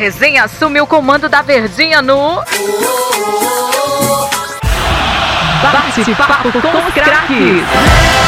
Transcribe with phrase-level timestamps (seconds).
[0.00, 2.42] resenha assume o comando da Verdinha no.
[5.62, 8.19] Bate-papo com os craques.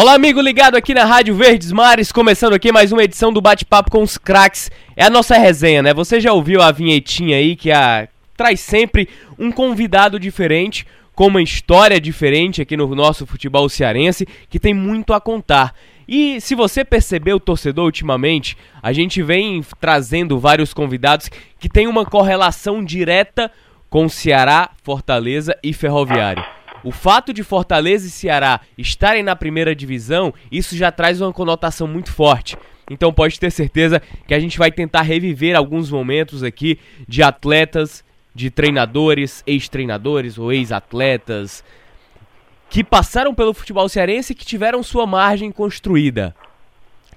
[0.00, 3.90] Olá, amigo ligado aqui na Rádio Verdes Mares, começando aqui mais uma edição do Bate-Papo
[3.90, 4.70] com os Craques.
[4.94, 5.92] É a nossa resenha, né?
[5.92, 8.06] Você já ouviu a vinhetinha aí que a...
[8.36, 14.60] traz sempre um convidado diferente, com uma história diferente aqui no nosso futebol cearense, que
[14.60, 15.74] tem muito a contar.
[16.06, 21.28] E se você percebeu, torcedor, ultimamente, a gente vem trazendo vários convidados
[21.58, 23.50] que têm uma correlação direta
[23.90, 26.57] com Ceará, Fortaleza e Ferroviário.
[26.84, 31.86] O fato de Fortaleza e Ceará estarem na primeira divisão, isso já traz uma conotação
[31.86, 32.56] muito forte.
[32.90, 38.04] Então pode ter certeza que a gente vai tentar reviver alguns momentos aqui de atletas,
[38.34, 41.64] de treinadores, ex-treinadores ou ex-atletas
[42.70, 46.34] que passaram pelo futebol cearense e que tiveram sua margem construída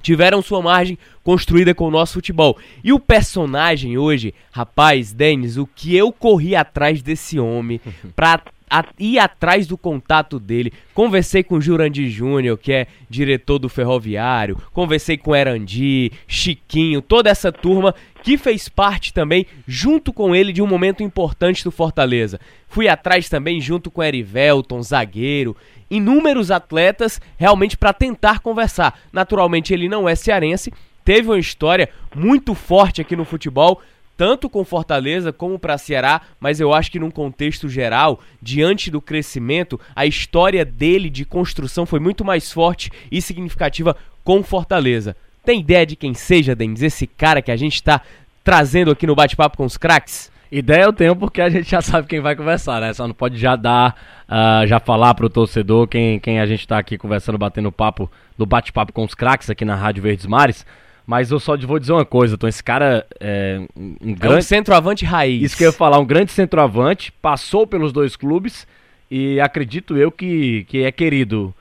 [0.01, 2.57] tiveram sua margem construída com o nosso futebol.
[2.83, 7.79] E o personagem hoje, rapaz, Denis, o que eu corri atrás desse homem
[8.15, 10.71] pra a- ir atrás do contato dele.
[10.93, 17.29] Conversei com o Jurandir Júnior, que é diretor do Ferroviário, conversei com Erandi, Chiquinho, toda
[17.29, 22.39] essa turma que fez parte também, junto com ele, de um momento importante do Fortaleza.
[22.67, 25.55] Fui atrás também, junto com Erivelton, zagueiro,
[25.89, 28.99] inúmeros atletas realmente para tentar conversar.
[29.11, 30.71] Naturalmente, ele não é cearense,
[31.03, 33.81] teve uma história muito forte aqui no futebol,
[34.15, 39.01] tanto com Fortaleza como para Ceará, mas eu acho que num contexto geral, diante do
[39.01, 45.15] crescimento, a história dele de construção foi muito mais forte e significativa com Fortaleza.
[45.43, 48.01] Tem ideia de quem seja, Denis, esse cara que a gente está
[48.43, 50.31] trazendo aqui no bate-papo com os craques?
[50.51, 52.93] Ideia eu tenho porque a gente já sabe quem vai conversar, né?
[52.93, 53.95] Só não pode já dar,
[54.27, 58.45] ah, já falar pro torcedor quem, quem a gente tá aqui conversando, batendo papo, no
[58.45, 60.65] bate-papo com os craques aqui na Rádio Verdes Mares.
[61.07, 64.13] Mas eu só vou dizer uma coisa, então esse cara é um, um É um
[64.13, 64.43] grande...
[64.43, 65.41] centroavante raiz.
[65.41, 68.67] Isso que eu ia falar, um grande centroavante, passou pelos dois clubes
[69.09, 71.55] e acredito eu que, que é querido.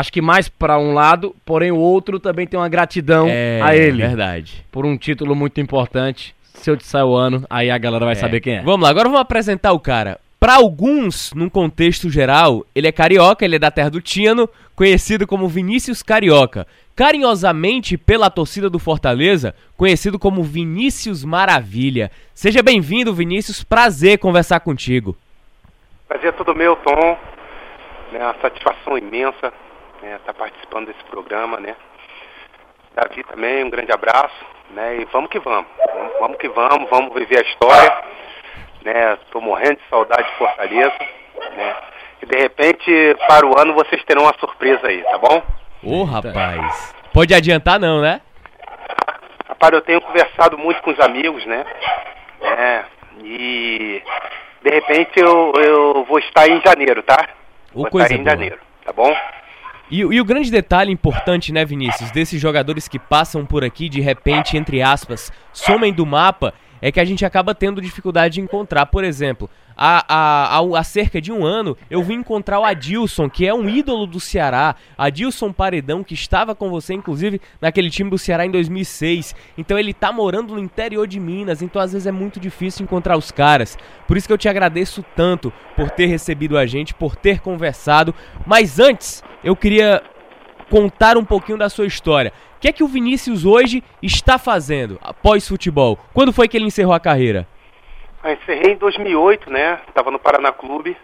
[0.00, 3.76] Acho que mais pra um lado, porém o outro também tem uma gratidão é, a
[3.76, 4.64] ele verdade.
[4.72, 6.34] por um título muito importante.
[6.42, 8.62] Se eu disser o ano, aí a galera vai saber quem é.
[8.62, 10.18] Vamos lá, agora vamos apresentar o cara.
[10.38, 15.26] Pra alguns, num contexto geral, ele é carioca, ele é da terra do Tino, conhecido
[15.26, 16.66] como Vinícius Carioca.
[16.96, 22.10] Carinhosamente pela torcida do Fortaleza, conhecido como Vinícius Maravilha.
[22.34, 23.62] Seja bem-vindo, Vinícius.
[23.62, 25.14] Prazer conversar contigo.
[26.08, 27.18] Prazer é todo meu, Tom.
[28.14, 29.52] É uma satisfação imensa
[30.08, 31.76] estar participando desse programa, né?
[32.94, 34.34] Davi também, um grande abraço,
[34.70, 34.96] né?
[34.96, 35.66] E vamos que vamos.
[35.94, 38.04] Vamos, vamos que vamos, vamos viver a história,
[38.84, 39.18] né?
[39.30, 40.98] Tô morrendo de saudade de Fortaleza,
[41.56, 41.76] né?
[42.22, 45.42] E de repente, para o ano, vocês terão uma surpresa aí, tá bom?
[45.82, 46.94] Ô, rapaz.
[47.12, 48.20] Pode adiantar não, né?
[49.48, 51.64] Rapaz, eu tenho conversado muito com os amigos, né?
[52.42, 52.84] É,
[53.22, 54.02] e
[54.62, 57.28] de repente eu, eu vou estar em janeiro, tá?
[57.74, 58.30] Ô, vou estar em boa.
[58.30, 59.14] janeiro, tá bom?
[59.90, 64.00] E, e o grande detalhe importante, né, Vinícius, desses jogadores que passam por aqui, de
[64.00, 68.86] repente, entre aspas, somem do mapa, é que a gente acaba tendo dificuldade de encontrar.
[68.86, 73.46] Por exemplo, há, há, há, cerca de um ano, eu vim encontrar o Adilson, que
[73.46, 74.74] é um ídolo do Ceará.
[74.96, 79.34] Adilson Paredão, que estava com você, inclusive, naquele time do Ceará em 2006.
[79.56, 83.16] Então ele tá morando no interior de Minas, então às vezes é muito difícil encontrar
[83.16, 83.78] os caras.
[84.06, 88.14] Por isso que eu te agradeço tanto por ter recebido a gente, por ter conversado.
[88.46, 90.02] Mas antes, eu queria
[90.70, 92.32] contar um pouquinho da sua história.
[92.60, 95.98] Que é que o Vinícius hoje está fazendo após futebol?
[96.12, 97.48] Quando foi que ele encerrou a carreira?
[98.22, 99.80] Eu encerrei em 2008, né?
[99.94, 100.94] Tava no Paraná Clube,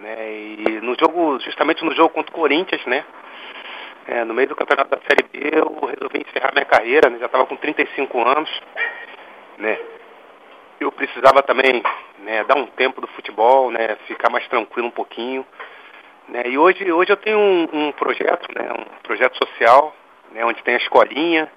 [0.00, 0.32] né?
[0.32, 3.04] E no jogo, justamente no jogo contra o Corinthians, né?
[4.08, 7.18] É, no meio do campeonato da Série B, eu resolvi encerrar minha carreira, né?
[7.20, 8.50] Já estava com 35 anos,
[9.58, 9.78] né?
[10.80, 11.84] Eu precisava também,
[12.18, 13.96] né, dar um tempo do futebol, né?
[14.08, 15.46] Ficar mais tranquilo um pouquinho,
[16.28, 16.42] né?
[16.46, 18.72] E hoje, hoje eu tenho um, um projeto, né?
[18.72, 19.94] Um projeto social,
[20.34, 20.44] né?
[20.44, 21.50] Onde tem a escolinha,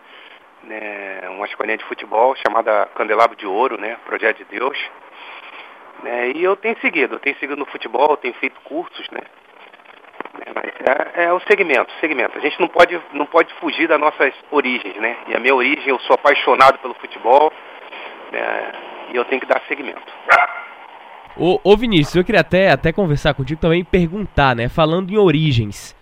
[0.63, 4.77] né, uma escolinha de futebol chamada Candelabro de Ouro, né, Projeto de Deus.
[6.03, 9.21] Né, e eu tenho seguido, eu tenho seguido no futebol, tenho feito cursos, né.
[10.39, 12.37] né, é, é o segmento, segmento.
[12.37, 15.17] A gente não pode, não pode fugir das nossas origens, né.
[15.27, 17.51] E a minha origem, eu sou apaixonado pelo futebol,
[18.31, 18.71] né,
[19.11, 20.13] e eu tenho que dar segmento.
[21.35, 24.67] Ô, ô Vinícius, eu queria até, até conversar contigo também perguntar, né?
[24.67, 25.95] Falando em origens.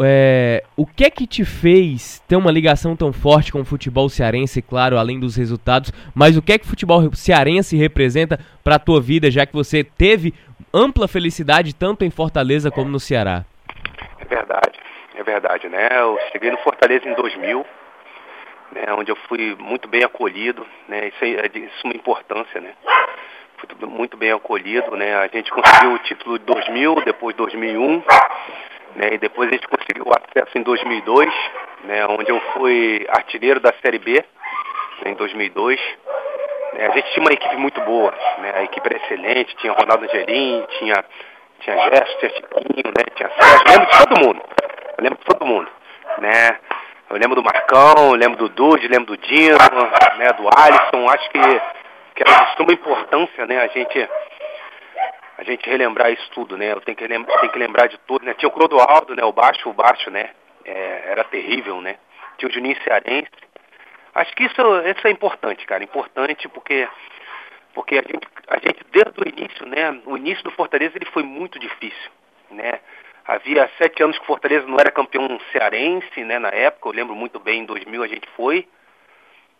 [0.00, 4.08] É, o que é que te fez ter uma ligação tão forte com o futebol
[4.08, 8.76] cearense, claro, além dos resultados, mas o que é que o futebol cearense representa para
[8.76, 10.32] a tua vida, já que você teve
[10.72, 13.44] ampla felicidade tanto em Fortaleza como no Ceará?
[14.18, 14.78] É verdade,
[15.16, 15.88] é verdade, né?
[15.92, 17.66] Eu cheguei no Fortaleza em 2000,
[18.72, 21.08] né, onde eu fui muito bem acolhido, né?
[21.08, 22.72] Isso é de suma importância, né?
[23.56, 25.16] Fui muito bem acolhido, né?
[25.16, 28.02] A gente conseguiu o título de 2000, depois 2001,
[28.98, 29.14] né?
[29.14, 31.32] E depois a gente conseguiu o acesso em 2002,
[31.84, 32.04] né?
[32.06, 34.24] Onde eu fui artilheiro da Série B
[35.04, 35.12] né?
[35.12, 35.80] em 2002.
[36.74, 38.52] É, a gente tinha uma equipe muito boa, né?
[38.56, 41.04] A equipe era excelente, tinha Ronaldo Angelim, tinha,
[41.60, 43.04] tinha Gerson, tinha Chiquinho, né?
[43.14, 44.42] Tinha Sérgio, eu lembro de todo mundo.
[44.98, 45.70] Eu lembro de todo mundo,
[46.18, 46.58] né?
[47.08, 49.56] Eu lembro do Marcão, lembro do Dude, lembro do Dino,
[50.18, 50.32] né?
[50.32, 51.40] Do Alisson, acho que,
[52.16, 53.60] que era de suma importância, né?
[53.60, 54.08] A gente
[55.38, 56.72] a gente relembrar isso tudo, né?
[56.72, 58.34] Eu tenho que, lembrar, tenho que lembrar de tudo, né?
[58.34, 59.24] Tinha o Clodoaldo, né?
[59.24, 60.30] O baixo, o baixo, né?
[60.64, 61.96] É, era terrível, né?
[62.36, 63.30] Tinha o Juninho Cearense,
[64.18, 65.84] Acho que isso, isso é importante, cara.
[65.84, 66.88] Importante porque,
[67.72, 70.00] porque a, gente, a gente, desde o início, né?
[70.06, 72.10] O início do Fortaleza ele foi muito difícil,
[72.50, 72.80] né?
[73.24, 76.40] Havia sete anos que o Fortaleza não era campeão cearense, né?
[76.40, 78.66] Na época, eu lembro muito bem, em 2000 a gente foi.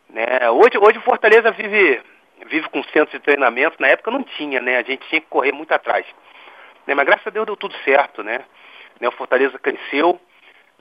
[0.08, 0.50] Né?
[0.50, 2.02] Hoje, hoje o Fortaleza vive,
[2.46, 3.76] vive com centros de treinamento.
[3.80, 4.78] Na época não tinha, né?
[4.78, 6.06] A gente tinha que correr muito atrás.
[6.86, 6.94] Né?
[6.94, 8.44] Mas graças a Deus deu tudo certo, né?
[9.00, 9.08] né?
[9.08, 10.20] O Fortaleza cresceu.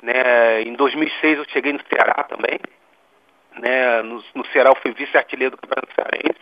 [0.02, 0.62] Né?
[0.62, 2.60] Em 2006 eu cheguei no Ceará também
[3.60, 4.02] né?
[4.02, 6.40] No, no Ceará eu fui vice-artilheiro do Campeonato Cearense.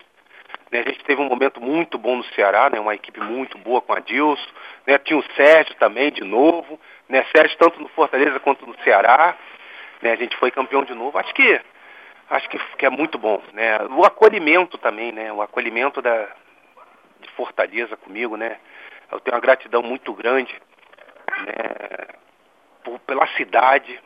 [0.71, 0.79] Né?
[0.85, 2.79] A gente teve um momento muito bom no Ceará, né?
[2.79, 4.49] Uma equipe muito boa com a Dilson.
[4.85, 4.97] Né?
[4.99, 6.79] Tinha o Sérgio também, de novo.
[7.07, 7.25] Né?
[7.35, 9.35] Sérgio tanto no Fortaleza quanto no Ceará.
[10.01, 10.11] Né?
[10.11, 11.17] A gente foi campeão de novo.
[11.17, 11.61] Acho que
[12.29, 13.79] acho que, que é muito bom, né?
[13.91, 15.31] O acolhimento também, né?
[15.31, 16.27] O acolhimento da
[17.19, 18.57] de Fortaleza comigo, né?
[19.11, 20.53] Eu tenho uma gratidão muito grande,
[21.45, 22.07] né?
[22.83, 23.99] Por, pela cidade,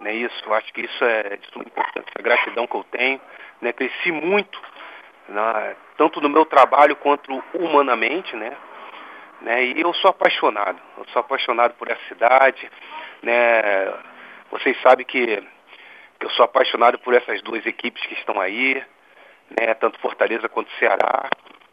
[0.00, 3.20] né, isso, acho que isso é de suma importância, a gratidão que eu tenho.
[3.60, 4.60] Né, cresci muito,
[5.28, 8.56] né, tanto no meu trabalho quanto humanamente, né?
[9.40, 12.70] Né, e eu sou apaixonado, eu sou apaixonado por essa cidade,
[13.22, 13.92] né?
[14.50, 15.42] Vocês sabem que
[16.22, 18.82] eu sou apaixonado por essas duas equipes que estão aí,
[19.50, 19.74] né?
[19.74, 21.28] Tanto Fortaleza quanto Ceará,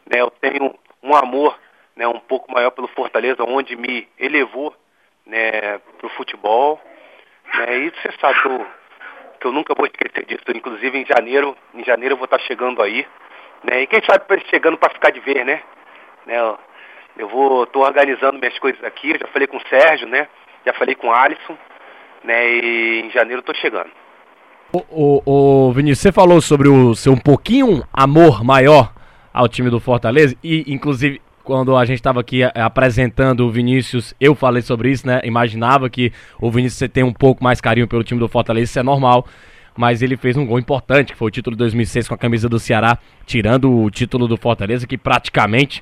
[0.06, 0.22] né?
[0.22, 0.74] Eu tenho
[1.04, 1.58] um amor,
[1.96, 2.08] né?
[2.08, 4.76] Um pouco maior pelo Fortaleza, onde me elevou,
[5.26, 5.78] né?
[5.98, 6.82] Para o futebol,
[7.54, 7.78] né?
[7.78, 8.68] E você sabe que eu,
[9.40, 10.44] que eu nunca vou esquecer disso.
[10.56, 13.06] Inclusive em janeiro, em janeiro eu vou estar chegando aí.
[13.64, 13.82] Né?
[13.82, 15.62] E quem sabe chegando para ficar de ver, né?
[16.26, 16.38] né?
[17.18, 20.28] Eu vou, tô organizando minhas coisas aqui, eu já falei com o Sérgio, né?
[20.66, 21.58] Já falei com o Alisson,
[22.24, 22.50] né?
[22.50, 23.92] E em janeiro eu tô chegando.
[24.72, 28.94] O, o, o Vinícius, você falou sobre o seu um pouquinho amor maior
[29.34, 34.36] ao time do Fortaleza e inclusive quando a gente estava aqui apresentando o Vinícius, eu
[34.36, 35.20] falei sobre isso, né?
[35.24, 38.84] Imaginava que o Vinícius tem um pouco mais carinho pelo time do Fortaleza, isso é
[38.84, 39.26] normal.
[39.76, 42.48] Mas ele fez um gol importante, que foi o título de 2006 com a camisa
[42.48, 45.82] do Ceará, tirando o título do Fortaleza, que praticamente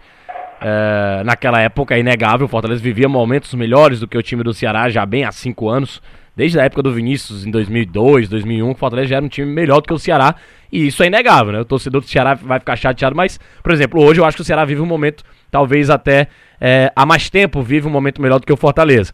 [0.61, 2.45] é, naquela época é inegável.
[2.45, 5.67] O Fortaleza vivia momentos melhores do que o time do Ceará já bem há cinco
[5.67, 6.01] anos.
[6.37, 9.81] Desde a época do Vinícius, em 2002, 2001, o Fortaleza já era um time melhor
[9.81, 10.35] do que o Ceará.
[10.71, 11.59] E isso é inegável, né?
[11.61, 14.45] O torcedor do Ceará vai ficar chateado, mas, por exemplo, hoje eu acho que o
[14.45, 16.27] Ceará vive um momento talvez até
[16.61, 19.13] é, há mais tempo vive um momento melhor do que o Fortaleza.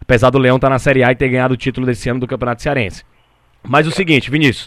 [0.00, 2.20] Apesar do Leão estar tá na Série A e ter ganhado o título desse ano
[2.20, 3.02] do Campeonato Cearense.
[3.60, 4.66] Mas o seguinte, Vinícius.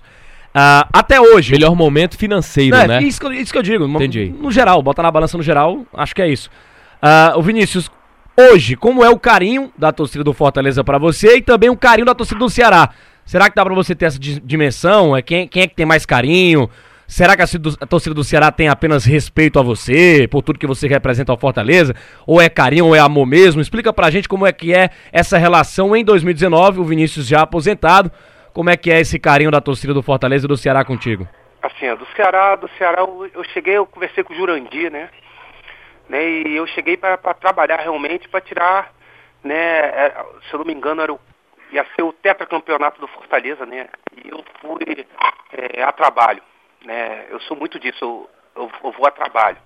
[0.49, 1.53] Uh, até hoje.
[1.53, 3.03] Melhor momento financeiro, é, né?
[3.03, 3.85] Isso que, eu, isso que eu digo.
[3.85, 4.33] Entendi.
[4.35, 6.49] No, no geral, bota na balança no geral, acho que é isso.
[7.01, 7.89] Uh, o Vinícius,
[8.37, 12.05] hoje, como é o carinho da torcida do Fortaleza para você e também o carinho
[12.05, 12.89] da torcida do Ceará?
[13.25, 15.15] Será que dá para você ter essa dimensão?
[15.15, 16.69] É quem, quem é que tem mais carinho?
[17.07, 20.87] Será que a torcida do Ceará tem apenas respeito a você, por tudo que você
[20.87, 21.95] representa ao Fortaleza?
[22.25, 23.61] Ou é carinho, ou é amor mesmo?
[23.61, 28.11] Explica pra gente como é que é essa relação em 2019, o Vinícius já aposentado.
[28.53, 31.27] Como é que é esse carinho da torcida do Fortaleza e do Ceará contigo?
[31.61, 35.09] Assim, do Ceará, do Ceará, eu cheguei, eu conversei com o Jurandir, né?
[36.09, 38.93] Né e eu cheguei para trabalhar realmente, para tirar,
[39.43, 39.55] né?
[39.55, 41.19] É, se eu não me engano, era o,
[41.71, 43.87] ia ser o tetracampeonato do Fortaleza, né?
[44.23, 45.05] E eu fui
[45.53, 46.41] é, a trabalho
[46.85, 47.25] né?
[47.29, 49.57] Eu sou muito disso, eu, eu, eu vou a trabalho,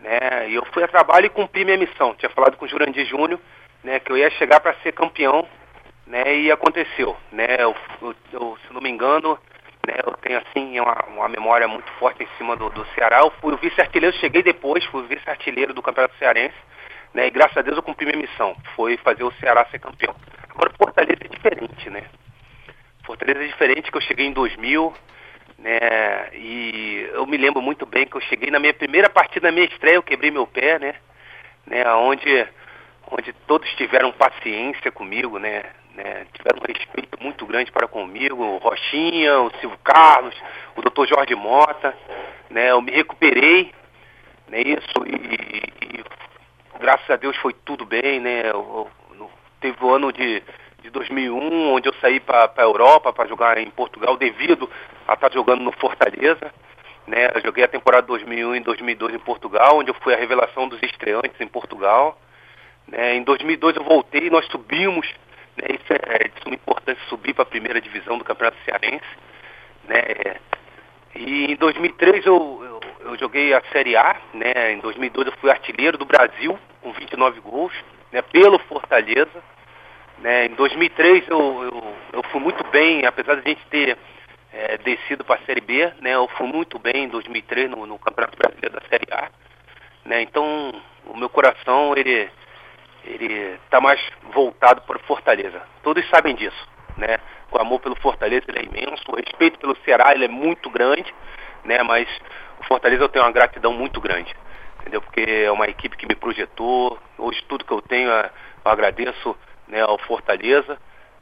[0.00, 0.48] né?
[0.50, 2.14] E eu fui a trabalho e cumpri minha missão.
[2.14, 3.40] Tinha falado com o Jurandir Júnior,
[3.82, 4.00] né?
[4.00, 5.48] Que eu ia chegar para ser campeão,
[6.06, 6.36] né?
[6.36, 7.56] E aconteceu, né?
[7.58, 9.38] Eu, eu, eu, se não me engano,
[9.88, 9.94] né?
[10.04, 13.20] Eu tenho assim uma, uma memória muito forte em cima do, do Ceará.
[13.20, 16.54] Eu fui vice-artilheiro, cheguei depois, fui vice-artilheiro do Campeonato Cearense,
[17.14, 17.26] né?
[17.26, 20.14] E graças a Deus eu cumpri minha missão, foi fazer o Ceará ser campeão.
[20.50, 22.04] Agora Fortaleza é diferente, né?
[23.04, 24.92] Fortaleza é diferente que eu cheguei em 2000,
[25.58, 26.28] né?
[26.34, 29.66] E eu me lembro muito bem que eu cheguei na minha primeira partida, na minha
[29.66, 30.94] estreia, eu quebrei meu pé, né?
[31.66, 31.90] né?
[31.94, 32.46] Onde,
[33.10, 35.64] onde todos tiveram paciência comigo, né?
[35.94, 36.26] né?
[36.32, 40.34] Tiveram um respeito muito grande para comigo, o Rochinha, o Silvio Carlos,
[40.76, 41.06] o Dr.
[41.06, 41.96] Jorge Mota,
[42.50, 42.70] né?
[42.70, 43.72] Eu me recuperei,
[44.48, 44.60] né?
[44.60, 46.04] Isso e, e
[46.78, 48.50] graças a Deus foi tudo bem, né?
[48.50, 48.88] Eu,
[49.18, 50.42] eu, teve o ano de,
[50.82, 54.70] de 2001, onde eu saí para a Europa para jogar em Portugal devido
[55.06, 56.52] a estar jogando no Fortaleza.
[57.06, 60.68] Né, eu joguei a temporada 2001 e 2002 em Portugal, onde eu fui a revelação
[60.68, 62.18] dos estreantes em Portugal.
[62.88, 65.06] Né, em 2002 eu voltei e nós subimos.
[65.56, 69.04] Né, isso é, de suma importância subir para a primeira divisão do Campeonato Cearense.
[69.84, 70.36] Né,
[71.14, 74.16] e em 2003 eu, eu, eu, joguei a Série A.
[74.34, 77.72] Né, em 2002 eu fui artilheiro do Brasil com 29 gols
[78.12, 79.42] né, pelo Fortaleza.
[80.18, 83.96] Né, em 2003 eu, eu, eu fui muito bem, apesar de a gente ter
[84.52, 86.14] é, descido para a Série B, né?
[86.14, 89.30] Eu fui muito bem em 2003 no, no Campeonato Brasileiro da Série A,
[90.04, 90.22] né?
[90.22, 90.72] Então
[91.06, 92.28] o meu coração ele
[93.08, 94.00] ele está mais
[94.32, 95.62] voltado para Fortaleza.
[95.82, 97.18] Todos sabem disso, né?
[97.50, 101.12] O amor pelo Fortaleza é imenso, o respeito pelo Ceará é muito grande,
[101.64, 101.82] né?
[101.82, 102.08] Mas
[102.60, 104.34] o Fortaleza eu tenho uma gratidão muito grande,
[104.80, 105.00] entendeu?
[105.00, 106.98] Porque é uma equipe que me projetou.
[107.16, 108.30] Hoje tudo que eu tenho eu
[108.64, 109.36] agradeço,
[109.66, 109.80] né?
[109.80, 110.78] Ao Fortaleza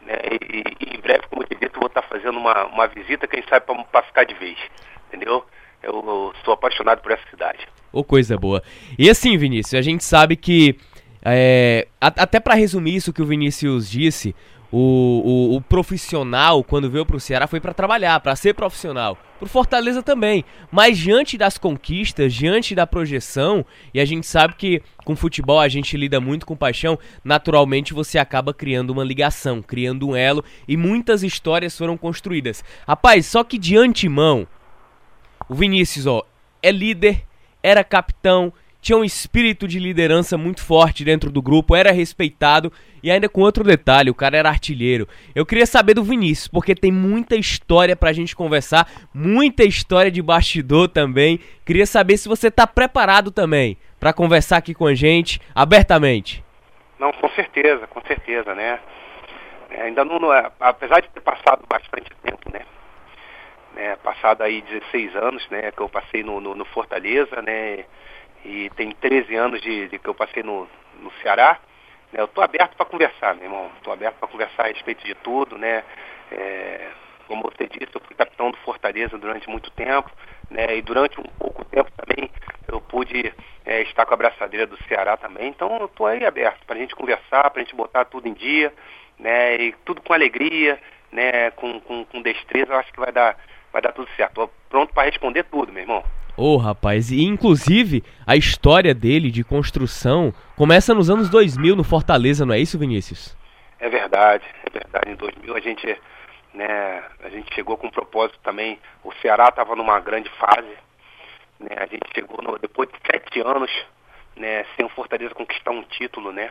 [0.07, 0.15] né?
[0.31, 3.43] E, e, em breve, como eu disse, eu vou estar fazendo uma, uma visita, quem
[3.49, 4.57] sabe, para ficar de vez.
[5.09, 5.45] Entendeu?
[5.83, 7.67] Eu, eu sou apaixonado por essa cidade.
[7.93, 8.63] Ô, oh, coisa boa.
[8.99, 10.79] E assim, Vinícius, a gente sabe que.
[11.29, 14.33] É, até para resumir isso que o Vinícius disse,
[14.71, 19.19] o, o, o, profissional, quando veio para o Ceará, foi para trabalhar, para ser profissional.
[19.41, 20.45] Pro Fortaleza também.
[20.71, 25.69] Mas diante das conquistas, diante da projeção, e a gente sabe que com futebol a
[25.69, 30.77] gente lida muito com paixão, naturalmente você acaba criando uma ligação, criando um elo, e
[30.77, 32.63] muitas histórias foram construídas.
[32.87, 34.47] Rapaz, só que de antemão,
[35.49, 36.25] o Vinícius, ó,
[36.63, 37.25] é líder,
[37.63, 38.53] era capitão,
[38.87, 43.41] tinha um espírito de liderança muito forte dentro do grupo, era respeitado e ainda com
[43.41, 45.09] outro detalhe, o cara era artilheiro.
[45.35, 50.23] Eu queria saber do Vinícius, porque tem muita história pra gente conversar, muita história de
[50.23, 51.41] bastidor também.
[51.65, 56.45] Queria saber se você tá preparado também para conversar aqui com a gente abertamente.
[56.97, 58.79] Não, com certeza, com certeza, né?
[59.69, 62.61] É, ainda não, não é, apesar de ter passado bastante tempo, né?
[63.75, 67.85] né passado aí 16 anos, né, que eu passei no, no, no Fortaleza, né,
[68.47, 70.69] e tem 13 anos de, de que eu passei no,
[71.01, 71.59] no Ceará.
[72.13, 72.21] Né?
[72.21, 73.71] Eu estou aberto para conversar, meu irmão.
[73.77, 75.83] Estou aberto para conversar a respeito de tudo, né?
[76.31, 76.89] É,
[77.27, 80.11] como você disse, eu fui capitão do Fortaleza durante muito tempo,
[80.49, 80.77] né?
[80.77, 82.31] E durante um pouco tempo também
[82.69, 83.35] eu pude
[83.65, 85.49] é, estar com a braçadeira do Ceará também.
[85.49, 88.33] Então eu estou aí aberto para a gente conversar, para a gente botar tudo em
[88.33, 88.73] dia,
[89.19, 89.57] né?
[89.57, 91.51] E tudo com alegria, né?
[91.51, 93.37] Com, com, com destreza, eu acho que vai dar,
[93.73, 94.31] vai dar tudo certo.
[94.31, 96.05] Estou pronto para responder tudo, meu irmão.
[96.39, 101.83] Ô, oh, rapaz, e inclusive a história dele de construção começa nos anos 2000 no
[101.83, 103.35] Fortaleza, não é isso, Vinícius?
[103.81, 105.11] É verdade, é verdade.
[105.13, 105.99] Em 2000 a gente,
[106.53, 108.79] né, a gente chegou com um propósito também.
[109.03, 110.77] O Ceará estava numa grande fase,
[111.59, 111.75] né?
[111.79, 113.71] A gente chegou no, depois de sete anos,
[114.37, 116.51] né, sem o Fortaleza conquistar um título, né?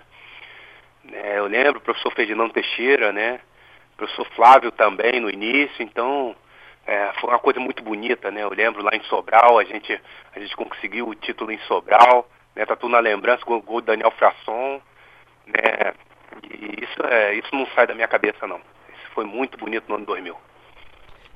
[1.03, 3.39] né eu lembro o professor Ferdinando Teixeira, né?
[3.93, 6.35] O professor Flávio também no início, então
[6.85, 8.43] é, foi uma coisa muito bonita, né?
[8.43, 9.99] Eu lembro lá em Sobral, a gente,
[10.35, 12.65] a gente conseguiu o título em Sobral, né?
[12.65, 14.81] Tá tudo na lembrança, o gol do Daniel Frasson,
[15.47, 15.93] né?
[16.43, 18.57] E isso, é, isso não sai da minha cabeça, não.
[18.57, 20.35] Isso foi muito bonito no ano 2000.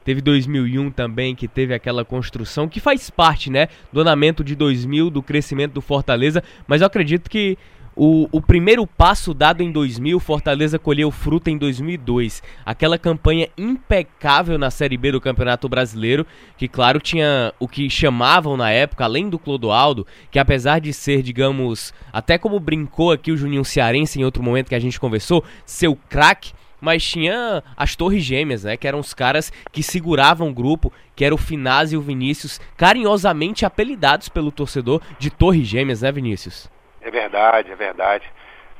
[0.03, 5.10] Teve 2001 também, que teve aquela construção que faz parte, né, do andamento de 2000,
[5.10, 7.58] do crescimento do Fortaleza, mas eu acredito que
[8.01, 12.41] o, o, primeiro passo dado em 2000, Fortaleza colheu fruta em 2002.
[12.65, 16.25] Aquela campanha impecável na Série B do Campeonato Brasileiro,
[16.56, 21.22] que claro tinha o que chamavam na época, além do Clodoaldo, que apesar de ser,
[21.22, 25.44] digamos, até como brincou aqui o Juninho Cearense em outro momento que a gente conversou,
[25.65, 28.77] seu craque, mas tinha as Torres Gêmeas, né?
[28.77, 32.62] Que eram os caras que seguravam o grupo, que era o Finaz e o Vinícius,
[32.77, 36.70] carinhosamente apelidados pelo torcedor de Torres Gêmeas, né, Vinícius?
[37.09, 38.31] É verdade, é verdade.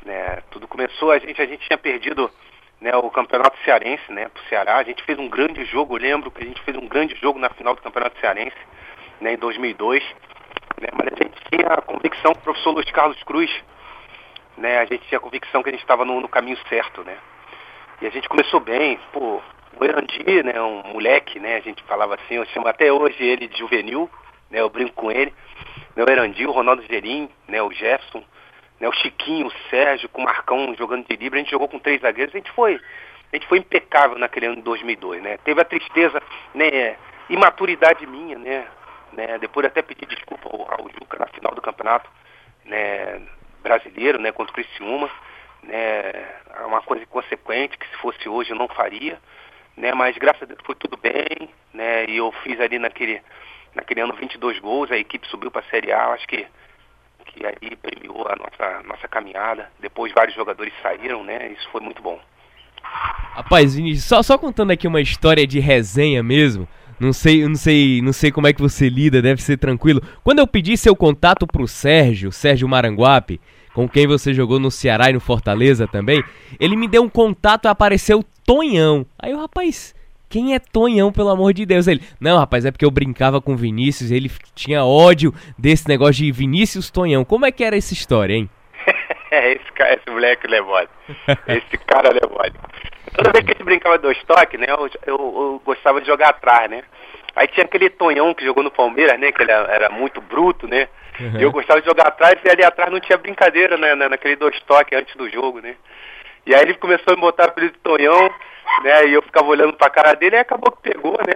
[0.05, 2.29] Né, tudo começou, a gente, a gente tinha perdido
[2.79, 4.77] né, o campeonato cearense né, para o Ceará.
[4.77, 7.39] A gente fez um grande jogo, eu lembro que a gente fez um grande jogo
[7.39, 8.55] na final do campeonato cearense
[9.19, 10.03] né, em 2002.
[10.79, 13.51] Né, mas a gente tinha a convicção que o professor Luiz Carlos Cruz,
[14.55, 17.03] né, a gente tinha a convicção que a gente estava no, no, caminho certo.
[17.03, 17.17] Né,
[18.00, 19.00] e a gente começou bem.
[19.12, 19.41] Pô,
[19.75, 23.48] o Erandi, né, um moleque, né, a gente falava assim, eu chamo até hoje ele
[23.48, 24.07] de juvenil,
[24.51, 25.33] né, eu brinco com ele
[26.00, 28.24] né, o Erandil, o Ronaldo Gerim, né, o Jefferson,
[28.79, 31.77] né, o Chiquinho, o Sérgio, com o Marcão jogando de livre, a gente jogou com
[31.77, 32.79] três zagueiros, a gente foi,
[33.32, 35.38] a gente foi impecável naquele ano de 2002, né?
[35.44, 36.22] Teve a tristeza,
[36.56, 36.96] né,
[37.29, 38.65] imaturidade minha, né,
[39.12, 42.10] né, depois até pedi desculpa ao, ao Juca na final do campeonato,
[42.63, 43.22] né,
[43.62, 45.10] brasileiro, né, contra o Criciúma,
[45.63, 46.12] né,
[46.56, 49.20] é uma coisa inconsequente que se fosse hoje eu não faria,
[49.75, 53.22] né, mas graças a Deus foi tudo bem, né, e eu fiz ali naquele,
[53.76, 56.46] naquele ano 22 gols, a equipe subiu para a Série A, acho que
[57.26, 59.70] que aí premiou a nossa, nossa caminhada.
[59.80, 61.52] Depois vários jogadores saíram, né?
[61.52, 62.20] Isso foi muito bom.
[62.82, 66.68] Rapaz, Vinícius, só, só contando aqui uma história de resenha mesmo.
[67.00, 70.02] Não sei, não sei, não sei como é que você lida, deve ser tranquilo.
[70.24, 73.40] Quando eu pedi seu contato pro Sérgio, Sérgio Maranguape,
[73.74, 76.22] com quem você jogou no Ceará e no Fortaleza também,
[76.60, 79.06] ele me deu um contato e apareceu Tonhão.
[79.18, 79.96] Aí o rapaz,
[80.29, 81.88] quem é Tonhão, pelo amor de Deus?
[81.88, 86.31] Ele, não, rapaz, é porque eu brincava com Vinícius, ele tinha ódio desse negócio de
[86.31, 87.25] Vinícius Tonhão.
[87.25, 88.50] Como é que era essa história, hein?
[89.31, 90.89] esse, cara, esse moleque é mole.
[91.48, 92.53] Esse cara é mole.
[93.15, 96.29] Toda vez que a gente brincava dois toques, né, eu, eu, eu, gostava de jogar
[96.29, 96.83] atrás, né?
[97.36, 100.88] Aí tinha aquele Tonhão que jogou no Palmeiras, né, que ele era muito bruto, né?
[101.19, 101.39] Uhum.
[101.39, 104.98] Eu gostava de jogar atrás e ali atrás não tinha brincadeira, né, naquele dois toques
[104.98, 105.75] antes do jogo, né?
[106.45, 108.31] E aí ele começou a me botar apelido de Tonhão,
[108.84, 111.36] né, e eu ficava olhando pra cara dele e acabou que pegou, né?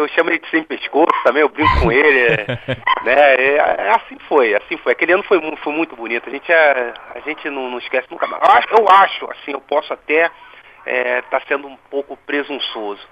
[0.00, 2.46] eu chamo ele de sem pescoço também, eu brinco com ele, é,
[3.04, 3.34] né?
[3.34, 4.92] É, é, assim foi, assim foi.
[4.92, 6.28] Aquele ano foi, foi muito bonito.
[6.28, 8.42] A gente, é, a gente não, não esquece nunca mais.
[8.70, 10.38] Eu acho, assim, eu posso até estar
[10.86, 13.06] é, tá sendo um pouco presunçoso,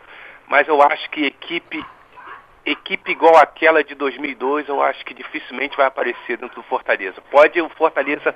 [0.46, 1.84] mas eu acho que equipe
[2.64, 7.18] equipe igual aquela de 2002, eu acho que dificilmente vai aparecer dentro do Fortaleza.
[7.30, 8.34] Pode o Fortaleza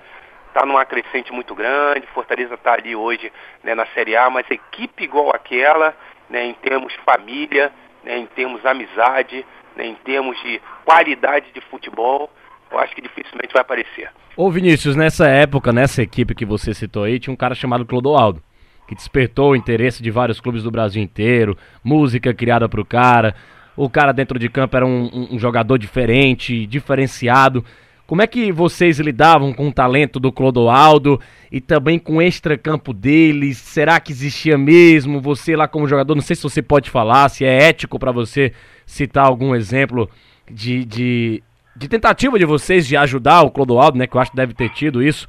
[0.52, 3.32] tá numa crescente muito grande, Fortaleza está ali hoje
[3.62, 5.94] né, na Série A, mas equipe igual aquela,
[6.28, 7.73] né, em termos família,
[8.04, 12.30] né, em termos de amizade, né, em termos de qualidade de futebol,
[12.71, 14.11] eu acho que dificilmente vai aparecer.
[14.37, 18.42] Ô Vinícius, nessa época, nessa equipe que você citou aí, tinha um cara chamado Clodoaldo,
[18.88, 23.35] que despertou o interesse de vários clubes do Brasil inteiro, música criada pro cara,
[23.76, 27.64] o cara dentro de campo era um, um jogador diferente, diferenciado.
[28.12, 31.19] Como é que vocês lidavam com o talento do Clodoaldo
[31.50, 33.57] e também com o extra-campo deles?
[33.57, 35.19] Será que existia mesmo?
[35.19, 38.52] Você lá como jogador, não sei se você pode falar, se é ético para você
[38.85, 40.11] citar algum exemplo
[40.47, 41.42] de, de,
[41.75, 44.07] de, tentativa de vocês de ajudar o Clodoaldo, né?
[44.07, 45.27] Que eu acho que deve ter tido isso.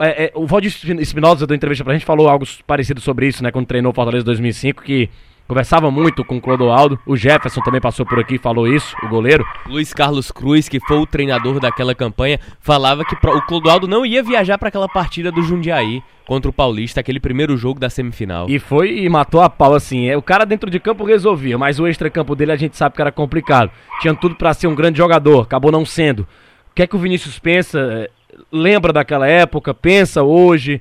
[0.00, 3.52] É, é, o Valdir Espinosa deu entrevista pra gente, falou algo parecido sobre isso, né?
[3.52, 5.08] Quando treinou o Fortaleza 2005, que
[5.46, 6.98] Conversava muito com o Clodoaldo.
[7.06, 9.46] O Jefferson também passou por aqui e falou isso, o goleiro.
[9.66, 14.22] Luiz Carlos Cruz, que foi o treinador daquela campanha, falava que o Clodoaldo não ia
[14.22, 18.48] viajar para aquela partida do Jundiaí contra o Paulista, aquele primeiro jogo da semifinal.
[18.48, 20.08] E foi e matou a pau assim.
[20.08, 23.02] É, o cara dentro de campo resolvia, mas o extra-campo dele a gente sabe que
[23.02, 23.70] era complicado.
[24.00, 26.20] Tinha tudo para ser um grande jogador, acabou não sendo.
[26.20, 27.78] O que é que o Vinícius pensa?
[27.78, 28.10] É,
[28.50, 29.74] lembra daquela época?
[29.74, 30.80] Pensa hoje?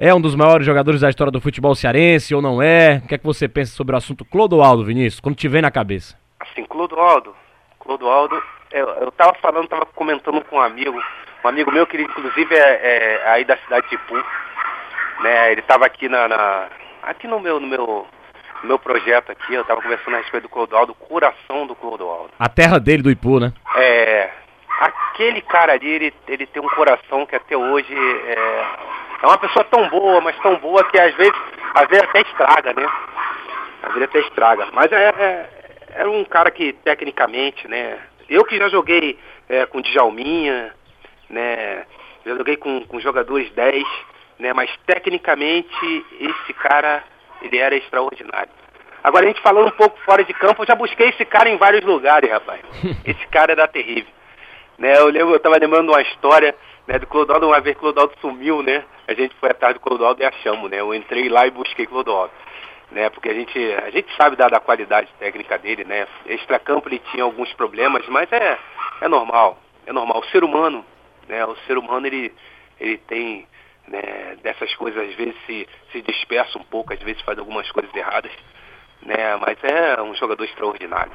[0.00, 3.02] É um dos maiores jogadores da história do futebol cearense ou não é?
[3.04, 5.72] O que é que você pensa sobre o assunto Clodoaldo, Vinícius, quando te vem na
[5.72, 6.16] cabeça?
[6.38, 7.34] Assim, Clodoaldo,
[7.80, 10.96] Clodoaldo, eu, eu tava falando, tava comentando com um amigo,
[11.44, 14.14] um amigo meu que ele, inclusive é, é aí da cidade de Ipu,
[15.20, 15.50] né?
[15.50, 16.68] Ele tava aqui na, na,
[17.02, 18.06] aqui no meu no meu
[18.62, 22.30] no meu projeto aqui, eu tava conversando a respeito do Clodoaldo, o coração do Clodoaldo.
[22.38, 23.52] A terra dele do Ipu, né?
[23.74, 24.30] É,
[24.78, 28.64] aquele cara ali, ele, ele tem um coração que até hoje é,
[29.22, 31.34] é uma pessoa tão boa, mas tão boa que às vezes,
[31.74, 32.86] às vezes até estraga, né?
[33.82, 34.68] Às vezes até estraga.
[34.72, 35.48] Mas é, é,
[35.94, 37.98] era um cara que tecnicamente, né?
[38.28, 40.74] Eu que já joguei é, com Djalminha,
[41.28, 41.84] né?
[42.24, 43.84] Já joguei com, com jogadores 10,
[44.38, 44.52] né?
[44.52, 47.02] Mas tecnicamente esse cara,
[47.42, 48.50] ele era extraordinário.
[49.02, 51.56] Agora a gente falando um pouco fora de campo, eu já busquei esse cara em
[51.56, 52.60] vários lugares, rapaz.
[53.06, 54.12] Esse cara era terrível.
[54.76, 56.54] Né, eu lembro, eu tava lembrando uma história
[56.88, 58.82] né, do Clodoaldo, uma vez Clodoaldo sumiu, né?
[59.06, 60.80] A gente foi atrás do Clodoaldo e achamos, né?
[60.80, 62.32] Eu entrei lá e busquei Clodoaldo.
[62.90, 66.08] Né, porque a gente, a gente sabe da, da qualidade técnica dele, né?
[66.24, 68.58] Extracampo ele tinha alguns problemas, mas é,
[69.02, 70.20] é normal, é normal.
[70.20, 70.82] O ser humano,
[71.28, 71.44] né?
[71.44, 72.32] O ser humano ele,
[72.80, 73.46] ele tem
[73.86, 77.94] né, dessas coisas, às vezes se, se dispersa um pouco, às vezes faz algumas coisas
[77.94, 78.32] erradas,
[79.02, 79.36] né?
[79.36, 81.12] Mas é um jogador extraordinário.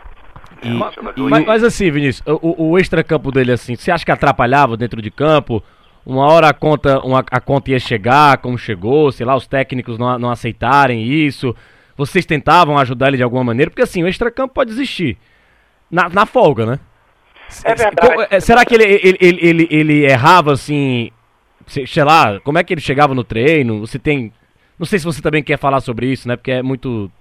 [0.63, 5.02] E, mas, mas, assim, Vinícius, o, o extra-campo dele, assim, você acha que atrapalhava dentro
[5.02, 5.62] de campo?
[6.06, 9.97] Uma hora a conta, uma, a conta ia chegar, como chegou, sei lá, os técnicos
[9.97, 11.56] não, não aceitarem isso.
[11.95, 13.69] Vocês tentavam ajudar ele de alguma maneira?
[13.69, 15.17] Porque assim, o extra-campo pode existir.
[15.89, 16.80] Na, na folga, né?
[17.63, 18.28] É verdade.
[18.30, 21.12] É, será que ele, ele, ele, ele, ele errava assim?
[21.67, 23.80] Sei lá, como é que ele chegava no treino?
[23.80, 24.34] Você tem.
[24.78, 26.36] Não sei se você também quer falar sobre isso, né?
[26.36, 27.12] Porque é muito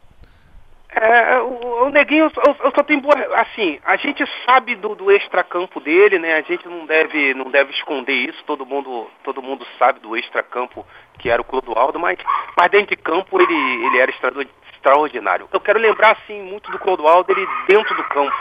[0.95, 3.15] é, o, o Neguinho, eu, eu, só tenho boa.
[3.37, 6.35] Assim, a gente sabe do, do extracampo dele, né?
[6.35, 8.45] A gente não deve, não deve esconder isso.
[8.45, 10.87] Todo mundo, todo mundo sabe do extracampo
[11.19, 12.19] que era o Clodoaldo, mas,
[12.57, 14.13] mas dentro de campo ele, ele era
[14.75, 15.49] extraordinário.
[15.51, 18.37] Eu quero lembrar, assim, muito do Clodoaldo, ele dentro do campo.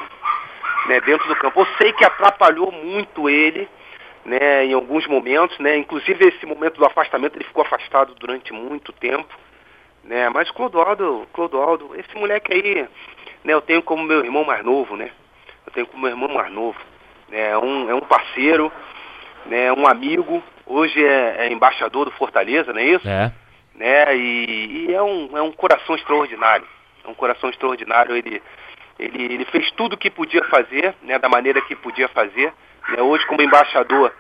[0.87, 1.61] Né, dentro do campo.
[1.61, 3.69] Eu sei que atrapalhou muito ele,
[4.25, 8.91] né, em alguns momentos, né, inclusive esse momento do afastamento ele ficou afastado durante muito
[8.91, 9.31] tempo,
[10.03, 12.87] né, mas Clodoaldo, Clodoaldo, esse moleque aí,
[13.43, 15.11] né, eu tenho como meu irmão mais novo, né,
[15.65, 16.77] eu tenho como meu irmão mais novo,
[17.29, 18.71] né, é um, é um parceiro,
[19.45, 23.07] né, um amigo, hoje é, é embaixador do Fortaleza, não é isso?
[23.07, 23.31] É.
[23.75, 26.65] Né, e, e é, um, é um coração extraordinário,
[27.05, 28.41] é um coração extraordinário, ele,
[28.99, 32.53] ele, ele fez tudo o que podia fazer, né, da maneira que podia fazer,
[32.89, 34.13] né, hoje como embaixador,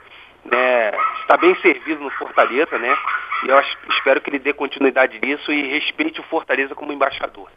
[0.45, 2.97] né, está bem servido no Fortaleza, né,
[3.45, 7.49] e eu espero que ele dê continuidade nisso e respeite o Fortaleza como embaixador,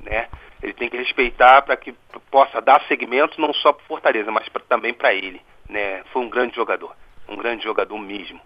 [0.00, 0.28] né.
[0.62, 1.92] Ele tem que respeitar para que
[2.30, 6.02] possa dar seguimento não só para Fortaleza, mas pra, também para ele, né.
[6.12, 6.94] Foi um grande jogador,
[7.28, 8.40] um grande jogador mesmo.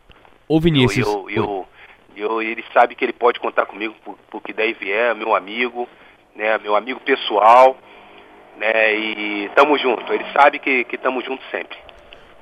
[0.48, 1.68] Ô Vinícius, Eu, eu, eu,
[2.30, 5.86] eu- ele sabe que ele pode contar comigo por, por que daí vier, meu amigo,
[6.34, 7.76] né, meu amigo pessoal,
[8.56, 10.10] né, e tamo junto.
[10.12, 11.76] Ele sabe que que tamo junto sempre.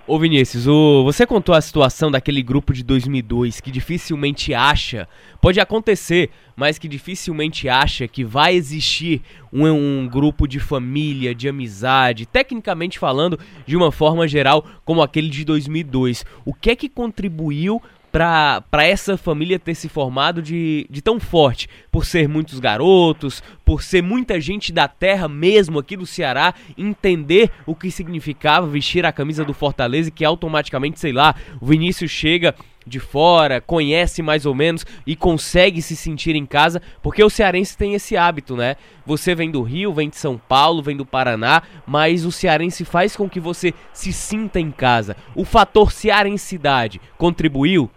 [0.07, 5.09] Ô Vinícius, o- você contou a situação daquele grupo de 2002 que dificilmente acha,
[5.41, 11.49] pode acontecer, mas que dificilmente acha que vai existir um, um grupo de família, de
[11.49, 16.23] amizade, tecnicamente falando, de uma forma geral, como aquele de 2002.
[16.45, 17.81] O que é que contribuiu
[18.15, 21.69] pra essa família ter se formado de, de tão forte?
[21.91, 27.51] Por ser muitos garotos, por ser muita gente da terra mesmo aqui do Ceará, entender
[27.67, 32.13] o que significava vestir a camisa do Fortaleza e que automaticamente, sei lá, o Vinícius
[32.13, 32.55] chega
[32.87, 37.77] de fora, conhece mais ou menos e consegue se sentir em casa, porque o cearense
[37.77, 38.77] tem esse hábito, né?
[39.05, 43.17] Você vem do Rio, vem de São Paulo, vem do Paraná, mas o cearense faz
[43.17, 45.17] com que você se sinta em casa.
[45.35, 47.91] O fator cearensidade contribuiu?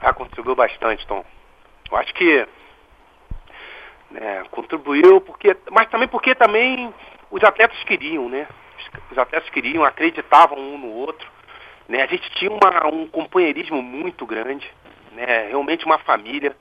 [0.00, 1.24] Ah, contribuiu bastante, Tom.
[1.90, 2.46] Eu acho que
[4.10, 6.92] né, contribuiu porque, mas também porque também
[7.30, 8.48] os atletas queriam, né?
[9.10, 11.28] Os atletas queriam, acreditavam um no outro,
[11.88, 12.02] né?
[12.02, 14.68] A gente tinha uma, um companheirismo muito grande,
[15.12, 15.48] né?
[15.48, 16.56] Realmente uma família,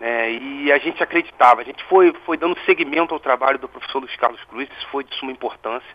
[0.00, 0.32] né?
[0.32, 1.60] E a gente acreditava.
[1.60, 5.04] A gente foi foi dando seguimento ao trabalho do professor Luiz Carlos Cruz, isso foi
[5.04, 5.94] de suma importância,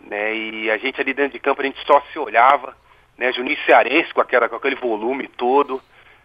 [0.00, 0.34] né?
[0.34, 2.76] E a gente ali dentro de campo a gente só se olhava,
[3.16, 3.32] né?
[3.32, 5.82] Juninho Cearense com, aquela, com aquele volume todo,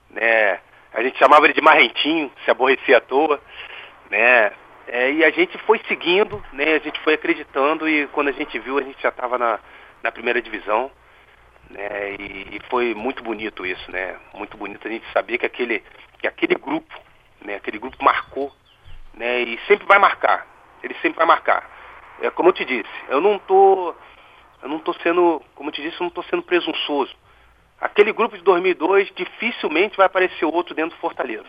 [0.10, 0.60] né?
[0.94, 3.42] A gente chamava ele de marrentinho, se aborrecia à toa,
[4.10, 4.52] né?
[4.88, 6.76] É, e a gente foi seguindo, né?
[6.76, 9.60] A gente foi acreditando e quando a gente viu a gente já estava na,
[10.02, 10.90] na primeira divisão,
[11.70, 12.16] né?
[12.18, 14.16] E, e foi muito bonito isso, né?
[14.34, 15.84] Muito bonito a gente saber que aquele,
[16.20, 16.94] que aquele grupo,
[17.42, 17.56] né?
[17.56, 18.52] Aquele grupo marcou,
[19.14, 19.42] né?
[19.42, 20.48] E sempre vai marcar,
[20.82, 21.70] ele sempre vai marcar.
[22.22, 23.94] É como eu te disse, eu não tô,
[24.62, 27.16] eu não tô sendo, como eu te disse, eu não tô sendo presunçoso.
[27.80, 31.46] Aquele grupo de 2002 dificilmente vai aparecer outro dentro do Fortaleza.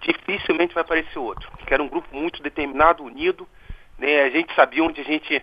[0.00, 1.50] Dificilmente vai aparecer outro.
[1.66, 3.46] Que era um grupo muito determinado, unido,
[3.98, 4.22] né?
[4.22, 5.42] A gente sabia onde a gente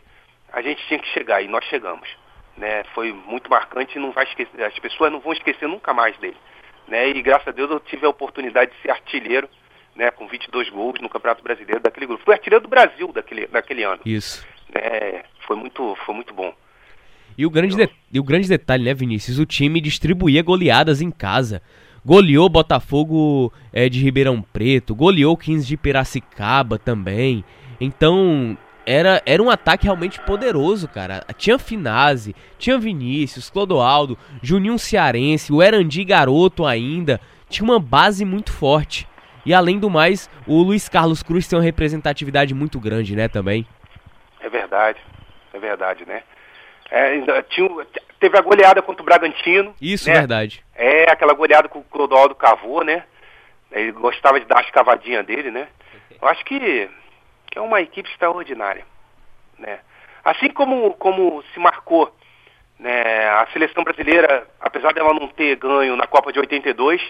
[0.51, 2.07] a gente tinha que chegar e nós chegamos,
[2.55, 2.83] né?
[2.93, 6.37] Foi muito marcante e não vai esquecer, as pessoas não vão esquecer nunca mais dele,
[6.87, 7.09] né?
[7.09, 9.49] E graças a Deus eu tive a oportunidade de ser artilheiro,
[9.95, 12.23] né, com 22 gols no Campeonato Brasileiro daquele grupo.
[12.23, 14.45] Fui artilheiro do Brasil daquele daquele ano, Isso.
[14.73, 15.23] Né?
[15.47, 16.53] Foi muito foi muito bom.
[17.37, 19.39] E o grande, de- e o grande detalhe, né, Vinícius?
[19.39, 21.61] O time distribuía goleadas em casa.
[22.05, 27.43] Goleou Botafogo é, de Ribeirão Preto, goleou o 15 de Piracicaba também.
[27.81, 31.25] Então, era, era um ataque realmente poderoso, cara.
[31.37, 37.19] Tinha Finazzi, tinha Vinícius, Clodoaldo, Juninho Cearense, o Erandi Garoto ainda.
[37.49, 39.07] Tinha uma base muito forte.
[39.45, 43.65] E além do mais, o Luiz Carlos Cruz tem uma representatividade muito grande, né, também.
[44.45, 44.99] É verdade,
[45.55, 46.21] é verdade, né?
[46.91, 47.67] É, ainda tinha,
[48.19, 49.73] teve a goleada contra o Bragantino.
[49.81, 50.19] Isso, né?
[50.19, 50.63] verdade.
[50.75, 53.03] É, aquela goleada que o Clodoaldo cavou, né?
[53.71, 55.67] Ele gostava de dar as cavadinhas dele, né?
[56.21, 56.87] Eu acho que,
[57.49, 58.85] que é uma equipe extraordinária,
[59.57, 59.79] né?
[60.23, 62.15] Assim como, como se marcou
[62.79, 67.01] né, a seleção brasileira, apesar dela não ter ganho na Copa de 82,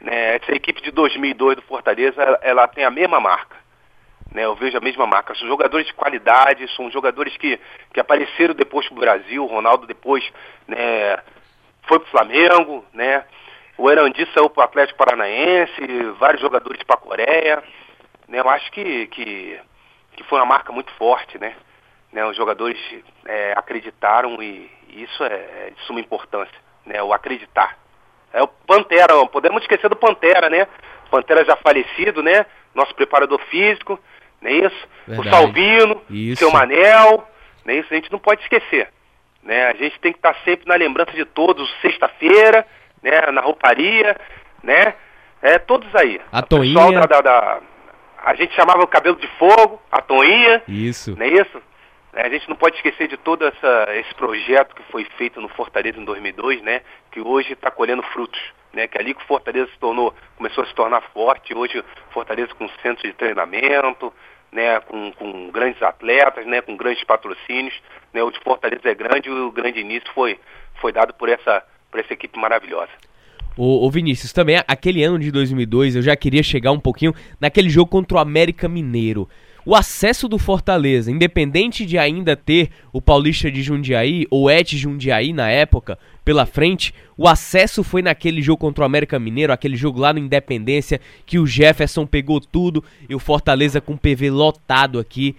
[0.00, 3.59] né, essa equipe de 2002 do Fortaleza, ela, ela tem a mesma marca.
[4.32, 5.34] Né, eu vejo a mesma marca.
[5.34, 7.58] São jogadores de qualidade, são jogadores que,
[7.92, 9.44] que apareceram depois Brasil.
[9.44, 10.24] O Ronaldo depois
[10.68, 11.18] né,
[11.88, 13.24] foi pro Flamengo, né?
[13.76, 15.80] O Erandi saiu pro Atlético Paranaense,
[16.18, 17.64] vários jogadores para a Coreia.
[18.28, 19.58] Né, eu acho que, que,
[20.12, 21.56] que foi uma marca muito forte, né?
[22.12, 22.78] né os jogadores
[23.26, 27.02] é, acreditaram e, e isso é, é de suma importância, né?
[27.02, 27.76] O acreditar.
[28.32, 30.68] É o Pantera, podemos esquecer do Pantera, né?
[31.10, 32.46] Pantera já falecido, né?
[32.74, 33.98] Nosso preparador físico,
[34.40, 34.88] não é isso?
[35.06, 35.28] Verdade.
[35.28, 36.38] O Salvino, Isso.
[36.40, 37.26] seu Manel,
[37.64, 37.88] não é isso?
[37.90, 38.88] A gente não pode esquecer.
[39.42, 39.66] Né?
[39.68, 42.66] A gente tem que estar sempre na lembrança de todos, sexta-feira,
[43.02, 43.20] né?
[43.32, 44.16] na rouparia,
[44.62, 44.94] né?
[45.42, 46.20] É, todos aí.
[46.30, 46.90] A O Toinha.
[47.00, 47.60] Da, da- da-
[48.22, 51.16] a gente chamava o cabelo de fogo, a Toinha, Isso.
[51.16, 51.62] não é isso?
[52.12, 55.98] A gente não pode esquecer de todo essa, esse projeto que foi feito no Fortaleza
[55.98, 56.82] em 2002, né?
[57.12, 58.38] Que hoje está colhendo frutos,
[58.72, 58.86] né?
[58.86, 61.54] Que é ali que Fortaleza se tornou, começou a se tornar forte.
[61.54, 64.12] Hoje Fortaleza com centro de treinamento,
[64.52, 64.80] né?
[64.80, 66.60] Com, com grandes atletas, né?
[66.60, 67.74] Com grandes patrocínios,
[68.12, 68.22] né?
[68.22, 70.38] O de Fortaleza é grande e o grande início foi
[70.80, 72.92] foi dado por essa por essa equipe maravilhosa.
[73.56, 77.68] O, o Vinícius, também aquele ano de 2002 eu já queria chegar um pouquinho naquele
[77.68, 79.28] jogo contra o América Mineiro.
[79.66, 85.34] O acesso do Fortaleza, independente de ainda ter o Paulista de Jundiaí ou Et Jundiaí
[85.34, 90.00] na época pela frente, o acesso foi naquele jogo contra o América Mineiro, aquele jogo
[90.00, 94.98] lá no Independência, que o Jefferson pegou tudo e o Fortaleza com o PV lotado
[94.98, 95.36] aqui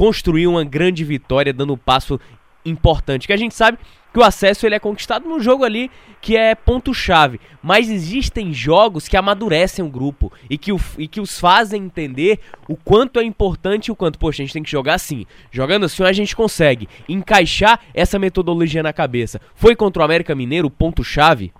[0.00, 2.18] construiu uma grande vitória, dando um passo
[2.64, 3.26] importante.
[3.26, 3.78] Que a gente sabe
[4.12, 7.40] que o acesso ele é conquistado no jogo ali que é ponto-chave.
[7.62, 12.40] Mas existem jogos que amadurecem o grupo e que, o, e que os fazem entender
[12.68, 15.26] o quanto é importante e o quanto, poxa, a gente tem que jogar assim.
[15.50, 19.40] Jogando assim a gente consegue encaixar essa metodologia na cabeça.
[19.54, 21.52] Foi contra o América Mineiro o ponto-chave?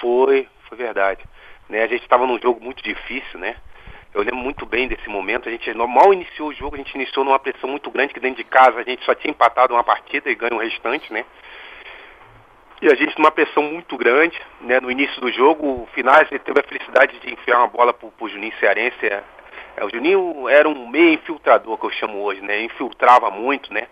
[0.00, 1.22] Foi, foi verdade.
[1.68, 3.56] Né, a gente estava num jogo muito difícil, né?
[4.14, 5.48] Eu lembro muito bem desse momento.
[5.48, 8.42] A gente mal iniciou o jogo, a gente iniciou numa pressão muito grande, que dentro
[8.42, 11.24] de casa a gente só tinha empatado uma partida e ganho o restante, né?
[12.80, 14.80] E a gente numa pressão muito grande, né?
[14.80, 18.28] No início do jogo, o Finais teve a felicidade de enfiar uma bola pro, pro
[18.28, 19.04] Juninho Cearense.
[19.04, 19.22] É,
[19.76, 22.62] é, o Juninho era um meio infiltrador, que eu chamo hoje, né?
[22.62, 23.88] Infiltrava muito, né?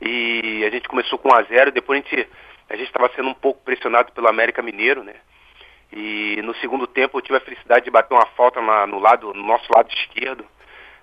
[0.00, 2.28] E a gente começou com 1 a 0 depois a gente
[2.68, 5.14] a gente estava sendo um pouco pressionado pelo América Mineiro, né?
[5.92, 9.32] E no segundo tempo eu tive a felicidade de bater uma falta na, no lado,
[9.32, 10.44] no nosso lado esquerdo,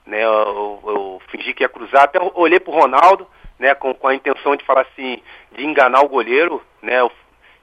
[0.05, 0.23] né?
[0.23, 4.55] Eu, eu, fingi que ia cruzar, até olhei pro Ronaldo, né, com, com a intenção
[4.55, 6.97] de falar assim, de enganar o goleiro, né,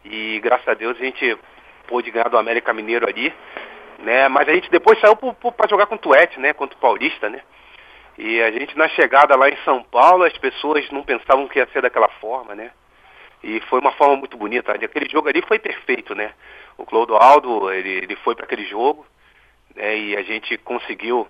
[0.04, 1.38] e graças a Deus a gente
[1.86, 3.32] pôde ganhar do América Mineiro ali,
[3.98, 7.28] né, mas a gente depois saiu para jogar contra o Et, né, contra o Paulista,
[7.28, 7.42] né,
[8.16, 11.68] e a gente na chegada lá em São Paulo, as pessoas não pensavam que ia
[11.72, 12.70] ser daquela forma, né,
[13.42, 16.32] e foi uma forma muito bonita, aquele jogo ali foi perfeito, né,
[16.80, 19.06] o Clodoaldo, ele, ele foi para aquele jogo,
[19.74, 21.28] né, e a gente conseguiu,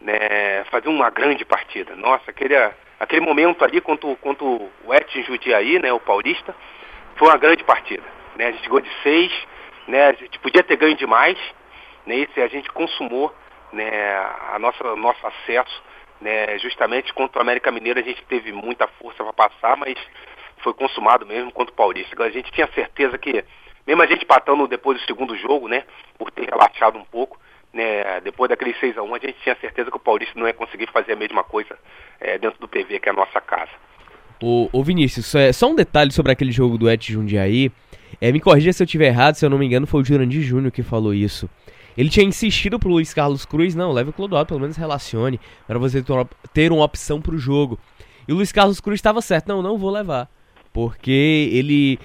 [0.00, 2.54] né, fazer uma grande partida, nossa, aquele
[3.00, 6.54] aquele momento ali contra, contra o Etin Judiaí, né, o paulista,
[7.16, 8.02] foi uma grande partida.
[8.36, 8.46] Né?
[8.46, 9.32] A gente chegou de seis,
[9.86, 11.38] né, a gente podia ter ganho demais,
[12.06, 13.32] né, e a gente consumou
[13.72, 13.88] né,
[14.52, 15.82] a nossa, nosso acesso.
[16.20, 19.96] Né, justamente contra o América Mineiro a gente teve muita força para passar, mas
[20.64, 22.20] foi consumado mesmo contra o Paulista.
[22.24, 23.44] A gente tinha certeza que,
[23.88, 25.82] mesmo a gente patando depois do segundo jogo, né,
[26.18, 27.40] por ter relaxado um pouco,
[27.72, 30.52] né, depois daquele 6 a 1 a gente tinha certeza que o Paulista não ia
[30.52, 31.78] conseguir fazer a mesma coisa
[32.20, 33.70] é, dentro do PV, que é a nossa casa.
[34.40, 37.72] O Vinícius, é, só um detalhe sobre aquele jogo do Et Jundiaí.
[38.20, 40.42] É, me corrija se eu estiver errado, se eu não me engano, foi o Jurandir
[40.42, 41.48] Júnior que falou isso.
[41.96, 45.78] Ele tinha insistido pro Luiz Carlos Cruz, não, leve o Clodoaldo, pelo menos relacione, para
[45.78, 46.04] você
[46.52, 47.78] ter uma opção pro jogo.
[48.28, 50.28] E o Luiz Carlos Cruz estava certo, não, não vou levar.
[50.72, 51.98] Porque ele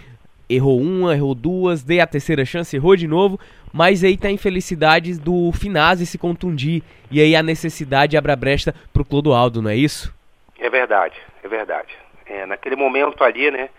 [0.55, 3.39] errou uma, errou duas, dei a terceira chance, errou de novo,
[3.71, 8.35] mas aí tá a infelicidade do Finazzi se contundir, e aí a necessidade abre a
[8.35, 10.13] brecha pro Clodoaldo, não é isso?
[10.59, 11.93] É verdade, é verdade.
[12.25, 13.69] É, naquele momento ali, né,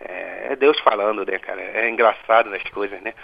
[0.00, 3.14] é, é Deus falando, né, cara, é engraçado nas coisas, né.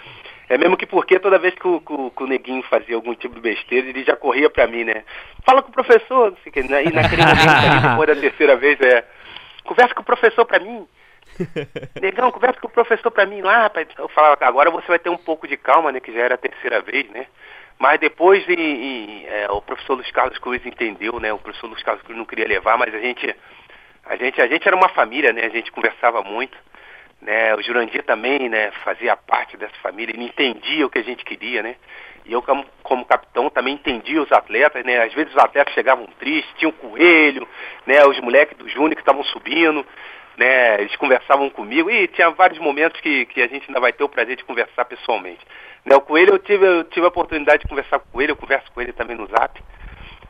[0.47, 3.41] É mesmo que porque toda vez que o, que o, Neguinho fazia algum tipo de
[3.41, 5.03] besteira, ele já corria pra mim, né,
[5.45, 6.83] fala com o professor, não sei o que, né?
[6.85, 9.03] e naquele momento ali, depois da terceira vez, é,
[9.63, 10.87] conversa com o professor pra mim,
[12.01, 13.87] Negão, conversa com o professor pra mim lá, rapaz.
[13.97, 15.99] Eu falava, agora você vai ter um pouco de calma, né?
[15.99, 17.27] Que já era a terceira vez, né?
[17.77, 21.31] Mas depois em, em, é, o professor Luiz Carlos Cruz entendeu, né?
[21.31, 23.35] O professor Luiz Carlos Cruz não queria levar, mas a gente,
[24.05, 25.45] a gente, a gente era uma família, né?
[25.45, 26.57] A gente conversava muito,
[27.21, 27.55] né?
[27.55, 28.71] O Jurandir também, né?
[28.83, 31.75] Fazia parte dessa família, ele entendia o que a gente queria, né?
[32.25, 35.01] E eu, como, como capitão, também entendia os atletas, né?
[35.01, 37.47] Às vezes os atletas chegavam tristes, tinham coelho,
[37.87, 38.05] né?
[38.05, 39.85] Os moleques do Júnior que estavam subindo
[40.39, 40.79] né?
[40.79, 44.09] Eles conversavam comigo e tinha vários momentos que, que a gente ainda vai ter o
[44.09, 45.45] prazer de conversar pessoalmente.
[45.83, 48.71] Né, o Coelho, eu tive, eu tive a oportunidade de conversar com ele, eu converso
[48.71, 49.61] com ele também no Zap,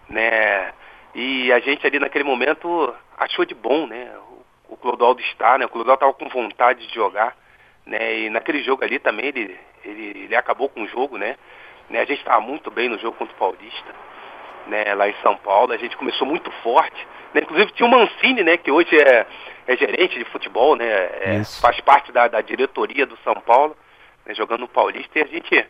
[0.10, 0.74] né?
[1.13, 4.12] E a gente ali naquele momento achou de bom, né?
[4.67, 5.65] O, Clodoaldo está, né?
[5.65, 7.36] O Clodoaldo estava com vontade de jogar,
[7.86, 8.19] né?
[8.22, 11.36] E naquele jogo ali também ele, ele, ele acabou com o jogo, né?
[11.88, 12.00] né?
[12.00, 13.93] A gente estava muito bem no jogo contra o Paulista,
[14.65, 14.95] né?
[14.95, 17.41] Lá em São Paulo, a gente começou muito forte, né?
[17.41, 18.58] Inclusive tinha o Mancini, né?
[18.58, 19.26] Que hoje é
[19.69, 20.86] é gerente de futebol, né?
[20.88, 23.77] É, faz parte da, da, diretoria do São Paulo,
[24.25, 25.65] né, jogando no Paulista e a gente,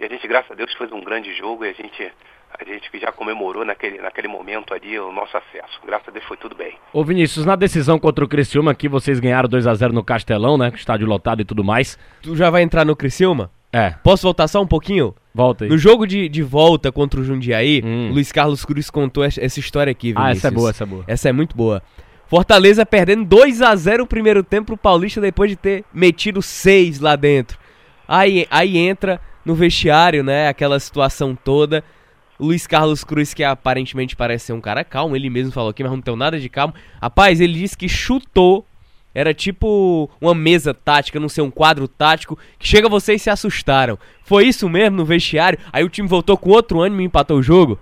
[0.00, 2.12] e a gente, graças a Deus, fez um grande jogo e a gente,
[2.58, 5.80] a gente já comemorou naquele, naquele momento ali o nosso acesso.
[5.86, 6.76] Graças a Deus foi tudo bem.
[6.92, 10.58] Ô Vinícius, na decisão contra o Criciúma aqui, vocês ganharam 2 a 0 no Castelão,
[10.58, 10.72] né?
[10.74, 11.96] Estádio lotado e tudo mais.
[12.22, 13.48] Tu já vai entrar no Criciúma?
[13.72, 13.90] É.
[14.02, 15.14] Posso voltar só um pouquinho?
[15.32, 15.70] Volta aí.
[15.70, 18.10] No jogo de, de volta contra o Jundiaí, hum.
[18.10, 20.26] Luiz Carlos Cruz contou essa história aqui, Vinícius.
[20.26, 21.04] Ah, essa é boa, essa é boa.
[21.06, 21.82] Essa é muito boa.
[22.28, 27.00] Fortaleza perdendo 2 a 0 o primeiro tempo pro Paulista depois de ter metido 6
[27.00, 27.58] lá dentro.
[28.08, 31.84] Aí, aí entra no vestiário, né, aquela situação toda.
[32.38, 35.92] Luiz Carlos Cruz, que aparentemente parece ser um cara calmo, ele mesmo falou aqui, mas
[35.92, 36.74] não tem nada de calmo.
[37.00, 38.66] Rapaz, ele disse que chutou,
[39.14, 43.98] era tipo uma mesa tática, não sei, um quadro tático, que chega vocês se assustaram.
[44.22, 45.58] Foi isso mesmo no vestiário?
[45.72, 47.78] Aí o time voltou com outro ânimo e empatou o jogo?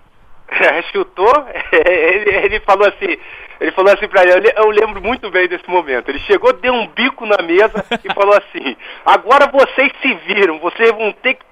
[0.93, 1.33] chutou,
[1.73, 3.17] ele, ele falou assim,
[3.59, 6.09] ele falou assim pra ele, eu lembro muito bem desse momento.
[6.09, 10.91] Ele chegou, deu um bico na mesa e falou assim: agora vocês se viram, vocês
[10.91, 11.45] vão ter que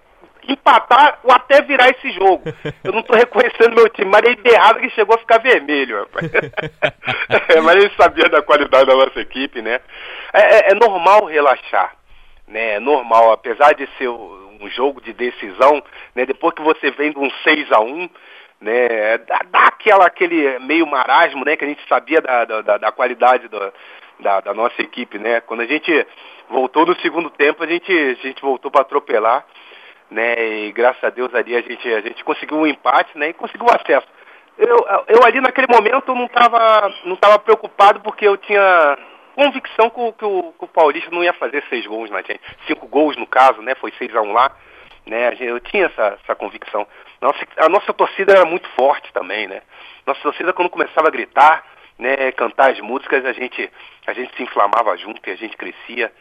[0.51, 2.43] empatar ou até virar esse jogo.
[2.83, 6.31] Eu não tô reconhecendo meu time, mas ele errado que chegou a ficar vermelho, rapaz.
[7.49, 9.79] é, mas ele sabia da qualidade da nossa equipe, né?
[10.33, 11.95] É, é, é normal relaxar,
[12.47, 12.75] né?
[12.75, 15.81] É normal, apesar de ser um jogo de decisão,
[16.15, 16.25] né?
[16.25, 18.09] Depois que você vem de um 6 a 1
[18.63, 19.17] né?
[19.19, 21.55] Dá, dá aquela, aquele meio marasmo, né?
[21.55, 23.73] Que a gente sabia da, da, da qualidade do,
[24.19, 25.41] da, da, nossa equipe, né?
[25.41, 26.07] Quando a gente
[26.49, 29.45] voltou no segundo tempo, a gente, a gente voltou para atropelar,
[30.09, 30.33] né?
[30.65, 33.29] E graças a Deus ali a gente, a gente conseguiu um empate, né?
[33.29, 34.07] E conseguiu acesso.
[34.57, 38.97] Eu, eu ali naquele momento não estava não tava preocupado porque eu tinha
[39.35, 42.41] convicção que o, que o, que o Paulista não ia fazer seis gols na gente.
[42.67, 43.75] Cinco gols no caso, né?
[43.75, 44.55] Foi 6 a 1 lá.
[45.05, 45.35] Né?
[45.39, 46.87] Eu tinha essa, essa convicção.
[47.23, 49.61] Nossa, a nossa torcida era muito forte também, né?
[50.05, 51.63] Nossa torcida quando começava a gritar,
[51.97, 53.71] né, cantar as músicas, a gente,
[54.05, 56.11] a gente se inflamava junto e a gente crescia,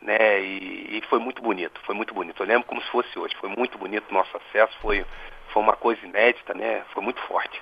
[0.00, 0.40] né?
[0.40, 2.40] E, e foi muito bonito, foi muito bonito.
[2.40, 3.34] Eu lembro como se fosse hoje.
[3.40, 5.04] Foi muito bonito o nosso acesso, foi,
[5.52, 6.82] foi uma coisa inédita, né?
[6.92, 7.60] Foi muito forte.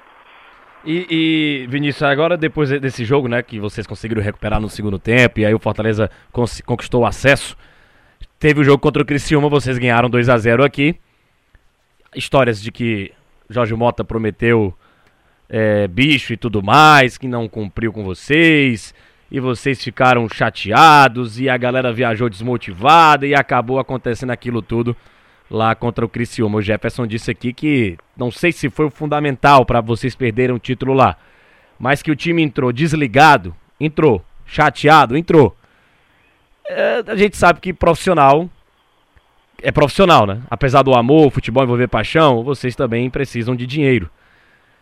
[0.84, 5.40] E, e, Vinícius, agora depois desse jogo, né, que vocês conseguiram recuperar no segundo tempo
[5.40, 6.10] e aí o Fortaleza
[6.66, 7.56] conquistou o acesso,
[8.42, 10.96] Teve o jogo contra o Criciúma, vocês ganharam 2 a 0 aqui.
[12.14, 13.12] Histórias de que
[13.48, 14.74] Jorge Mota prometeu
[15.48, 18.94] é, bicho e tudo mais, que não cumpriu com vocês,
[19.30, 24.96] e vocês ficaram chateados, e a galera viajou desmotivada, e acabou acontecendo aquilo tudo
[25.50, 26.58] lá contra o Criciúma.
[26.58, 30.58] O Jefferson disse aqui que não sei se foi o fundamental para vocês perderem o
[30.58, 31.16] título lá,
[31.78, 35.56] mas que o time entrou desligado, entrou, chateado, entrou
[36.66, 38.48] é, a gente sabe que profissional
[39.62, 40.42] é profissional, né?
[40.50, 44.10] Apesar do amor, futebol envolver paixão, vocês também precisam de dinheiro,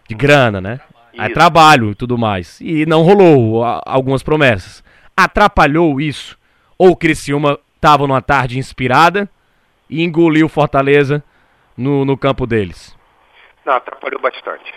[0.09, 0.81] de grana, né?
[1.13, 2.61] É trabalho e tudo mais.
[2.61, 4.83] E não rolou algumas promessas.
[5.17, 6.39] Atrapalhou isso?
[6.79, 9.29] Ou o Criciúma estava numa tarde inspirada
[9.89, 11.23] e engoliu Fortaleza
[11.77, 12.97] no, no campo deles?
[13.67, 14.73] Não, atrapalhou bastante.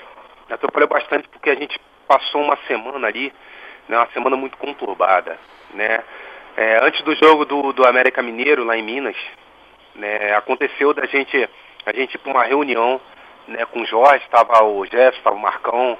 [0.50, 3.32] Atrapalhou bastante porque a gente passou uma semana ali,
[3.88, 5.38] né, uma semana muito conturbada,
[5.74, 6.04] né?
[6.56, 9.16] É, antes do jogo do, do América Mineiro, lá em Minas,
[9.96, 11.50] né, aconteceu da gente,
[11.86, 13.00] a gente ir para uma reunião
[13.48, 15.98] né, com o Jorge, estava o Jefferson, estava o Marcão,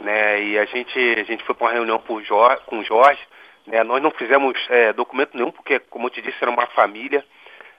[0.00, 3.20] né, e a gente, a gente foi para uma reunião Jorge, com o Jorge,
[3.66, 7.24] né, nós não fizemos é, documento nenhum, porque, como eu te disse, era uma família,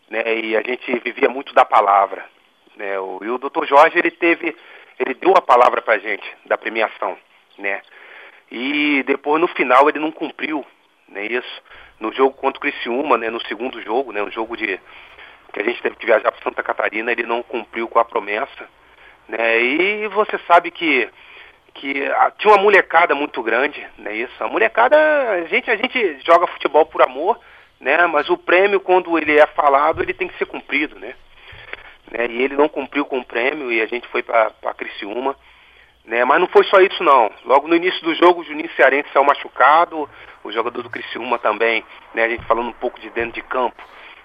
[0.09, 2.25] né, e a gente vivia muito da palavra.
[2.75, 4.55] Né, o, e o doutor Jorge, ele teve,
[4.99, 7.17] ele deu a palavra para a gente, da premiação,
[7.57, 7.81] né,
[8.51, 10.65] e depois, no final, ele não cumpriu,
[11.07, 11.61] né, isso,
[11.99, 14.79] no jogo contra o Criciúma, né, no segundo jogo, né, um jogo de
[15.53, 18.67] que a gente teve que viajar para Santa Catarina, ele não cumpriu com a promessa,
[19.29, 19.61] né?
[19.61, 21.07] E você sabe que
[21.75, 24.43] que a, tinha uma molecada muito grande, né, isso.
[24.43, 24.95] A molecada,
[25.31, 27.39] a gente a gente joga futebol por amor,
[27.79, 31.15] né, mas o prêmio quando ele é falado, ele tem que ser cumprido, né?
[32.11, 35.35] né e ele não cumpriu com o prêmio e a gente foi para Criciúma.
[36.05, 36.25] Né?
[36.25, 37.31] Mas não foi só isso não.
[37.45, 40.09] Logo no início do jogo o Juninho Cearense saiu machucado,
[40.43, 42.25] o jogador do Criciúma também, né?
[42.25, 43.81] A gente falando um pouco de dentro de campo,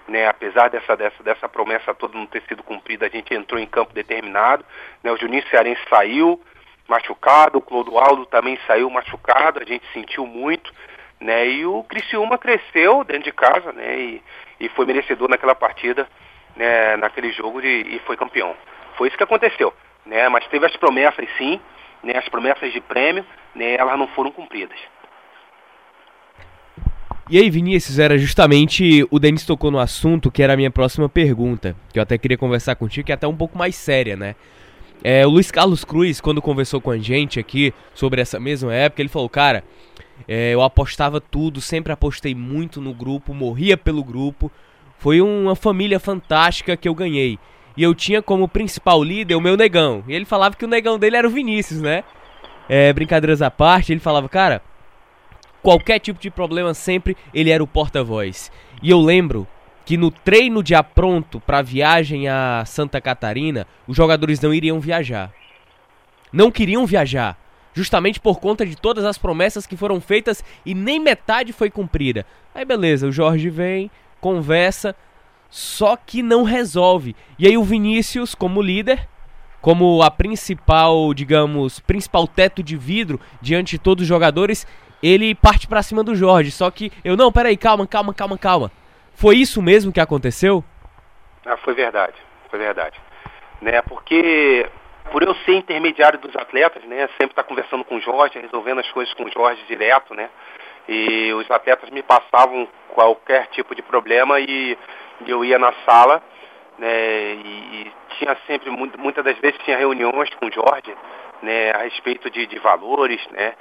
[0.09, 0.27] né?
[0.27, 3.93] Apesar dessa, dessa, dessa promessa toda não ter sido cumprida, a gente entrou em campo
[3.93, 4.65] determinado,
[5.03, 5.11] né?
[5.11, 6.41] O Juninho Cearense saiu
[6.87, 10.73] machucado, o Clodoaldo também saiu machucado, a gente sentiu muito,
[11.19, 11.47] né?
[11.47, 13.99] E o Criciúma cresceu dentro de casa, né?
[13.99, 14.23] E,
[14.59, 16.07] e foi merecedor naquela partida,
[16.55, 16.97] né?
[16.97, 18.55] Naquele jogo de, e foi campeão.
[18.97, 19.73] Foi isso que aconteceu
[20.09, 20.27] né?
[20.27, 21.59] Mas teve as promessas sim,
[22.03, 22.17] né?
[22.17, 23.75] As promessas de prêmio, né?
[23.75, 24.77] Elas não foram cumpridas.
[27.31, 31.07] E aí, Vinícius, era justamente o Denis tocou no assunto que era a minha próxima
[31.07, 34.35] pergunta, que eu até queria conversar contigo, que é até um pouco mais séria, né?
[35.03, 39.03] É, o Luiz Carlos Cruz, quando conversou com a gente aqui sobre essa mesma época,
[39.03, 39.63] ele falou, cara,
[40.27, 44.51] é, eu apostava tudo, sempre apostei muito no grupo, morria pelo grupo,
[44.97, 47.37] foi uma família fantástica que eu ganhei.
[47.77, 50.03] E eu tinha como principal líder o meu negão.
[50.07, 52.03] E ele falava que o negão dele era o Vinícius, né?
[52.67, 54.63] É, brincadeiras à parte, ele falava, cara,
[55.61, 58.51] qualquer tipo de problema sempre ele era o porta-voz.
[58.81, 59.47] E eu lembro
[59.85, 65.31] que no treino de apronto para viagem a Santa Catarina, os jogadores não iriam viajar.
[66.31, 67.37] Não queriam viajar.
[67.73, 72.25] justamente por conta de todas as promessas que foram feitas e nem metade foi cumprida.
[72.53, 73.89] Aí beleza, o Jorge vem,
[74.19, 74.95] conversa,
[75.49, 77.15] só que não resolve.
[77.37, 79.07] E aí o Vinícius, como líder,
[79.61, 84.65] como a principal, digamos, principal teto de vidro diante de todos os jogadores,
[85.01, 86.51] ele parte para cima do Jorge.
[86.51, 88.71] Só que eu não, peraí, calma, calma, calma, calma.
[89.13, 90.63] Foi isso mesmo que aconteceu?
[91.45, 92.15] Ah, foi verdade,
[92.49, 92.99] foi verdade.
[93.61, 94.65] Né, porque
[95.11, 98.79] por eu ser intermediário dos atletas, né, sempre estar tá conversando com o Jorge, resolvendo
[98.79, 100.29] as coisas com o Jorge direto, né,
[100.87, 104.77] e os atletas me passavam qualquer tipo de problema e
[105.27, 106.21] eu ia na sala,
[106.77, 110.93] né, e, tinha sempre, muitas das vezes tinha reuniões com o Jorge,
[111.41, 113.53] né, a respeito de, de valores, né,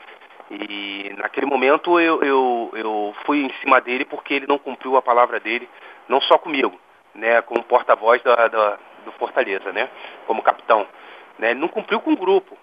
[0.51, 5.03] e naquele momento eu, eu, eu fui em cima dele porque ele não cumpriu a
[5.03, 5.68] palavra dele,
[6.09, 6.78] não só comigo,
[7.14, 9.90] né, como porta-voz da, da, do Fortaleza, né,
[10.26, 10.86] como capitão.
[11.38, 12.57] Né, ele não cumpriu com o grupo,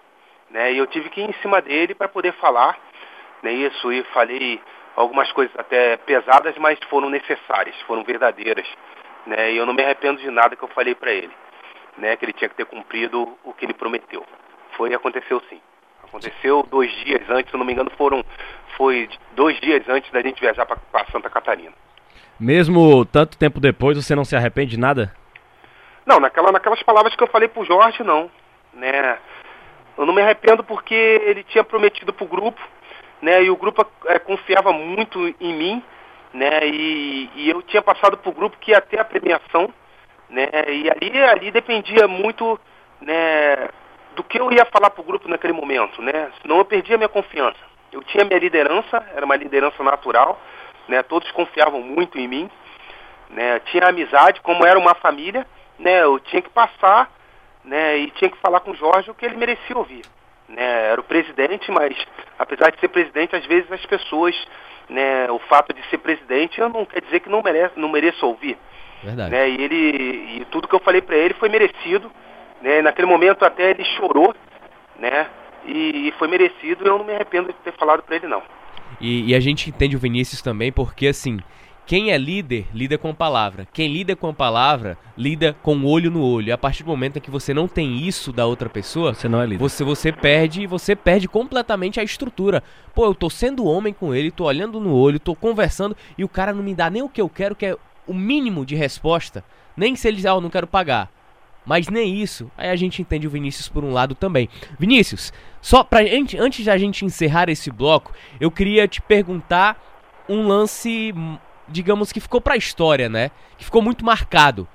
[0.50, 2.76] né, e eu tive que ir em cima dele para poder falar,
[3.42, 4.60] né, isso, e falei
[4.96, 8.66] algumas coisas até pesadas, mas foram necessárias, foram verdadeiras,
[9.26, 11.32] né, e eu não me arrependo de nada que eu falei para ele,
[11.96, 14.26] né, que ele tinha que ter cumprido o que ele prometeu.
[14.72, 15.60] Foi aconteceu sim.
[16.04, 18.24] Aconteceu dois dias antes, se não me engano, foram
[18.76, 21.72] foi dois dias antes da gente viajar para Santa Catarina.
[22.38, 25.12] Mesmo tanto tempo depois, você não se arrepende de nada?
[26.04, 28.30] Não, naquela, naquelas palavras que eu falei pro Jorge, não.
[28.74, 29.18] Né?
[29.96, 32.60] Eu não me arrependo porque ele tinha prometido pro grupo,
[33.22, 33.42] né?
[33.42, 35.82] E o grupo é, confiava muito em mim,
[36.34, 36.66] né?
[36.68, 39.72] E, e eu tinha passado pro grupo que ia ter a premiação,
[40.28, 40.46] né?
[40.68, 42.60] E ali, ali dependia muito,
[43.00, 43.70] né?
[44.16, 46.32] Do que eu ia falar para o grupo naquele momento, né?
[46.40, 47.58] Senão eu perdia minha confiança.
[47.92, 50.40] Eu tinha minha liderança, era uma liderança natural,
[50.88, 51.02] né?
[51.02, 52.50] Todos confiavam muito em mim,
[53.28, 53.60] né?
[53.66, 55.46] Tinha amizade, como era uma família,
[55.78, 56.02] né?
[56.02, 57.12] Eu tinha que passar,
[57.62, 57.98] né?
[57.98, 60.04] E tinha que falar com o Jorge o que ele merecia ouvir,
[60.48, 60.88] né?
[60.92, 61.94] Era o presidente, mas
[62.38, 64.34] apesar de ser presidente, às vezes as pessoas,
[64.88, 65.30] né?
[65.30, 68.56] O fato de ser presidente não quer dizer que não merece, não mereça ouvir.
[69.02, 69.30] Verdade.
[69.30, 69.48] Né?
[69.50, 72.10] E ele, e tudo que eu falei para ele foi merecido.
[72.60, 72.82] Né?
[72.82, 74.34] Naquele momento até ele chorou,
[74.98, 75.26] né?
[75.64, 78.42] E, e foi merecido e eu não me arrependo de ter falado para ele não.
[79.00, 81.38] E, e, a gente entende o Vinícius também porque assim,
[81.86, 83.66] quem é líder, lida com a palavra.
[83.72, 86.48] Quem lida com a palavra, lida com o olho no olho.
[86.48, 89.28] E a partir do momento em que você não tem isso da outra pessoa, você
[89.28, 89.58] não é líder.
[89.58, 92.62] Você, você perde, você perde completamente a estrutura.
[92.92, 96.28] Pô, eu tô sendo homem com ele, tô olhando no olho, tô conversando e o
[96.28, 97.76] cara não me dá nem o que eu quero, que é
[98.06, 99.44] o mínimo de resposta.
[99.76, 101.10] Nem se ele diz, ah, eu não quero pagar.
[101.66, 104.48] Mas nem isso, aí a gente entende o Vinícius por um lado também.
[104.78, 109.76] Vinícius, só pra gente, antes da gente encerrar esse bloco, eu queria te perguntar
[110.28, 111.12] um lance,
[111.68, 113.32] digamos que ficou pra história, né?
[113.58, 114.68] Que ficou muito marcado.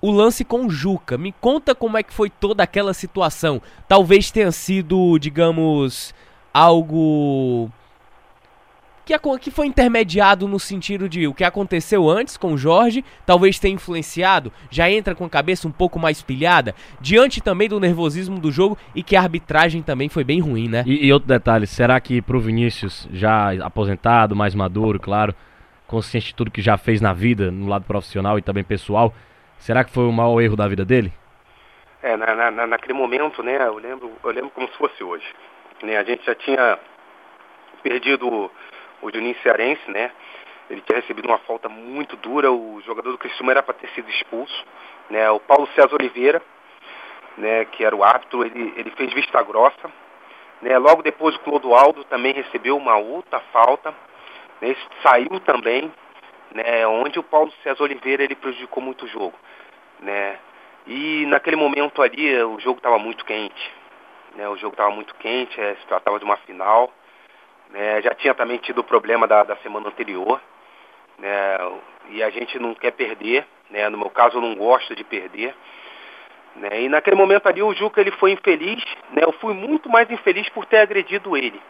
[0.00, 1.18] O lance com o Juca.
[1.18, 3.60] Me conta como é que foi toda aquela situação.
[3.86, 6.14] Talvez tenha sido, digamos,
[6.52, 7.70] algo
[9.18, 13.58] que, que foi intermediado no sentido de o que aconteceu antes com o Jorge, talvez
[13.58, 18.38] tenha influenciado, já entra com a cabeça um pouco mais pilhada, diante também do nervosismo
[18.38, 20.84] do jogo e que a arbitragem também foi bem ruim, né?
[20.86, 25.34] E, e outro detalhe, será que pro Vinícius, já aposentado, mais maduro, claro,
[25.86, 29.12] consciente de tudo que já fez na vida, no lado profissional e também pessoal,
[29.58, 31.12] será que foi o maior erro da vida dele?
[32.02, 35.24] É, na, na, naquele momento, né, eu lembro, eu lembro como se fosse hoje.
[35.82, 36.78] Né, a gente já tinha
[37.82, 38.50] perdido
[39.02, 40.10] o Juninho Cearense, né?
[40.70, 44.08] Ele tinha recebido uma falta muito dura, o jogador do Criciúma era para ter sido
[44.08, 44.64] expulso,
[45.10, 45.28] né?
[45.30, 46.40] O Paulo César Oliveira,
[47.36, 49.90] né, que era o árbitro, ele, ele fez vista grossa,
[50.62, 50.78] né?
[50.78, 53.94] Logo depois o Clodoaldo também recebeu uma outra falta,
[54.60, 54.76] né?
[55.02, 55.92] saiu também,
[56.54, 59.34] né, onde o Paulo César Oliveira ele prejudicou muito o jogo,
[60.00, 60.38] né?
[60.86, 63.72] E naquele momento ali o jogo estava muito quente,
[64.34, 64.48] né?
[64.48, 66.92] O jogo estava muito quente, é, se tratava de uma final.
[67.72, 68.02] Né?
[68.02, 70.40] Já tinha também tido o problema da, da semana anterior,
[71.18, 71.56] né?
[72.10, 73.88] E a gente não quer perder, né?
[73.88, 75.54] No meu caso, eu não gosto de perder.
[76.56, 76.82] Né?
[76.82, 79.22] E naquele momento ali o Juca ele foi infeliz, né?
[79.22, 81.60] Eu fui muito mais infeliz por ter agredido ele,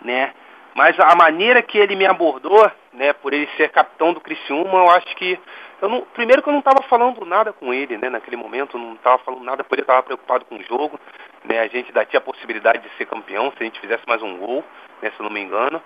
[0.00, 0.32] né?
[0.74, 4.90] Mas a maneira que ele me abordou, né, por ele ser capitão do Criciúma, eu
[4.90, 5.38] acho que
[5.82, 8.94] eu não, primeiro que eu não estava falando nada com ele, né, naquele momento, não
[8.94, 10.98] estava falando nada, porque ele estava preocupado com o jogo,
[11.44, 14.22] né, a gente ainda tinha a possibilidade de ser campeão se a gente fizesse mais
[14.22, 14.64] um gol,
[15.02, 15.82] né, se eu não me engano,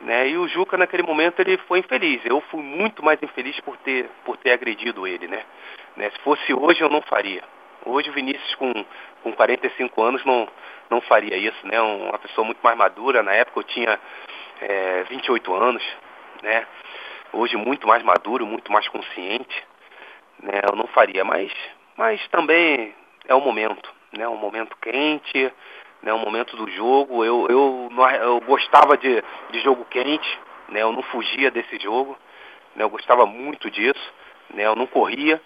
[0.00, 3.76] né, e o Juca naquele momento ele foi infeliz, eu fui muito mais infeliz por
[3.76, 5.42] ter, por ter agredido ele, né,
[5.94, 7.44] né, se fosse hoje eu não faria,
[7.84, 8.72] hoje o Vinícius com,
[9.22, 10.48] com 45 anos não,
[10.90, 13.98] não faria isso, né, uma pessoa muito mais madura, na época eu tinha
[14.60, 15.82] é, 28 anos,
[16.42, 16.66] né,
[17.32, 19.64] hoje muito mais maduro, muito mais consciente,
[20.42, 21.52] né, eu não faria, mas,
[21.96, 22.94] mas também
[23.26, 25.52] é o momento, né, um momento quente,
[26.02, 27.24] né, o momento do jogo.
[27.24, 27.88] Eu, eu,
[28.20, 32.16] eu gostava de, de jogo quente, né, eu não fugia desse jogo,
[32.76, 34.12] né, eu gostava muito disso,
[34.50, 35.40] né, eu não corria,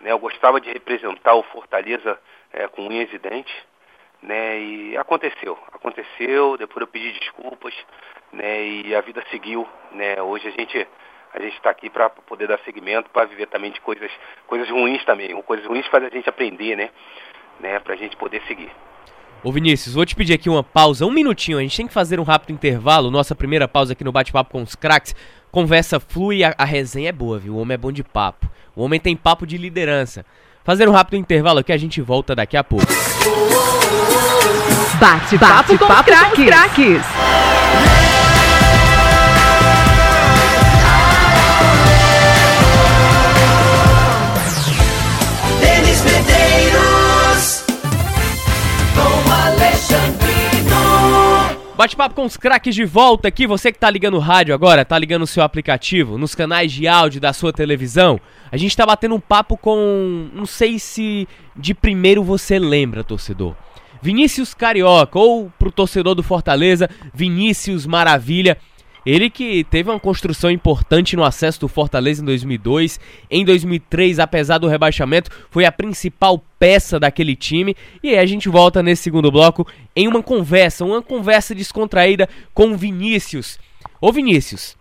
[0.00, 2.18] né, eu gostava de representar o Fortaleza
[2.52, 3.54] é, com unhas e dentes.
[4.20, 7.72] Né, e aconteceu, aconteceu, depois eu pedi desculpas,
[8.32, 10.88] né, e a vida seguiu, né, hoje a gente
[11.34, 14.10] a gente está aqui para poder dar seguimento, para viver também de coisas,
[14.46, 15.40] coisas ruins também.
[15.42, 16.90] Coisas ruins faz a gente aprender, né?
[17.60, 17.78] né?
[17.80, 18.70] Para a gente poder seguir.
[19.44, 21.58] Ô Vinícius, vou te pedir aqui uma pausa, um minutinho.
[21.58, 23.10] A gente tem que fazer um rápido intervalo.
[23.10, 25.14] Nossa primeira pausa aqui no bate-papo com os craques.
[25.50, 27.54] Conversa flui, a, a resenha é boa, viu?
[27.54, 28.48] O homem é bom de papo.
[28.76, 30.24] O homem tem papo de liderança.
[30.64, 32.86] Fazer um rápido intervalo aqui, a gente volta daqui a pouco.
[35.00, 37.57] Bate-papo bate com, com craques.
[51.78, 53.46] Bate-papo com os craques de volta aqui.
[53.46, 56.88] Você que tá ligando o rádio agora, tá ligando o seu aplicativo, nos canais de
[56.88, 58.20] áudio da sua televisão.
[58.50, 60.28] A gente tá batendo um papo com.
[60.34, 63.54] Não sei se de primeiro você lembra, torcedor.
[64.02, 68.58] Vinícius Carioca, ou pro torcedor do Fortaleza, Vinícius Maravilha.
[69.06, 73.00] Ele que teve uma construção importante no acesso do Fortaleza em 2002.
[73.30, 77.76] Em 2003, apesar do rebaixamento, foi a principal peça daquele time.
[78.02, 82.76] E aí a gente volta nesse segundo bloco em uma conversa, uma conversa descontraída com
[82.76, 83.58] Vinícius.
[84.00, 84.76] Ô Vinícius,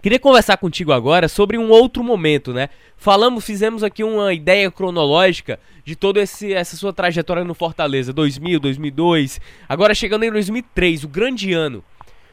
[0.00, 2.68] Queria conversar contigo agora sobre um outro momento, né?
[2.96, 9.40] Falamos, fizemos aqui uma ideia cronológica de toda essa sua trajetória no Fortaleza, 2000, 2002,
[9.68, 11.82] agora chegando em 2003, o grande ano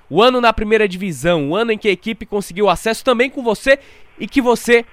[0.10, 3.44] o ano na primeira divisão, o ano em que a equipe conseguiu acesso também com
[3.44, 3.80] você
[4.20, 4.86] e que você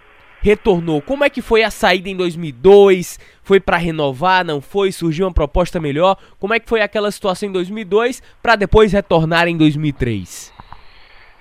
[0.42, 1.00] retornou.
[1.00, 3.18] Como é que foi a saída em 2002?
[3.42, 4.90] Foi para renovar, não foi?
[4.90, 6.16] Surgiu uma proposta melhor?
[6.38, 10.52] Como é que foi aquela situação em 2002 para depois retornar em 2003?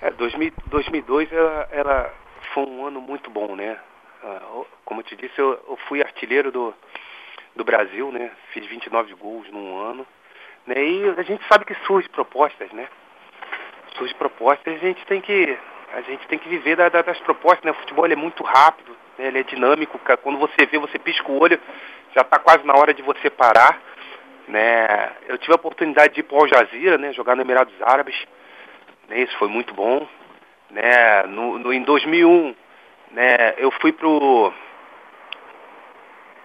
[0.00, 2.14] É, 2002 ela, ela,
[2.54, 3.76] foi um ano muito bom, né?
[4.22, 6.72] Ah, como eu te disse, eu, eu fui artilheiro do,
[7.56, 8.30] do Brasil, né?
[8.52, 10.06] Fiz 29 gols num ano.
[10.66, 10.74] Né?
[10.76, 12.88] E a gente sabe que surge propostas, né?
[13.96, 15.58] Suas propostas, a gente tem que
[15.94, 17.70] a gente tem que viver da, da, das propostas, né?
[17.70, 19.26] O futebol é muito rápido, né?
[19.26, 21.60] ele é dinâmico, quando você vê, você pisca o olho,
[22.14, 23.78] já está quase na hora de você parar,
[24.48, 25.10] né?
[25.28, 27.12] Eu tive a oportunidade de ir para o Al Jazeera, né?
[27.12, 28.16] Jogar no Emirados Árabes,
[29.08, 29.20] né?
[29.20, 30.06] Isso foi muito bom,
[30.70, 31.24] né?
[31.24, 32.54] No, no em 2001,
[33.10, 33.54] né?
[33.58, 34.52] Eu fui pro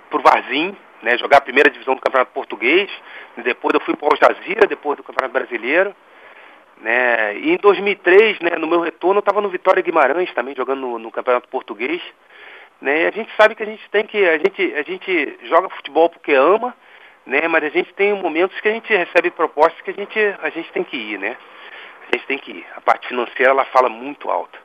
[0.09, 1.17] pro Varzim, né?
[1.17, 2.89] Jogar a primeira divisão do Campeonato Português,
[3.37, 5.95] depois eu fui para o Al Jazeera, depois do Campeonato Brasileiro.
[6.81, 7.37] Né?
[7.37, 10.99] E em 2003, né, no meu retorno, eu estava no Vitória Guimarães também, jogando no,
[10.99, 12.01] no, Campeonato Português.
[12.81, 13.03] Né?
[13.03, 14.23] E a gente sabe que a gente tem que.
[14.27, 16.75] A gente, a gente joga futebol porque ama,
[17.25, 17.47] né?
[17.47, 20.71] mas a gente tem momentos que a gente recebe propostas que a gente, a gente
[20.71, 21.35] tem que ir, né?
[22.11, 22.65] A gente tem que ir.
[22.75, 24.57] A parte financeira ela fala muito alta.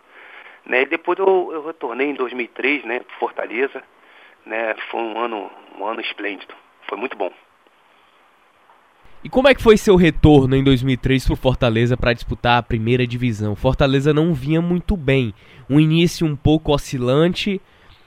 [0.67, 0.83] Né?
[0.83, 3.83] E depois eu, eu retornei em 2003, né, para Fortaleza.
[4.45, 4.75] Né?
[4.91, 6.55] Foi um ano, um ano esplêndido.
[6.89, 7.33] Foi muito bom.
[9.25, 13.07] E como é que foi seu retorno em 2003 para Fortaleza para disputar a primeira
[13.07, 13.55] divisão?
[13.55, 15.33] Fortaleza não vinha muito bem,
[15.71, 17.61] um início um pouco oscilante,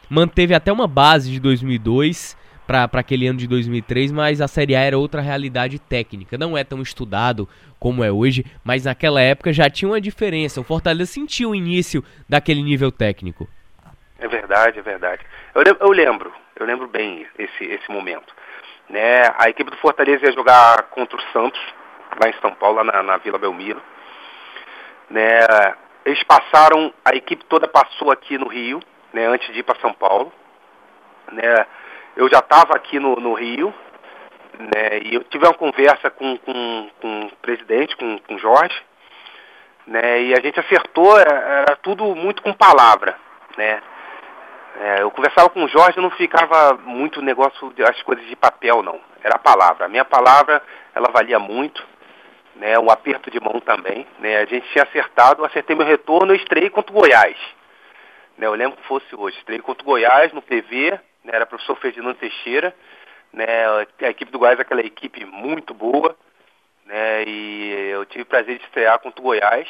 [0.09, 2.35] manteve até uma base de 2002
[2.67, 6.37] para aquele ano de 2003, mas a Série A era outra realidade técnica.
[6.37, 7.47] Não é tão estudado
[7.79, 10.59] como é hoje, mas naquela época já tinha uma diferença.
[10.59, 13.47] O Fortaleza sentiu o início daquele nível técnico.
[14.19, 15.21] É verdade, é verdade.
[15.53, 18.33] Eu, eu lembro, eu lembro bem esse, esse momento.
[18.89, 19.23] Né?
[19.37, 21.61] A equipe do Fortaleza ia jogar contra o Santos,
[22.19, 23.81] lá em São Paulo, na, na Vila Belmiro.
[25.09, 25.39] Né?
[26.05, 28.79] Eles passaram, a equipe toda passou aqui no Rio,
[29.11, 30.31] né, antes de ir para São Paulo.
[31.31, 31.65] Né?
[32.15, 33.73] Eu já estava aqui no, no Rio,
[34.59, 38.79] né, e eu tive uma conversa com, com, com o presidente, com, com o Jorge,
[39.87, 43.17] né, e a gente acertou, era tudo muito com palavra,
[43.57, 43.81] né.
[44.77, 48.99] É, eu conversava com o Jorge, não ficava muito negócio das coisas de papel, não.
[49.23, 49.85] Era a palavra.
[49.85, 50.61] A minha palavra,
[50.93, 51.85] ela valia muito,
[52.55, 52.77] né?
[52.77, 54.37] O aperto de mão também, né?
[54.37, 57.37] A gente tinha acertado, acertei meu retorno, eu estrei contra o Goiás.
[58.37, 58.47] Né?
[58.47, 59.37] Eu lembro que fosse hoje.
[59.37, 60.91] Estrei contra o Goiás no PV,
[61.23, 61.31] né?
[61.33, 62.75] Era professor Ferdinando Teixeira,
[63.31, 63.47] né?
[64.01, 66.17] A equipe do Goiás é aquela equipe muito boa,
[66.85, 67.23] né?
[67.25, 69.69] E eu tive o prazer de estrear contra o Goiás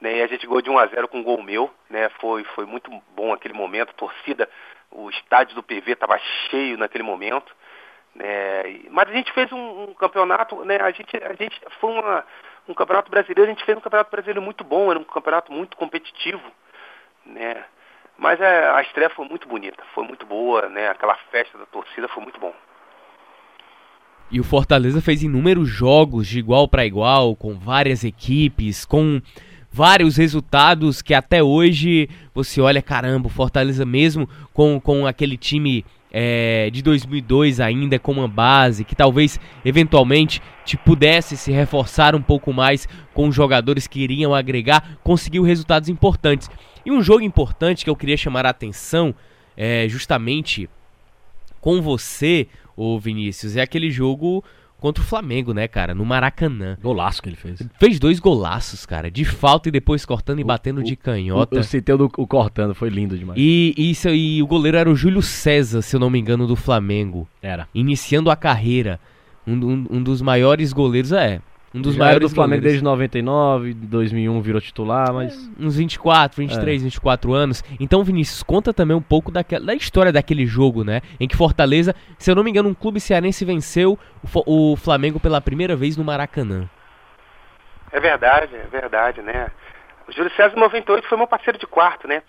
[0.00, 2.44] né, e a gente ganhou de 1 a 0 com um gol meu, né, foi,
[2.54, 4.48] foi muito bom aquele momento, a torcida,
[4.90, 6.18] o estádio do PV estava
[6.48, 7.54] cheio naquele momento,
[8.14, 12.24] né, mas a gente fez um, um, campeonato, né, a gente, a gente foi uma,
[12.68, 15.76] um campeonato brasileiro, a gente fez um campeonato brasileiro muito bom, era um campeonato muito
[15.76, 16.42] competitivo,
[17.24, 17.64] né,
[18.18, 22.08] mas é, a estreia foi muito bonita, foi muito boa, né, aquela festa da torcida
[22.08, 22.54] foi muito bom.
[24.28, 29.20] E o Fortaleza fez inúmeros jogos de igual para igual, com várias equipes, com
[29.76, 35.84] vários resultados que até hoje você olha, caramba, o Fortaleza mesmo com, com aquele time
[36.10, 42.22] é, de 2002 ainda com uma base que talvez eventualmente te pudesse se reforçar um
[42.22, 46.48] pouco mais com jogadores que iriam agregar, conseguiu resultados importantes.
[46.86, 49.14] E um jogo importante que eu queria chamar a atenção
[49.54, 50.70] é justamente
[51.60, 54.42] com você, ô Vinícius, é aquele jogo
[54.78, 55.94] contra o Flamengo, né, cara?
[55.94, 56.76] No Maracanã.
[56.82, 57.60] Golaço que ele fez.
[57.78, 59.10] Fez dois golaços, cara.
[59.10, 61.56] De falta e depois cortando e batendo o, de canhota.
[61.56, 63.38] Eu citei o, o cortando, foi lindo demais.
[63.38, 66.56] E, isso, e o goleiro era o Júlio César, se eu não me engano, do
[66.56, 67.28] Flamengo.
[67.42, 67.68] Era.
[67.74, 69.00] Iniciando a carreira.
[69.46, 71.40] Um, um, um dos maiores goleiros, é.
[71.74, 77.34] Um dos maiores do Flamengo desde 99, 2001 virou titular, mas uns 24, 23, 24
[77.34, 77.62] anos.
[77.78, 81.02] Então, Vinícius, conta também um pouco daquela, da história daquele jogo, né?
[81.20, 83.98] Em que Fortaleza, se eu não me engano, um clube cearense venceu
[84.46, 86.68] o, o Flamengo pela primeira vez no Maracanã.
[87.92, 89.48] É verdade, é verdade, né?
[90.08, 92.22] O Júlio César 98 foi meu parceiro de quarto, né?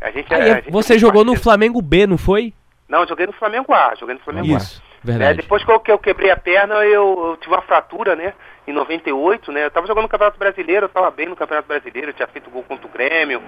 [0.00, 1.42] A gente, Aí, a gente você é jogou no parceiro.
[1.42, 2.52] Flamengo B, não foi?
[2.88, 4.93] Não, joguei no Flamengo A, joguei no Flamengo Isso, A.
[5.04, 5.38] verdade.
[5.38, 8.32] É, depois que eu, que eu quebrei a perna, eu, eu tive uma fratura, né?
[8.66, 9.66] Em 98, né?
[9.66, 12.50] Eu tava jogando no Campeonato Brasileiro, eu tava bem no Campeonato Brasileiro, eu tinha feito
[12.50, 13.42] gol contra o Grêmio,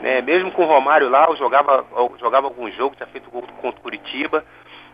[0.00, 0.20] né?
[0.20, 3.78] Mesmo com o Romário lá, eu jogava, eu jogava alguns jogos, tinha feito gol contra
[3.78, 4.44] o Curitiba,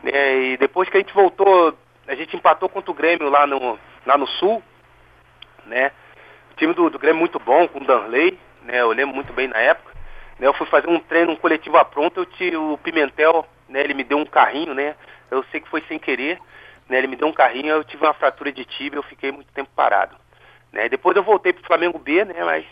[0.03, 0.39] né?
[0.39, 1.75] E depois que a gente voltou,
[2.07, 4.63] a gente empatou contra o Grêmio lá no, lá no Sul,
[5.67, 5.93] né?
[6.53, 8.81] O time do, do Grêmio muito bom, com o Danley, né?
[8.81, 9.93] Eu lembro muito bem na época.
[10.39, 10.47] Né?
[10.47, 13.81] Eu fui fazer um treino, um coletivo à pronta, eu tive o Pimentel, né?
[13.81, 14.95] Ele me deu um carrinho, né?
[15.33, 16.39] Eu sei que foi sem querer,
[16.89, 16.99] né?
[16.99, 19.71] Ele me deu um carrinho, eu tive uma fratura de tibia, eu fiquei muito tempo
[19.75, 20.17] parado,
[20.73, 20.89] né?
[20.89, 22.45] Depois eu voltei pro Flamengo B, né?
[22.45, 22.67] Mas,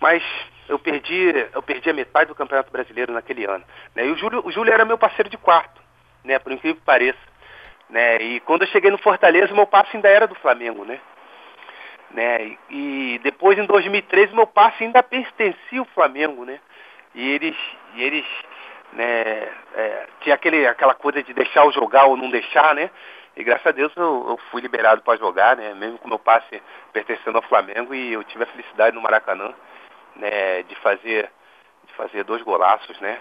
[0.00, 0.22] mas
[0.68, 3.64] eu perdi, eu perdi a metade do Campeonato Brasileiro naquele ano,
[3.94, 4.06] né?
[4.06, 5.80] E o Júlio, o Júlio era meu parceiro de quarto,
[6.24, 6.38] né?
[6.38, 7.18] Por incrível que pareça,
[7.88, 8.16] né?
[8.16, 11.00] E quando eu cheguei no Fortaleza, meu passe ainda era do Flamengo, né?
[12.10, 12.56] né?
[12.70, 16.58] E depois em 2013 meu passe ainda pertencia ao Flamengo, né?
[17.14, 17.56] E eles,
[17.94, 18.26] e eles,
[18.96, 19.48] né?
[19.74, 22.90] é, tinha aquele, aquela coisa de deixar eu jogar ou não deixar, né?
[23.36, 25.74] E graças a Deus eu, eu fui liberado para jogar, né?
[25.74, 29.52] Mesmo com meu passe pertencendo ao Flamengo e eu tive a felicidade no Maracanã,
[30.16, 30.62] né?
[30.62, 31.30] De fazer,
[31.86, 33.18] de fazer dois golaços, né?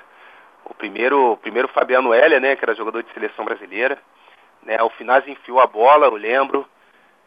[0.64, 2.56] O primeiro, o primeiro Fabiano Heller, né?
[2.56, 3.98] Que era jogador de seleção brasileira,
[4.64, 4.82] né?
[4.82, 6.66] O Finazzi enfiou a bola, eu lembro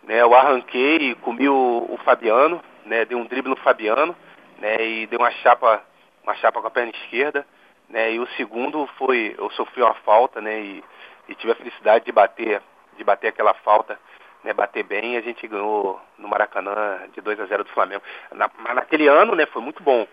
[0.03, 4.17] né, eu arranquei e comi o, o Fabiano, né, dei um drible no Fabiano,
[4.59, 5.83] né, e dei uma chapa,
[6.23, 7.47] uma chapa com a perna esquerda,
[7.89, 10.85] né, e o segundo foi, eu sofri uma falta, né, e,
[11.29, 12.63] e tive a felicidade de bater,
[12.97, 13.99] de bater aquela falta,
[14.45, 18.03] né, bater bem, e a gente ganhou no Maracanã de 2 a 0 do Flamengo.
[18.33, 20.07] Na, mas naquele ano, né, foi muito bom,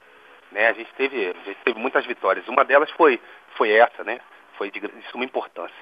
[0.51, 2.47] né, a gente teve, a gente teve muitas vitórias.
[2.47, 3.19] Uma delas foi,
[3.55, 4.19] foi essa, né,
[4.57, 5.75] foi de, de suma importância.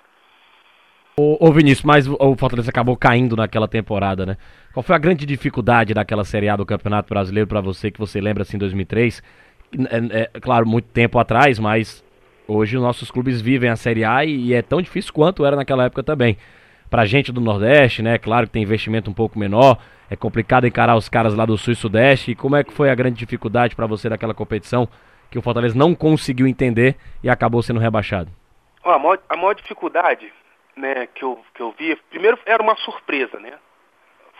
[1.15, 4.35] Ô, ô Vinícius, mas o Fortaleza acabou caindo naquela temporada, né?
[4.73, 8.19] Qual foi a grande dificuldade daquela Série A do Campeonato Brasileiro pra você, que você
[8.19, 9.21] lembra assim, em 2003?
[9.89, 12.03] É, é, claro, muito tempo atrás, mas
[12.47, 15.55] hoje os nossos clubes vivem a Série A e, e é tão difícil quanto era
[15.55, 16.37] naquela época também.
[16.89, 18.17] Pra gente do Nordeste, né?
[18.17, 21.73] Claro que tem investimento um pouco menor, é complicado encarar os caras lá do Sul
[21.73, 22.31] e Sudeste.
[22.31, 24.87] E como é que foi a grande dificuldade pra você daquela competição
[25.31, 28.29] que o Fortaleza não conseguiu entender e acabou sendo rebaixado?
[28.83, 30.31] A, maior, a maior dificuldade
[30.75, 33.53] né, que, eu, que eu vi, primeiro era uma surpresa, né?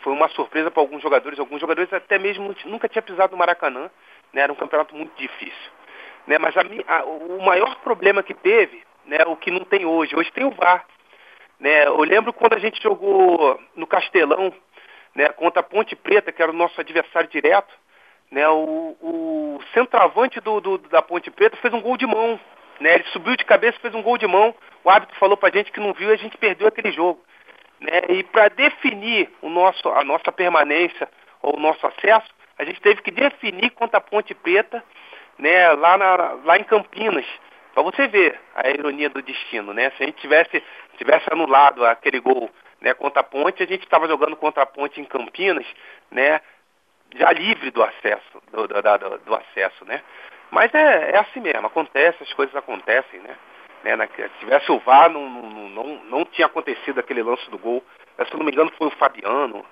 [0.03, 3.89] Foi uma surpresa para alguns jogadores, alguns jogadores até mesmo nunca tinha pisado no Maracanã,
[4.33, 4.41] né?
[4.41, 5.71] Era um campeonato muito difícil.
[6.27, 6.37] Né?
[6.37, 10.31] Mas a, a, o maior problema que teve, né, o que não tem hoje, hoje
[10.31, 10.85] tem o VAR.
[11.59, 11.85] Né?
[11.85, 14.53] Eu lembro quando a gente jogou no Castelão,
[15.15, 17.73] né, contra a Ponte Preta, que era o nosso adversário direto,
[18.31, 22.39] né, o, o centroavante do, do- da Ponte Preta fez um gol de mão.
[22.79, 24.55] Né, ele subiu de cabeça e fez um gol de mão.
[24.83, 27.21] O árbitro falou pra gente que não viu e a gente perdeu aquele jogo.
[27.79, 31.07] Né, e para definir o nosso, a nossa permanência
[31.41, 32.27] ou o nosso acesso,
[32.63, 34.83] a gente teve que definir contra a Ponte Preta
[35.37, 37.25] né, lá, na, lá em Campinas.
[37.73, 39.91] Para você ver a ironia do destino, né?
[39.91, 40.63] Se a gente tivesse,
[40.97, 42.49] tivesse anulado aquele gol
[42.79, 45.65] né, contra a Ponte, a gente estava jogando contra a Ponte em Campinas,
[46.11, 46.39] né?
[47.15, 50.01] Já livre do acesso, do, do, do- do acesso, né?
[50.51, 53.35] Mas é, é assim mesmo, acontece, as coisas acontecem, né?
[53.83, 57.57] né na, se tivesse o VAR, não, não, não, não tinha acontecido aquele lance do
[57.57, 57.83] gol.
[58.27, 59.65] Se não me engano, foi o Fabiano,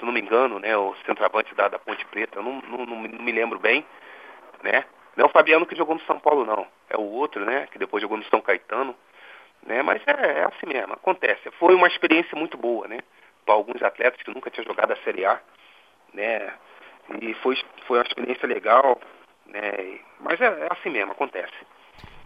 [0.00, 0.76] se não me engano, né?
[0.76, 3.84] O centroavante da, da Ponte Preta, eu não, não, não me- não me lembro bem,
[4.62, 4.84] né?
[5.16, 6.66] Não é o Fabiano que jogou no São Paulo, não.
[6.88, 7.68] É o outro, né?
[7.70, 8.94] Que depois jogou no São Caetano.
[9.64, 9.82] Né?
[9.82, 11.50] Mas é, é assim mesmo, acontece.
[11.52, 12.98] Foi uma experiência muito boa, né?
[13.44, 15.38] Para alguns atletas que nunca tinham jogado a Série A,
[16.14, 16.52] né?
[17.20, 18.98] E foi, foi uma experiência legal,
[19.46, 19.98] né?
[20.20, 21.52] Mas é, é assim mesmo, acontece.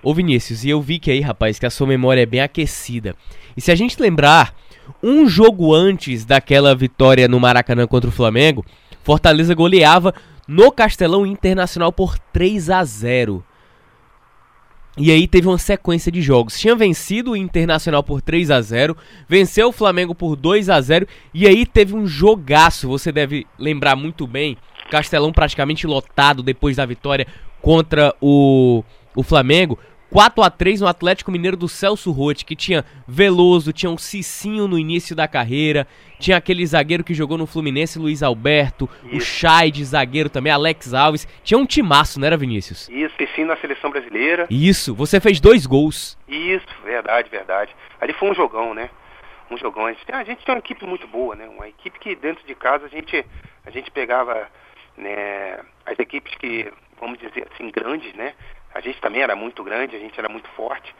[0.04, 3.16] Ô Vinícius, e eu vi que aí, rapaz, que a sua memória é bem aquecida.
[3.56, 4.54] E se a gente lembrar,
[5.02, 8.64] um jogo antes daquela vitória no Maracanã contra o Flamengo,
[9.02, 10.14] Fortaleza goleava
[10.46, 13.42] no Castelão Internacional por 3 a 0.
[14.96, 16.58] E aí teve uma sequência de jogos.
[16.58, 18.96] Tinha vencido o Internacional por 3 a 0,
[19.26, 23.96] venceu o Flamengo por 2 a 0 e aí teve um jogaço, você deve lembrar
[23.96, 24.56] muito bem.
[24.90, 27.26] Castelão praticamente lotado depois da vitória
[27.60, 28.84] contra o,
[29.16, 29.78] o Flamengo.
[30.10, 34.68] 4 a 3 no Atlético Mineiro do Celso Rotti, que tinha Veloso, tinha um Cicinho
[34.68, 35.86] no início da carreira,
[36.18, 39.16] tinha aquele zagueiro que jogou no Fluminense, Luiz Alberto, Isso.
[39.16, 41.26] o Chay de zagueiro também, Alex Alves.
[41.42, 42.88] Tinha um timaço, não era, Vinícius?
[42.88, 44.46] Isso, Cicinho na seleção brasileira.
[44.48, 46.16] Isso, você fez dois gols.
[46.28, 47.74] Isso, verdade, verdade.
[48.00, 48.90] Ali foi um jogão, né?
[49.50, 49.86] Um jogão.
[49.86, 51.48] A gente, a gente tem uma equipe muito boa, né?
[51.48, 53.24] Uma equipe que dentro de casa a gente,
[53.66, 54.48] a gente pegava
[54.96, 58.34] né, as equipes que, vamos dizer assim, grandes, né?
[58.74, 60.94] A gente também era muito grande, a gente era muito forte,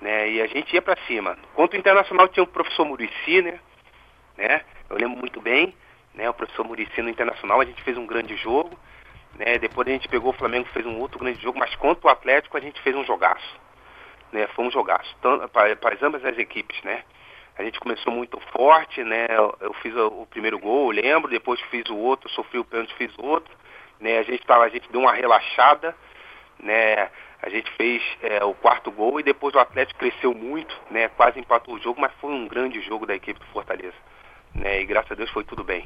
[0.00, 0.30] né?
[0.30, 1.36] E a gente ia para cima.
[1.54, 3.58] Quanto o Internacional tinha o professor Murici, né?
[4.36, 4.62] né?
[4.88, 5.74] Eu lembro muito bem,
[6.14, 6.30] né?
[6.30, 8.78] O professor Murici no Internacional, a gente fez um grande jogo,
[9.34, 9.58] né?
[9.58, 12.56] Depois a gente pegou o Flamengo, fez um outro grande jogo, mas quanto o Atlético
[12.56, 13.60] a gente fez um jogaço,
[14.30, 14.46] né?
[14.54, 15.14] Foi um jogaço,
[15.52, 17.02] para ambas as equipes, né?
[17.58, 19.26] A gente começou muito forte, né?
[19.30, 22.94] Eu, eu fiz o, o, primeiro gol, lembro, depois fiz o outro, sofri o pênalti,
[22.94, 23.52] fiz outro,
[23.98, 24.18] né?
[24.18, 25.96] A gente tava, a gente deu uma relaxada,
[26.58, 27.08] né?
[27.42, 31.08] A gente fez é, o quarto gol e depois o Atlético cresceu muito, né?
[31.08, 33.94] Quase empatou o jogo, mas foi um grande jogo da equipe do Fortaleza,
[34.54, 34.80] né?
[34.80, 35.84] E graças a Deus foi tudo bem.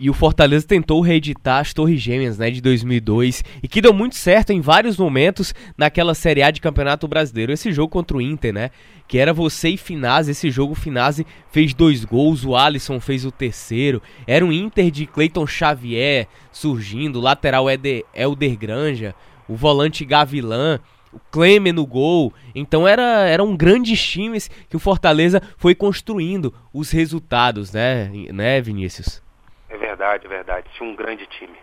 [0.00, 4.16] E o Fortaleza tentou reeditar as Torres Gêmeas, né, de 2002, e que deu muito
[4.16, 7.52] certo em vários momentos naquela Série A de Campeonato Brasileiro.
[7.52, 8.70] Esse jogo contra o Inter, né,
[9.06, 13.30] que era você e Finazzi, esse jogo Finazzi fez dois gols, o Alisson fez o
[13.30, 14.00] terceiro.
[14.26, 19.14] Era um Inter de Cleiton Xavier surgindo, lateral Eder, Elder Granja,
[19.50, 20.78] o volante Gavilan,
[21.12, 22.32] o Klemer no gol.
[22.54, 29.20] Então era, eram grandes times que o Fortaleza foi construindo os resultados, né, né Vinícius?
[29.68, 30.68] É verdade, é verdade.
[30.76, 31.58] Tinha um grande time.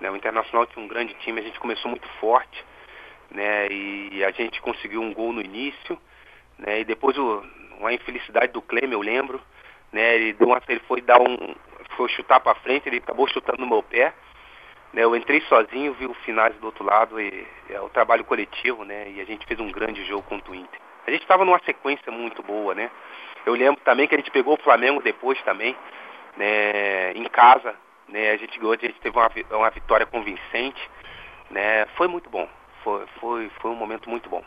[0.00, 0.08] Né?
[0.08, 2.64] O Internacional tinha um grande time, a gente começou muito forte,
[3.30, 3.68] né?
[3.68, 5.98] E a gente conseguiu um gol no início,
[6.58, 6.80] né?
[6.80, 7.42] E depois o,
[7.78, 9.40] uma infelicidade do Klemer, eu lembro,
[9.92, 10.14] né?
[10.16, 11.54] Ele, deu uma, ele foi dar um.
[11.96, 14.12] Foi chutar para frente, ele acabou chutando no meu pé.
[14.92, 18.84] Né, eu entrei sozinho, vi o finais do outro lado e é o trabalho coletivo,
[18.84, 19.10] né?
[19.10, 20.80] E a gente fez um grande jogo contra o Inter.
[21.06, 22.90] A gente estava numa sequência muito boa, né?
[23.46, 25.74] Eu lembro também que a gente pegou o Flamengo depois também,
[26.36, 27.12] né?
[27.12, 27.74] Em casa,
[28.06, 28.32] né?
[28.32, 30.90] A gente ganhou, a gente teve uma, uma vitória convincente,
[31.50, 31.86] né?
[31.96, 32.46] Foi muito bom,
[32.84, 34.44] foi, foi, foi um momento muito bom.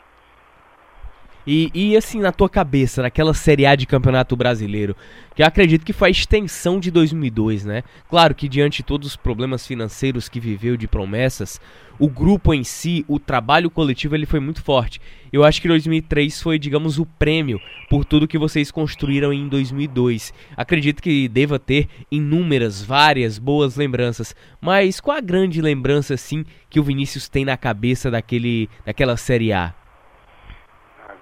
[1.46, 4.96] E, e assim, na tua cabeça, naquela Série A de Campeonato Brasileiro,
[5.34, 7.84] que eu acredito que foi a extensão de 2002, né?
[8.10, 11.60] Claro que diante de todos os problemas financeiros que viveu de promessas,
[11.98, 15.00] o grupo em si, o trabalho coletivo, ele foi muito forte.
[15.32, 20.34] Eu acho que 2003 foi, digamos, o prêmio por tudo que vocês construíram em 2002.
[20.56, 26.80] Acredito que deva ter inúmeras, várias boas lembranças, mas qual a grande lembrança, assim, que
[26.80, 29.72] o Vinícius tem na cabeça daquele, daquela Série A?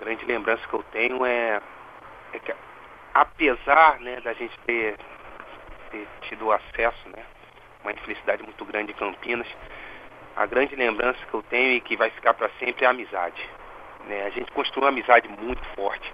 [0.05, 1.61] Grande lembrança que eu tenho é,
[2.35, 2.55] é que
[3.15, 4.97] apesar né, da gente ter,
[5.91, 7.25] ter tido acesso, né,
[7.83, 9.47] uma infelicidade muito grande em Campinas,
[10.37, 13.43] a grande lembrança que eu tenho e que vai ficar para sempre é a amizade.
[14.07, 14.27] Né?
[14.27, 16.13] A gente construiu uma amizade muito forte.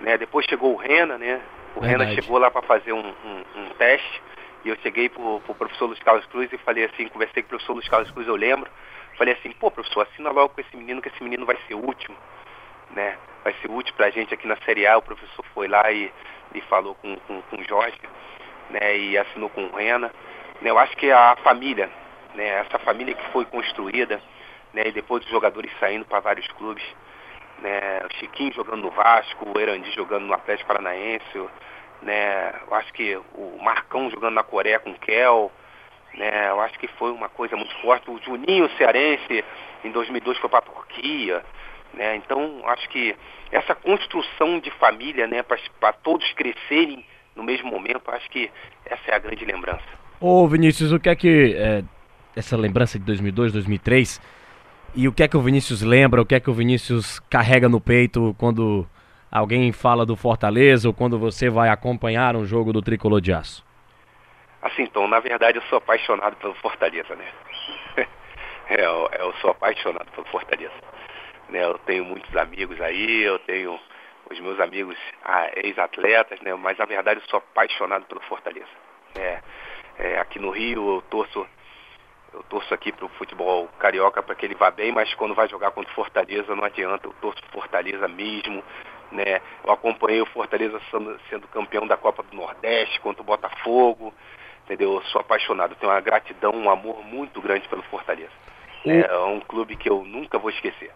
[0.00, 0.18] Né?
[0.18, 1.40] Depois chegou o Rena, né?
[1.76, 2.10] O Verdade.
[2.10, 4.22] Rena chegou lá para fazer um, um, um, teste
[4.64, 7.50] e eu cheguei pro, pro professor Luiz Carlos Cruz e falei assim, conversei com o
[7.50, 8.68] professor Luiz Carlos Cruz, eu lembro,
[9.16, 11.84] falei assim, pô professor, assina logo com esse menino que esse menino vai ser o
[11.84, 12.16] último
[12.94, 13.16] né?
[13.42, 14.96] Vai ser útil para a gente aqui na Série A.
[14.96, 16.10] O professor foi lá e,
[16.54, 17.98] e falou com, com, com o Jorge,
[18.70, 18.96] né?
[18.96, 20.10] E assinou com o Rena.
[20.60, 20.70] Né?
[20.70, 21.90] Eu acho que a família,
[22.34, 22.60] né?
[22.60, 24.20] Essa família que foi construída,
[24.72, 24.84] né?
[24.86, 26.84] E depois os jogadores saindo para vários clubes,
[27.60, 28.00] né?
[28.04, 31.48] O Chiquinho jogando no Vasco, o Erandi jogando no Atlético Paranaense,
[32.02, 32.54] né?
[32.66, 35.52] Eu acho que o Marcão jogando na Coreia com o Kel,
[36.14, 36.48] né?
[36.48, 38.10] Eu acho que foi uma coisa muito forte.
[38.10, 39.44] O Juninho Cearense
[39.84, 41.44] em 2002 foi para a Turquia,
[41.94, 42.16] né?
[42.16, 43.14] Então, acho que
[43.50, 45.42] essa construção de família, né,
[45.80, 48.50] para todos crescerem no mesmo momento, acho que
[48.84, 49.84] essa é a grande lembrança.
[50.20, 51.82] Ô Vinícius, o que é que é,
[52.36, 54.20] essa lembrança de 2002, 2003
[54.94, 57.68] e o que é que o Vinícius lembra, o que é que o Vinícius carrega
[57.68, 58.86] no peito quando
[59.30, 63.64] alguém fala do Fortaleza ou quando você vai acompanhar um jogo do Tricolor de Aço?
[64.62, 67.26] Assim, então, na verdade eu sou apaixonado pelo Fortaleza, né?
[68.70, 70.72] é, eu, eu sou apaixonado pelo Fortaleza.
[71.48, 71.64] Né?
[71.64, 73.78] Eu tenho muitos amigos aí, eu tenho
[74.30, 76.54] os meus amigos ah, ex-atletas, né?
[76.54, 78.66] mas na verdade eu sou apaixonado pelo Fortaleza.
[79.16, 79.40] É,
[79.98, 81.46] é, aqui no Rio eu torço
[82.32, 85.70] eu torço aqui pro futebol carioca para que ele vá bem, mas quando vai jogar
[85.70, 88.60] contra o Fortaleza não adianta, eu torço Fortaleza mesmo,
[89.12, 89.40] né?
[89.64, 94.12] Eu acompanhei o Fortaleza sendo, sendo campeão da Copa do Nordeste contra o Botafogo,
[94.64, 94.94] entendeu?
[94.94, 98.32] Eu sou apaixonado, tenho uma gratidão, um amor muito grande pelo Fortaleza.
[98.84, 99.02] Né?
[99.08, 100.90] É um clube que eu nunca vou esquecer,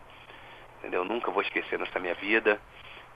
[0.78, 1.04] entendeu?
[1.04, 2.60] Nunca vou esquecer nessa minha vida,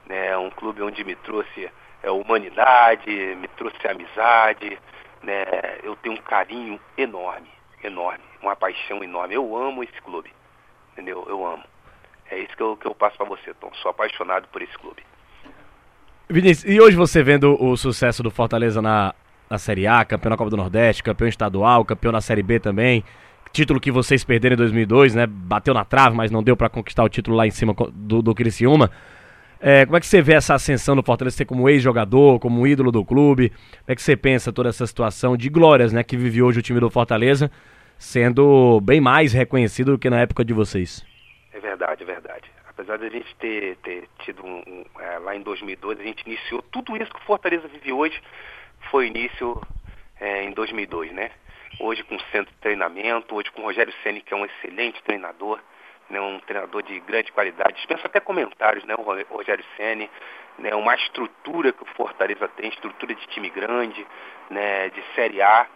[0.05, 0.37] né?
[0.37, 1.69] Um clube onde me trouxe
[2.01, 4.77] é, humanidade, me trouxe amizade,
[5.21, 5.43] né?
[5.83, 7.49] Eu tenho um carinho enorme,
[7.83, 9.35] enorme, uma paixão enorme.
[9.35, 10.31] Eu amo esse clube,
[10.91, 11.25] entendeu?
[11.27, 11.63] Eu amo.
[12.29, 13.71] É isso que eu, que eu passo para você, Tom.
[13.75, 15.03] Sou apaixonado por esse clube.
[16.29, 19.13] Vinícius, e hoje você vendo o sucesso do Fortaleza na,
[19.49, 23.03] na Série A, campeão da Copa do Nordeste, campeão estadual, campeão na Série B também,
[23.53, 25.27] título que vocês perderam em 2002, né?
[25.27, 28.33] Bateu na trave, mas não deu para conquistar o título lá em cima do, do
[28.33, 28.89] Criciúma.
[29.61, 32.91] É, como é que você vê essa ascensão do Fortaleza, você como ex-jogador, como ídolo
[32.91, 33.49] do clube?
[33.49, 36.61] Como é que você pensa toda essa situação de glórias, né, que vive hoje o
[36.61, 37.49] time do Fortaleza,
[37.97, 41.05] sendo bem mais reconhecido do que na época de vocês?
[41.53, 42.51] É verdade, é verdade.
[42.67, 46.23] Apesar de a gente ter, ter tido um, um é, lá em 2002, a gente
[46.25, 48.19] iniciou tudo isso que o Fortaleza vive hoje,
[48.89, 49.61] foi início
[50.19, 51.29] é, em 2002, né?
[51.79, 55.59] Hoje com centro de treinamento, hoje com o Rogério Ceni que é um excelente treinador,
[56.07, 59.01] né, um treinador de grande qualidade, dispensa até comentários, né, o
[59.35, 60.09] Rogério Ceni,
[60.59, 64.05] né, uma estrutura que o Fortaleza tem, estrutura de time grande,
[64.51, 65.67] né, de Série A,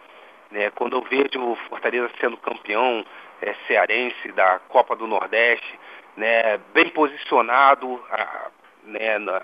[0.52, 3.04] né, quando eu vejo o Fortaleza sendo campeão
[3.42, 5.78] é, cearense da Copa do Nordeste,
[6.16, 8.50] né, bem posicionado, a,
[8.84, 9.42] né, na,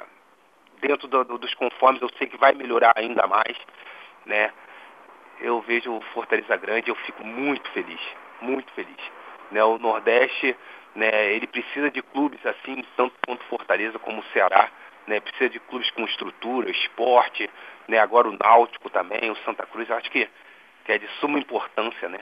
[0.80, 3.56] dentro do, do, dos conformes, eu sei que vai melhorar ainda mais,
[4.24, 4.52] né,
[5.40, 8.00] eu vejo o Fortaleza grande, eu fico muito feliz,
[8.40, 8.96] muito feliz.
[9.50, 10.56] Né, o Nordeste,
[10.94, 14.70] né, ele precisa de clubes assim, tanto quanto Fortaleza como o Ceará,
[15.06, 17.48] né, precisa de clubes com estrutura, esporte,
[17.86, 20.28] né, agora o Náutico também, o Santa Cruz, eu acho que,
[20.84, 22.20] que é de suma importância, né,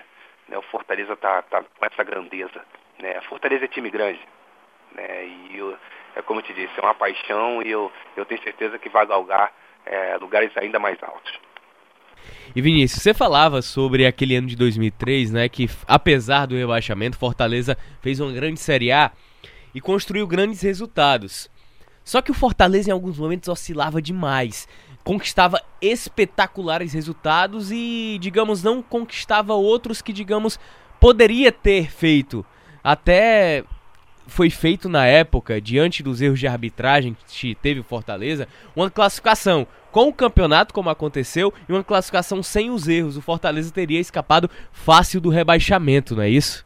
[0.48, 2.64] né o Fortaleza tá, tá com essa grandeza,
[2.98, 4.20] né, Fortaleza é time grande,
[4.92, 5.76] né, e eu,
[6.16, 9.06] é como eu te disse, é uma paixão e eu, eu tenho certeza que vai
[9.06, 9.52] galgar
[9.86, 11.40] é, lugares ainda mais altos.
[12.54, 17.78] E Vinícius, você falava sobre aquele ano de 2003, né, que apesar do rebaixamento, Fortaleza
[18.00, 19.10] fez uma grande Série A
[19.74, 21.50] e construiu grandes resultados.
[22.04, 24.68] Só que o Fortaleza em alguns momentos oscilava demais,
[25.02, 30.58] conquistava espetaculares resultados e, digamos, não conquistava outros que, digamos,
[31.00, 32.44] poderia ter feito.
[32.84, 33.64] Até
[34.26, 39.66] foi feito na época, diante dos erros de arbitragem que teve o Fortaleza, uma classificação
[39.90, 43.16] com o campeonato, como aconteceu, e uma classificação sem os erros.
[43.16, 46.64] O Fortaleza teria escapado fácil do rebaixamento, não é isso?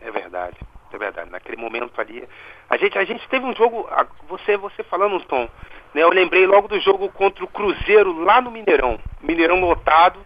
[0.00, 0.56] É verdade,
[0.92, 1.30] é verdade.
[1.30, 2.26] Naquele momento ali,
[2.70, 3.86] a gente, a gente teve um jogo,
[4.26, 5.46] você, você falando, Tom,
[5.94, 8.98] né, eu lembrei logo do jogo contra o Cruzeiro lá no Mineirão.
[9.20, 10.18] Mineirão lotado,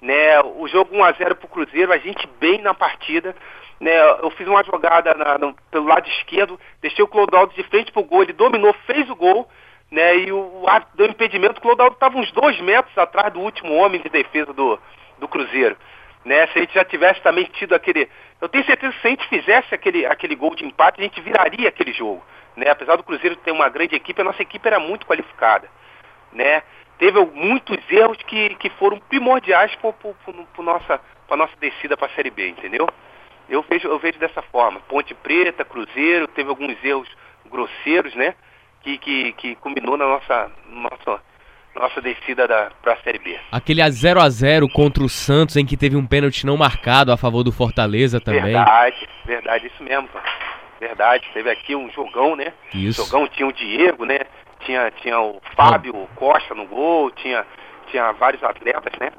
[0.00, 3.36] né, o jogo 1 a 0 pro Cruzeiro, a gente bem na partida,
[3.82, 7.90] né, eu fiz uma jogada na, no, pelo lado esquerdo, deixei o Clodoaldo de frente
[7.90, 9.48] pro gol, ele dominou, fez o gol,
[9.90, 13.74] né, e o árbitro deu impedimento, o Clodoaldo estava uns dois metros atrás do último
[13.74, 14.78] homem de defesa do,
[15.18, 15.76] do Cruzeiro.
[16.24, 18.08] Né, se a gente já tivesse também tido aquele.
[18.40, 21.20] Eu tenho certeza que se a gente fizesse aquele, aquele gol de empate, a gente
[21.20, 22.22] viraria aquele jogo.
[22.56, 22.70] Né?
[22.70, 25.68] Apesar do Cruzeiro ter uma grande equipe, a nossa equipe era muito qualificada.
[26.32, 26.62] Né?
[26.96, 29.92] Teve muitos erros que, que foram primordiais para
[30.62, 32.86] nossa, a nossa descida para a Série B, entendeu?
[33.52, 34.80] Eu vejo, eu vejo dessa forma.
[34.88, 37.06] Ponte Preta, Cruzeiro, teve alguns erros
[37.50, 38.34] grosseiros, né?
[38.82, 41.22] Que, que, que culminou na nossa, nossa,
[41.76, 42.48] nossa descida
[42.80, 43.38] para a Série B.
[43.52, 47.12] Aquele a 0 a 0 contra o Santos, em que teve um pênalti não marcado
[47.12, 48.54] a favor do Fortaleza também.
[48.54, 50.08] Verdade, verdade, isso mesmo.
[50.80, 52.54] Verdade, teve aqui um jogão, né?
[52.72, 53.04] Isso.
[53.04, 54.20] Jogão tinha o Diego, né?
[54.60, 57.44] Tinha, tinha o Fábio Costa no gol, tinha,
[57.82, 59.10] tinha vários atletas, né?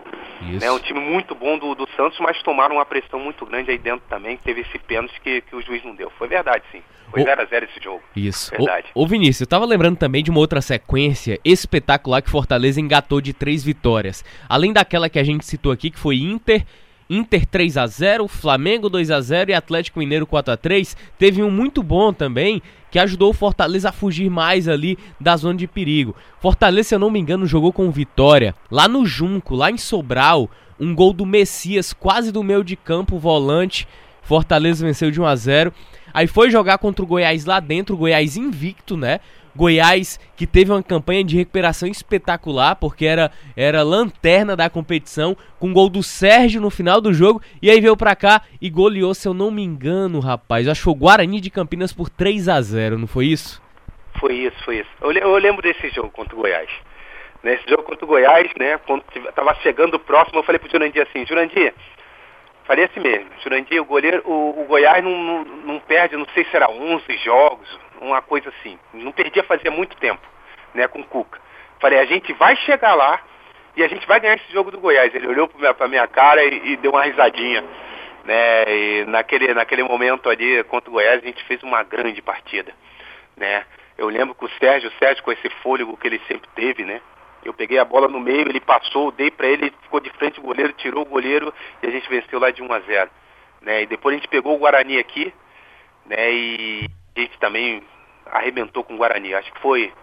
[0.50, 0.66] Isso.
[0.66, 3.78] É um time muito bom do, do Santos, mas tomaram uma pressão muito grande aí
[3.78, 6.10] dentro também, teve esse pênalti que, que o juiz não deu.
[6.18, 6.82] Foi verdade, sim.
[7.10, 8.02] Foi 0x0 esse jogo.
[8.16, 8.50] Isso.
[8.52, 8.88] Verdade.
[8.96, 13.22] Ô, ô Vinícius, eu tava lembrando também de uma outra sequência espetacular que Fortaleza engatou
[13.22, 14.26] de três vitórias.
[14.50, 16.66] Além daquela que a gente citou aqui, que foi Inter,
[17.10, 21.44] Inter 3 a 0 Flamengo 2 a 0 e Atlético Mineiro 4 a 3 Teve
[21.44, 25.68] um muito bom também, que ajudou o Fortaleza a fugir mais ali da zona de
[25.68, 26.16] perigo.
[26.40, 30.50] Fortaleza, se eu não me engano, jogou com vitória lá no Junco, lá em Sobral.
[30.80, 33.88] Um gol do Messias, quase do meio de campo, volante.
[34.22, 35.74] Fortaleza venceu de 1 a 0
[36.14, 39.20] Aí foi jogar contra o Goiás lá dentro, o Goiás invicto, né?
[39.56, 45.74] Goiás que teve uma campanha de recuperação espetacular, porque era, era lanterna da competição, com
[45.74, 49.28] gol do Sérgio no final do jogo, e aí veio pra cá e goleou, se
[49.28, 50.68] eu não me engano, rapaz.
[50.68, 53.62] Acho que foi o Guarani de Campinas por 3 a 0 não foi isso?
[54.20, 54.90] Foi isso, foi isso.
[55.02, 56.70] Eu, eu lembro desse jogo contra o Goiás.
[57.44, 59.04] Nesse jogo contra o Goiás, né, quando
[59.36, 61.74] tava chegando próximo, eu falei pro Jurandir assim, Jurandir,
[62.66, 66.46] Falei assim mesmo, Jurandir, o goleiro, o, o Goiás não, não, não, perde, não sei
[66.46, 67.68] se era 11 jogos,
[68.02, 68.78] uma coisa assim.
[68.94, 70.26] Não perdia fazia muito tempo,
[70.74, 71.40] né, com o Cuca.
[71.80, 73.22] Falei, a gente vai chegar lá
[73.76, 75.14] e a gente vai ganhar esse jogo do Goiás.
[75.14, 77.64] Ele olhou pra minha, pra minha cara e, e deu uma risadinha.
[78.24, 82.74] Né, e naquele, naquele momento ali contra o Goiás a gente fez uma grande partida,
[83.36, 83.66] né?
[83.98, 87.02] Eu lembro que o Sérgio, o Sérgio com esse fôlego que ele sempre teve, né?
[87.44, 90.44] Eu peguei a bola no meio, ele passou, dei para ele, ficou de frente o
[90.44, 93.12] goleiro, tirou o goleiro e a gente venceu lá de 1 a 0.
[93.62, 93.82] Né?
[93.84, 95.34] E depois a gente pegou o Guarani aqui,
[96.06, 96.32] né?
[96.32, 96.90] E
[97.20, 97.84] gente também
[98.26, 99.34] arrebentou com o Guarani.
[99.34, 99.94] Acho que foi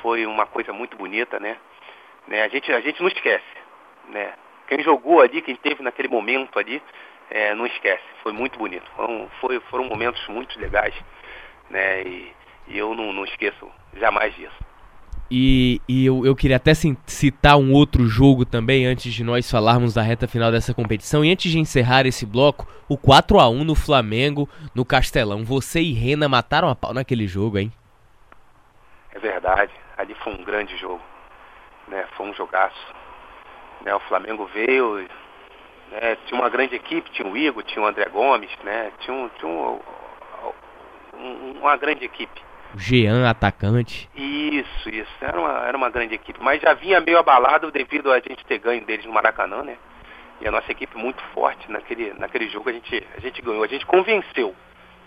[0.00, 1.56] foi uma coisa muito bonita, né?
[2.26, 2.42] né?
[2.42, 3.44] A gente a gente não esquece,
[4.08, 4.34] né?
[4.66, 6.82] Quem jogou ali, quem teve naquele momento ali,
[7.30, 8.04] é, não esquece.
[8.22, 8.88] Foi muito bonito.
[8.96, 10.94] Foram, foi, foram momentos muito legais,
[11.70, 12.02] né?
[12.02, 12.34] E,
[12.68, 14.71] e eu não, não esqueço jamais disso.
[15.30, 19.94] E, e eu, eu, queria até citar um outro jogo também, antes de nós falarmos
[19.94, 21.24] da reta final dessa competição.
[21.24, 25.44] E antes de encerrar esse bloco, o 4 a 1 no Flamengo, no Castelão.
[25.44, 27.72] Você e Rena mataram a pau naquele jogo, hein?
[29.14, 29.72] É verdade.
[29.96, 31.00] Ali foi um grande jogo.
[31.88, 32.04] Né?
[32.16, 32.94] Foi um jogaço.
[33.82, 33.94] Né?
[33.94, 35.08] O Flamengo veio,
[35.90, 36.16] né?
[36.26, 38.92] tinha uma grande equipe, tinha o Igor, tinha o André Gomes, né?
[39.00, 39.80] tinha, um, tinha um,
[41.14, 42.42] um, uma grande equipe.
[42.76, 44.08] Jean, atacante.
[44.14, 45.12] Isso, isso.
[45.20, 46.38] Era uma, era uma grande equipe.
[46.42, 49.76] Mas já vinha meio abalado devido a gente ter ganho deles no Maracanã, né?
[50.40, 53.62] E a nossa equipe muito forte naquele, naquele jogo a gente, a gente ganhou.
[53.62, 54.54] A gente convenceu.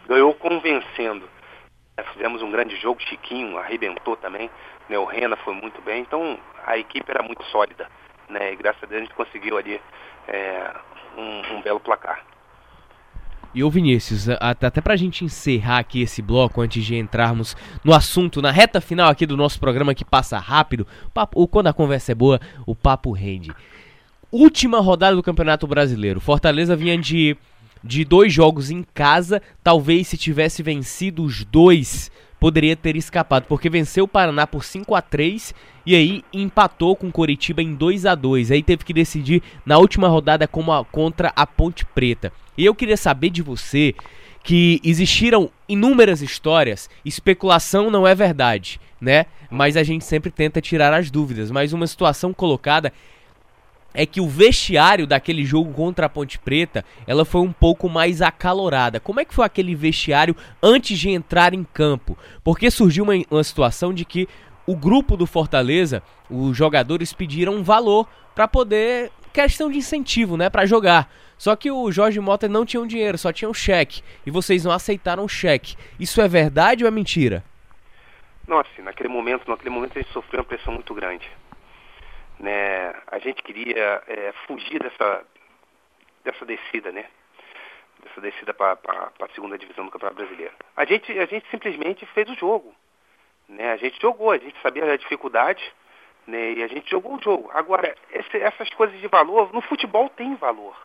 [0.07, 1.27] Ganhou convencendo.
[1.97, 4.49] É, fizemos um grande jogo, Chiquinho arrebentou também.
[4.87, 4.97] Né?
[4.97, 6.01] O Rena foi muito bem.
[6.01, 7.89] Então a equipe era muito sólida.
[8.29, 8.53] Né?
[8.53, 9.81] E graças a Deus a gente conseguiu ali
[10.27, 10.71] é,
[11.17, 12.23] um, um belo placar.
[13.55, 18.41] E ô Vinícius, até pra gente encerrar aqui esse bloco, antes de entrarmos no assunto,
[18.41, 22.15] na reta final aqui do nosso programa que passa rápido, papo, quando a conversa é
[22.15, 23.53] boa, o papo rende.
[24.29, 26.19] Última rodada do Campeonato Brasileiro.
[26.19, 27.37] Fortaleza vinha de,
[27.81, 33.69] de dois jogos em casa, talvez se tivesse vencido os dois, poderia ter escapado, porque
[33.69, 35.53] venceu o Paraná por 5 a 3
[35.85, 39.77] e aí empatou com o Coritiba em 2 a 2 Aí teve que decidir na
[39.77, 42.31] última rodada a, contra a Ponte Preta.
[42.57, 43.93] E eu queria saber de você
[44.43, 49.25] que existiram inúmeras histórias, especulação não é verdade, né?
[49.49, 51.49] Mas a gente sempre tenta tirar as dúvidas.
[51.49, 52.93] Mas uma situação colocada
[53.95, 58.21] é que o vestiário daquele jogo contra a Ponte Preta, ela foi um pouco mais
[58.21, 58.99] acalorada.
[58.99, 62.17] Como é que foi aquele vestiário antes de entrar em campo?
[62.43, 64.27] Porque surgiu uma, uma situação de que
[64.67, 70.49] o grupo do Fortaleza, os jogadores pediram um valor para poder questão de incentivo, né,
[70.49, 71.11] para jogar.
[71.37, 74.01] Só que o Jorge Mota não tinha um dinheiro, só tinha um cheque.
[74.25, 75.75] E vocês não aceitaram o cheque.
[75.99, 77.43] Isso é verdade ou é mentira?
[78.47, 81.29] Nossa, naquele momento, naquele momento a gente sofreu uma pressão muito grande.
[82.39, 82.93] Né?
[83.07, 85.25] A gente queria é, fugir dessa,
[86.23, 87.05] dessa descida, né?
[88.03, 88.77] Dessa descida para
[89.19, 90.53] a segunda divisão do Campeonato Brasileiro.
[90.75, 92.75] A gente, a gente simplesmente fez o jogo.
[93.47, 93.71] Né?
[93.71, 95.63] A gente jogou, a gente sabia a dificuldade
[96.27, 96.53] né?
[96.53, 97.49] e a gente jogou o jogo.
[97.53, 100.75] Agora, esse, essas coisas de valor, no futebol tem valor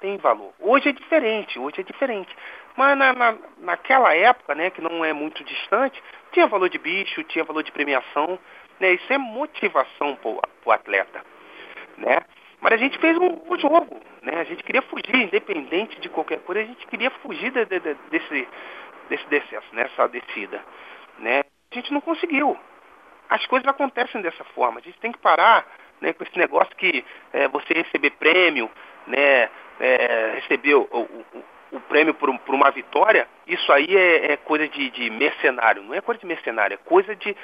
[0.00, 0.52] tem valor.
[0.60, 2.34] Hoje é diferente, hoje é diferente.
[2.76, 7.24] Mas na, na, naquela época, né, que não é muito distante, tinha valor de bicho,
[7.24, 8.38] tinha valor de premiação,
[8.80, 8.92] né?
[8.92, 10.30] Isso é motivação para
[10.64, 11.22] o atleta,
[11.96, 12.18] né?
[12.60, 14.40] Mas a gente fez um, um, jogo, né?
[14.40, 17.94] A gente queria fugir, independente de qualquer coisa, a gente queria fugir de, de, de,
[18.10, 18.48] desse,
[19.08, 20.62] desse decesso, nessa descida,
[21.18, 21.42] né?
[21.70, 22.56] A gente não conseguiu.
[23.28, 24.78] As coisas acontecem dessa forma.
[24.78, 25.66] A gente tem que parar
[26.00, 28.70] né, com esse negócio que é, você receber prêmio,
[29.06, 29.48] né,
[29.80, 34.68] é, receber o, o, o prêmio por, por, uma vitória, isso aí é, é coisa
[34.68, 37.36] de, de, mercenário, não é coisa de mercenário, é coisa de,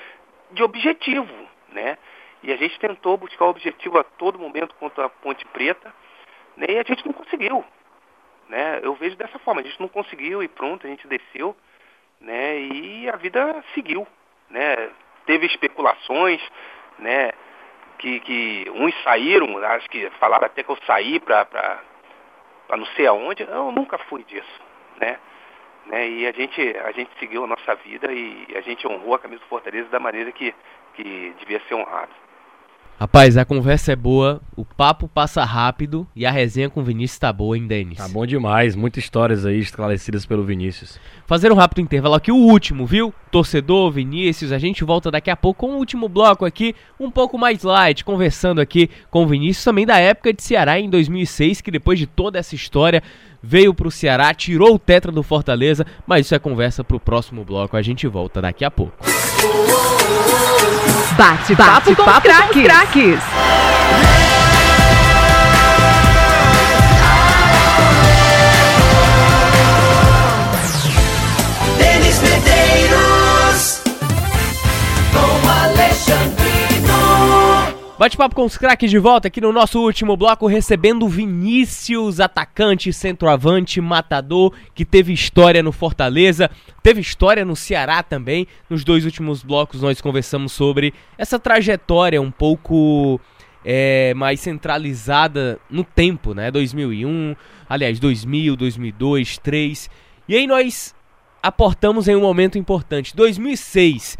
[0.52, 1.32] de objetivo,
[1.70, 1.98] né?
[2.42, 5.92] E a gente tentou buscar o objetivo a todo momento contra a Ponte Preta,
[6.56, 6.66] né?
[6.68, 7.64] E a gente não conseguiu,
[8.48, 8.80] né?
[8.82, 11.56] Eu vejo dessa forma, a gente não conseguiu e pronto, a gente desceu,
[12.20, 12.60] né?
[12.60, 14.06] E a vida seguiu,
[14.50, 14.90] né?
[15.26, 16.40] Teve especulações,
[16.98, 17.32] né?
[17.98, 21.80] Que, que uns saíram, acho que falaram até que eu saí para
[22.70, 24.60] não sei aonde, eu nunca fui disso,
[25.00, 25.18] né?
[25.86, 26.08] Né?
[26.08, 29.40] E a gente, a gente seguiu a nossa vida e a gente honrou a camisa
[29.40, 30.54] do Fortaleza da maneira que,
[30.94, 32.12] que devia ser honrado.
[33.02, 37.18] Rapaz, a conversa é boa, o papo passa rápido e a resenha com o Vinícius
[37.18, 37.98] tá boa, hein, Denis?
[37.98, 41.00] Tá bom demais, muitas histórias aí esclarecidas pelo Vinícius.
[41.26, 43.12] Fazer um rápido intervalo aqui, o último, viu?
[43.28, 47.36] Torcedor, Vinícius, a gente volta daqui a pouco com o último bloco aqui, um pouco
[47.36, 51.72] mais light, conversando aqui com o Vinícius, também da época de Ceará em 2006, que
[51.72, 53.02] depois de toda essa história
[53.42, 57.76] veio pro Ceará, tirou o tetra do Fortaleza, mas isso é conversa pro próximo bloco,
[57.76, 58.94] a gente volta daqui a pouco.
[61.16, 63.20] Bate, bate, papo, papo com os craques.
[71.78, 73.80] Denis Medeiros
[75.12, 76.41] com Alexandre
[78.02, 83.80] Bate-papo com os craques de volta aqui no nosso último bloco, recebendo Vinícius, atacante, centroavante,
[83.80, 86.50] matador, que teve história no Fortaleza,
[86.82, 88.44] teve história no Ceará também.
[88.68, 93.20] Nos dois últimos blocos nós conversamos sobre essa trajetória um pouco
[93.64, 96.50] é, mais centralizada no tempo, né?
[96.50, 97.36] 2001,
[97.68, 99.90] aliás, 2000, 2002, 2003.
[100.26, 100.92] E aí nós
[101.40, 104.18] aportamos em um momento importante, 2006.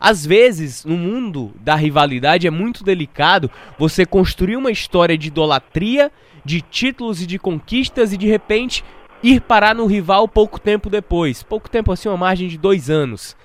[0.00, 6.12] Às vezes, no mundo da rivalidade é muito delicado você construir uma história de idolatria,
[6.44, 8.84] de títulos e de conquistas e de repente
[9.22, 11.42] ir parar no rival pouco tempo depois.
[11.42, 13.36] Pouco tempo assim, uma margem de dois anos.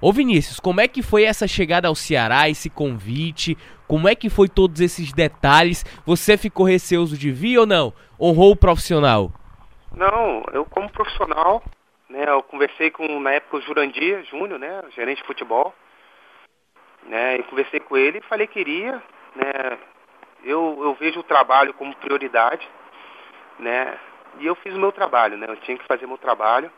[0.00, 3.56] Ô Vinícius, como é que foi essa chegada ao Ceará, esse convite?
[3.88, 5.84] Como é que foi todos esses detalhes?
[6.04, 7.92] Você ficou receoso de vir ou não?
[8.20, 9.32] Honrou o profissional?
[9.96, 11.62] Não, eu como profissional,
[12.08, 15.74] né, eu conversei com, na época, o Jurandir Júnior, né, gerente de futebol,
[17.08, 19.02] né, e conversei com ele e falei que iria,
[19.34, 19.78] né,
[20.44, 22.68] eu, eu vejo o trabalho como prioridade,
[23.58, 23.98] né,
[24.38, 26.70] e eu fiz o meu trabalho, né, eu tinha que fazer meu trabalho,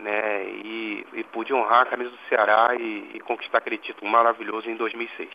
[0.00, 4.68] né, e, e pude honrar a camisa do Ceará e, e conquistar aquele título maravilhoso
[4.68, 5.28] em 2006.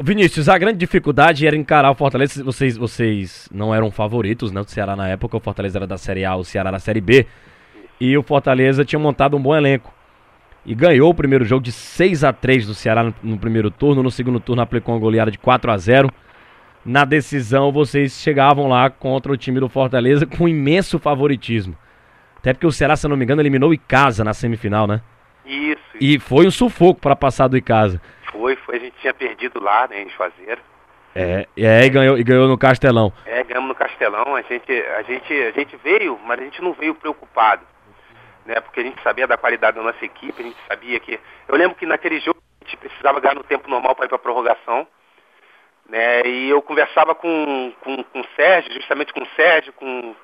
[0.00, 2.42] Vinícius, a grande dificuldade era encarar o Fortaleza.
[2.42, 5.36] Vocês, vocês não eram favoritos né, do Ceará na época.
[5.36, 7.26] O Fortaleza era da Série A, o Ceará da Série B.
[8.00, 9.92] E o Fortaleza tinha montado um bom elenco.
[10.64, 14.02] E ganhou o primeiro jogo de 6 a 3 do Ceará no, no primeiro turno.
[14.02, 16.08] No segundo turno aplicou uma goleada de 4 a 0
[16.84, 21.76] Na decisão, vocês chegavam lá contra o time do Fortaleza com imenso favoritismo.
[22.36, 25.00] Até porque o Ceará, se não me engano, eliminou o Icasa na semifinal, né?
[25.44, 28.00] Isso, E foi um sufoco para passar do Icasa.
[28.30, 30.60] foi, foi, a gente tinha perdido lá, né, em Juazeiro.
[31.14, 33.12] É, é e, ganhou, e ganhou no Castelão.
[33.26, 36.72] É, ganhamos no Castelão, a gente, a gente, a gente veio, mas a gente não
[36.72, 37.62] veio preocupado,
[38.44, 38.60] né?
[38.60, 41.18] Porque a gente sabia da qualidade da nossa equipe, a gente sabia que.
[41.48, 44.18] Eu lembro que naquele jogo a gente precisava ganhar no tempo normal para ir para
[44.18, 44.86] prorrogação,
[45.88, 46.22] né?
[46.26, 50.14] E eu conversava com, com, com o Sérgio, justamente com o Sérgio, com,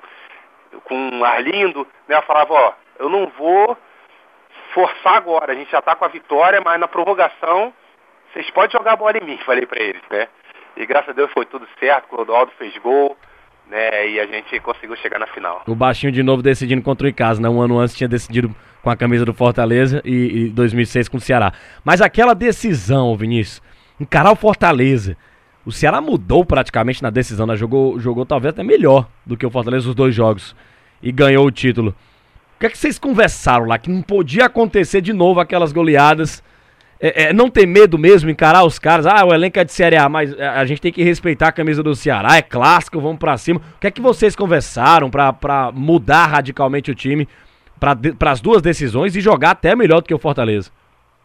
[0.85, 2.16] com o Arlindo, né?
[2.16, 3.77] Eu falava, ó, eu não vou
[4.73, 7.73] forçar agora, a gente já tá com a vitória, mas na prorrogação
[8.33, 10.29] vocês podem jogar a bola em mim, falei para eles, né?
[10.77, 13.16] E graças a Deus foi tudo certo, o Clodoaldo fez gol,
[13.71, 14.11] né?
[14.11, 15.62] E a gente conseguiu chegar na final.
[15.66, 17.49] O baixinho de novo decidindo contra o Icasa, né?
[17.49, 21.21] Um ano antes tinha decidido com a camisa do Fortaleza e, e 2006 com o
[21.21, 21.53] Ceará.
[21.85, 23.62] Mas aquela decisão, Vinícius,
[24.01, 25.16] encarar o Fortaleza.
[25.64, 27.57] O Ceará mudou praticamente na decisão, né?
[27.57, 30.57] Jogou, jogou talvez até melhor do que o Fortaleza os dois jogos.
[31.03, 31.95] E ganhou o título.
[32.57, 33.79] O que é que vocês conversaram lá?
[33.79, 36.43] Que não podia acontecer de novo aquelas goleadas.
[37.01, 39.07] É, é, não ter medo mesmo, encarar os caras.
[39.07, 41.53] Ah, o elenco é de Série A, mas a, a gente tem que respeitar a
[41.53, 42.37] camisa do Ceará.
[42.37, 43.61] É clássico, vamos pra cima.
[43.77, 47.29] O que é que vocês conversaram pra mudar radicalmente o time
[47.79, 50.73] para as duas decisões e jogar até melhor do que o Fortaleza?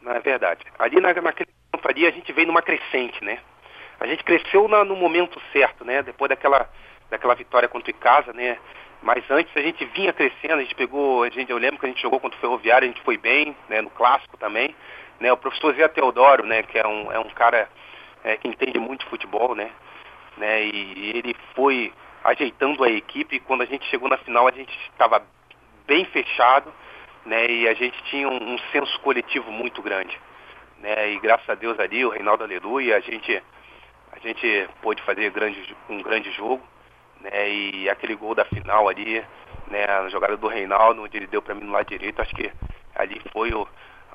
[0.04, 0.60] Não é verdade.
[0.78, 3.40] Ali na, naquele campo ali a gente veio numa crescente, né?
[4.00, 6.04] A gente cresceu na- no momento certo, né?
[6.04, 6.70] Depois daquela,
[7.10, 8.58] daquela vitória contra o Icasa, né?
[9.02, 11.90] Mas antes a gente vinha crescendo, a gente pegou, a gente, eu lembro que a
[11.90, 13.82] gente jogou contra o Ferroviário, a gente foi bem, né?
[13.82, 14.76] No clássico também,
[15.20, 15.32] né?
[15.32, 16.64] O professor Zé Teodoro, né?
[16.64, 17.70] Que é um, é um cara
[18.24, 19.72] é, que entende muito futebol, né?
[20.38, 20.64] né?
[20.64, 21.94] E ele foi
[22.24, 23.36] ajeitando a equipe.
[23.36, 25.24] e Quando a gente chegou na final, a gente estava
[25.86, 26.74] bem fechado,
[27.26, 27.46] né?
[27.48, 30.20] E a gente tinha um, um senso coletivo muito grande,
[30.80, 31.12] né?
[31.12, 33.42] E graças a Deus ali, o Reinaldo Aleluia, a gente
[34.12, 36.62] a gente pôde fazer grande, um grande jogo,
[37.20, 37.50] né?
[37.50, 39.24] E aquele gol da final ali,
[39.68, 39.86] né?
[39.86, 42.52] A jogada do Reinaldo, onde ele deu para mim no lado direito, acho que
[42.96, 43.68] ali foi o,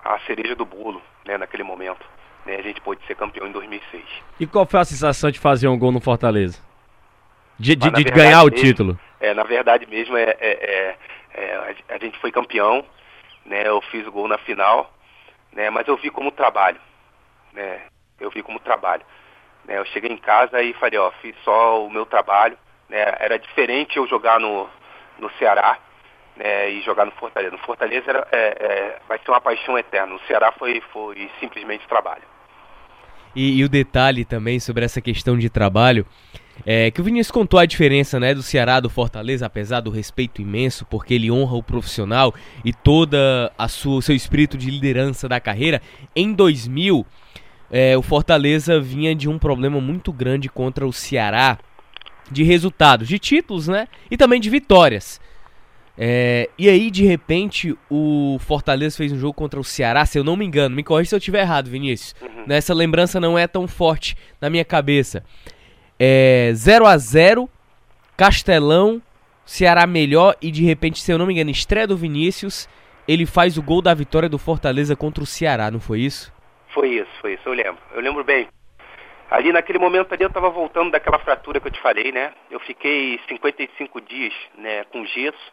[0.05, 1.37] a cereja do bolo, né?
[1.39, 2.05] Naquele momento,
[2.47, 2.57] né?
[2.57, 4.05] A gente pôde ser campeão em 2006.
[4.41, 6.59] E qual foi a sensação de fazer um gol no Fortaleza?
[7.59, 8.99] De, de- na de ganhar o mesmo, título?
[9.21, 10.97] É, na verdade mesmo, é, é- é-
[11.35, 11.55] é,
[11.91, 12.85] a- a gente foi campeão,
[13.45, 13.67] né?
[13.67, 14.93] Eu fiz o gol na final,
[15.53, 15.69] né?
[15.71, 16.81] Mas eu vi como trabalho,
[17.53, 17.81] né?
[18.21, 19.03] Eu vi como trabalho.
[19.65, 19.79] Né?
[19.79, 22.57] Eu cheguei em casa e falei, ó, fiz só o meu trabalho,
[22.89, 23.01] né?
[23.19, 24.69] Era diferente eu jogar no,
[25.19, 25.79] no Ceará,
[26.39, 26.71] né?
[26.71, 27.53] E jogar no Fortaleza.
[27.53, 30.15] No Fortaleza era, é, é, vai ser uma paixão eterna.
[30.15, 32.23] No Ceará foi, foi simplesmente trabalho.
[33.35, 36.07] E, e o detalhe também sobre essa questão de trabalho
[36.67, 40.43] é que o Vinícius contou a diferença né, do Ceará do Fortaleza, apesar do respeito
[40.43, 42.35] imenso, porque ele honra o profissional
[42.65, 45.81] e toda a sua o seu espírito de liderança da carreira.
[46.17, 47.07] Em 2000,
[47.71, 51.59] é, o Fortaleza vinha de um problema muito grande contra o Ceará
[52.31, 53.89] de resultados, de títulos, né?
[54.11, 55.21] E também de vitórias.
[56.01, 60.23] É, e aí, de repente, o Fortaleza fez um jogo contra o Ceará, se eu
[60.23, 60.77] não me engano.
[60.77, 62.15] Me corrija se eu estiver errado, Vinícius.
[62.47, 65.25] Né, Essa lembrança não é tão forte na minha cabeça.
[65.99, 67.51] É 0 a 0
[68.17, 69.03] Castelão,
[69.45, 72.69] Ceará melhor e de repente, se eu não me engano, estreia do Vinícius,
[73.07, 76.33] ele faz o gol da vitória do Fortaleza contra o Ceará, não foi isso?
[76.75, 77.79] Foi isso, foi isso, eu lembro.
[77.95, 78.49] Eu lembro bem.
[79.31, 82.33] Ali naquele momento ali eu estava voltando daquela fratura que eu te falei, né?
[82.51, 85.53] Eu fiquei 55 dias, né, com gesso,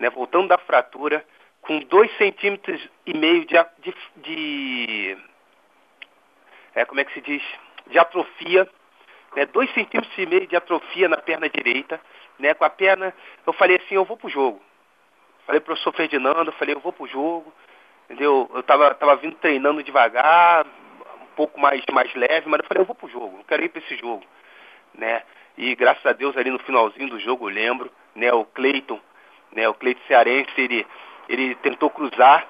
[0.00, 1.24] né, voltando da fratura,
[1.60, 5.18] com 2 centímetros e meio de, de, de
[6.74, 7.42] é, como é que se diz,
[7.86, 8.68] de atrofia,
[9.36, 12.00] né, 2 centímetros e meio de atrofia na perna direita,
[12.38, 13.14] né, com a perna,
[13.46, 14.60] eu falei assim, eu vou pro jogo.
[15.46, 17.52] Falei pro professor Ferdinando, falei, eu vou pro jogo,
[18.04, 18.50] entendeu?
[18.54, 22.86] Eu tava, tava vindo treinando devagar, um pouco mais, mais leve, mas eu falei, eu
[22.86, 24.24] vou pro jogo, eu quero ir para esse jogo,
[24.94, 25.22] né?
[25.58, 29.00] E graças a Deus ali no finalzinho do jogo eu lembro, né, o Cleiton,
[29.54, 30.86] né, o Cleiton Cearense, ele,
[31.28, 32.46] ele tentou cruzar,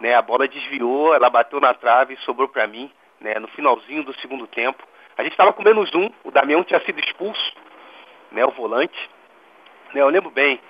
[0.00, 2.90] né, a bola desviou, ela bateu na trave e sobrou para mim,
[3.20, 4.82] né, no finalzinho do segundo tempo.
[5.16, 7.52] A gente estava com menos um, o Damião tinha sido expulso,
[8.32, 9.10] né, o volante,
[9.92, 10.60] né, eu lembro bem,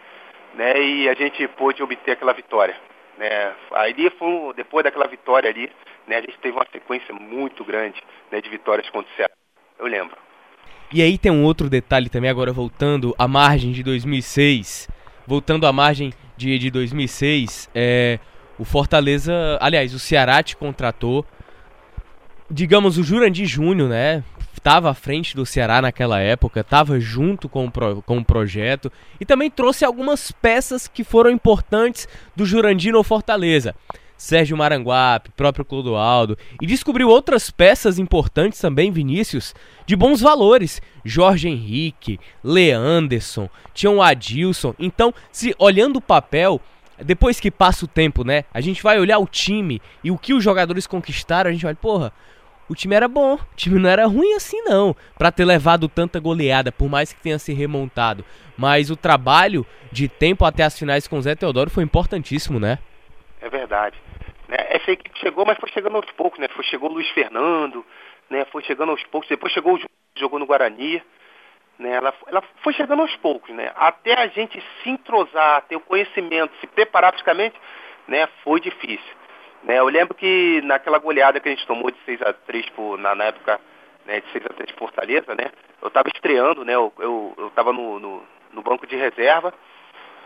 [0.55, 2.77] né, e a gente pôde obter aquela vitória.
[3.17, 3.55] Né.
[3.73, 5.71] Aí foi, depois daquela vitória ali,
[6.07, 9.33] né, a gente teve uma sequência muito grande né, de vitórias contra o Ceará.
[9.79, 10.17] Eu lembro.
[10.93, 14.89] E aí tem um outro detalhe também, agora voltando à margem de 2006.
[15.27, 18.19] Voltando à margem de, de 2006, é,
[18.59, 21.25] o Fortaleza, aliás, o Ceará te contratou.
[22.51, 24.23] Digamos, o Jurandir Júnior, né?
[24.53, 28.91] Estava à frente do Ceará naquela época, estava junto com o, pro, com o projeto
[29.21, 33.75] e também trouxe algumas peças que foram importantes do Jurandir no Fortaleza.
[34.17, 39.55] Sérgio Maranguape, próprio Clodoaldo, e descobriu outras peças importantes também, Vinícius,
[39.87, 40.81] de bons valores.
[41.05, 44.75] Jorge Henrique, Leanderson, tinham Adilson.
[44.79, 46.61] Então, se olhando o papel,
[47.03, 50.33] depois que passa o tempo, né, a gente vai olhar o time e o que
[50.33, 52.13] os jogadores conquistaram, a gente vai, porra,
[52.69, 56.19] o time era bom, o time não era ruim assim não, para ter levado tanta
[56.19, 58.25] goleada, por mais que tenha se remontado.
[58.57, 62.79] Mas o trabalho de tempo até as finais com o Zé Teodoro foi importantíssimo, né?
[63.45, 64.01] É verdade.
[64.49, 64.57] Né?
[64.71, 66.49] Essa equipe chegou, mas foi chegando aos poucos, né?
[66.49, 67.85] Foi, chegou o Luiz Fernando,
[68.31, 68.47] né?
[68.47, 69.29] Foi chegando aos poucos.
[69.29, 69.81] Depois chegou o
[70.17, 71.03] jogou no Guarani,
[71.79, 71.91] né?
[71.91, 73.71] Ela, ela foi chegando aos poucos, né?
[73.77, 77.55] Até a gente se entrosar, ter o conhecimento, se preparar praticamente,
[78.09, 78.27] né?
[78.43, 79.15] Foi difícil.
[79.63, 79.79] Né?
[79.79, 83.15] Eu lembro que naquela goleada que a gente tomou de 6 a 3 por, na,
[83.15, 83.61] na época,
[84.07, 85.51] né, de 6 a 3 Fortaleza, né?
[85.83, 86.75] Eu estava estreando, né?
[86.75, 88.23] Eu, eu, eu tava no, no,
[88.53, 89.53] no banco de reserva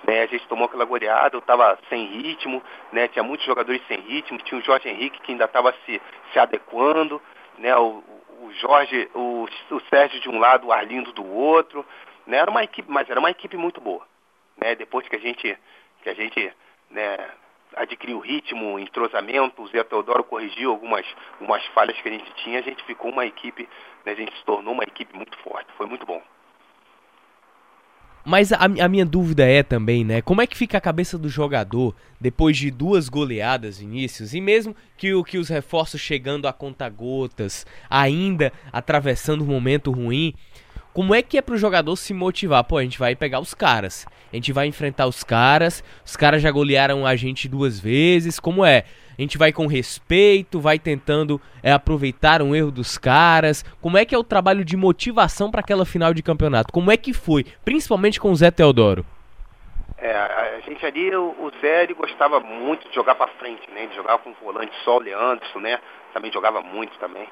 [0.06, 2.62] né, a gente tomou aquela goleada, eu estava sem ritmo,
[2.92, 6.00] né, tinha muitos jogadores sem ritmo, tinha o Jorge Henrique que ainda estava se,
[6.32, 7.20] se adequando,
[7.58, 8.02] né, o,
[8.40, 11.84] o Jorge, o, o Sérgio de um lado, o Arlindo do outro,
[12.26, 14.06] né, era uma equipe, mas era uma equipe muito boa,
[14.56, 15.58] né, depois que a gente,
[16.02, 16.52] que a gente,
[16.90, 17.16] né,
[17.76, 22.62] adquiriu ritmo, entrosamento, o Zé Teodoro corrigiu algumas, algumas falhas que a gente tinha, a
[22.62, 23.68] gente ficou uma equipe,
[24.04, 26.22] né, a gente se tornou uma equipe muito forte, foi muito bom.
[28.28, 30.20] Mas a, a, minha dúvida é também, né?
[30.20, 34.34] Como é que fica a cabeça do jogador depois de duas goleadas, Vinícius?
[34.34, 40.34] E mesmo que, que os reforços chegando a conta-gotas, ainda atravessando um momento ruim,
[40.92, 42.64] como é que é pro jogador se motivar?
[42.64, 44.04] Pô, a gente vai pegar os caras.
[44.30, 45.82] A gente vai enfrentar os caras.
[46.04, 48.38] Os caras já golearam a gente duas vezes.
[48.38, 48.84] Como é?
[49.18, 53.64] A gente vai com respeito, vai tentando é, aproveitar um erro dos caras.
[53.82, 56.72] Como é que é o trabalho de motivação para aquela final de campeonato?
[56.72, 59.04] Como é que foi, principalmente com o Zé Teodoro?
[60.00, 63.82] É, a gente ali, o, o Zé, ele gostava muito de jogar para frente, né?
[63.82, 65.80] Ele jogava com o volante só, o Leandro, né?
[66.14, 67.26] Também jogava muito também.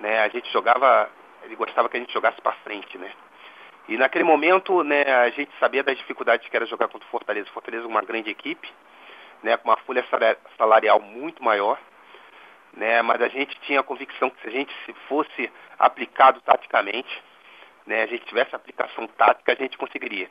[0.00, 0.18] Né?
[0.18, 1.08] A gente jogava,
[1.44, 3.12] ele gostava que a gente jogasse para frente, né?
[3.88, 7.48] E naquele momento, né, a gente sabia das dificuldades que era jogar contra o Fortaleza.
[7.50, 8.68] O Fortaleza é uma grande equipe,
[9.44, 10.04] né, com uma folha
[10.56, 11.78] salarial muito maior,
[12.72, 14.74] né, mas a gente tinha a convicção que se a gente
[15.06, 17.22] fosse aplicado taticamente,
[17.86, 20.30] né, a gente tivesse aplicação tática, a gente conseguiria.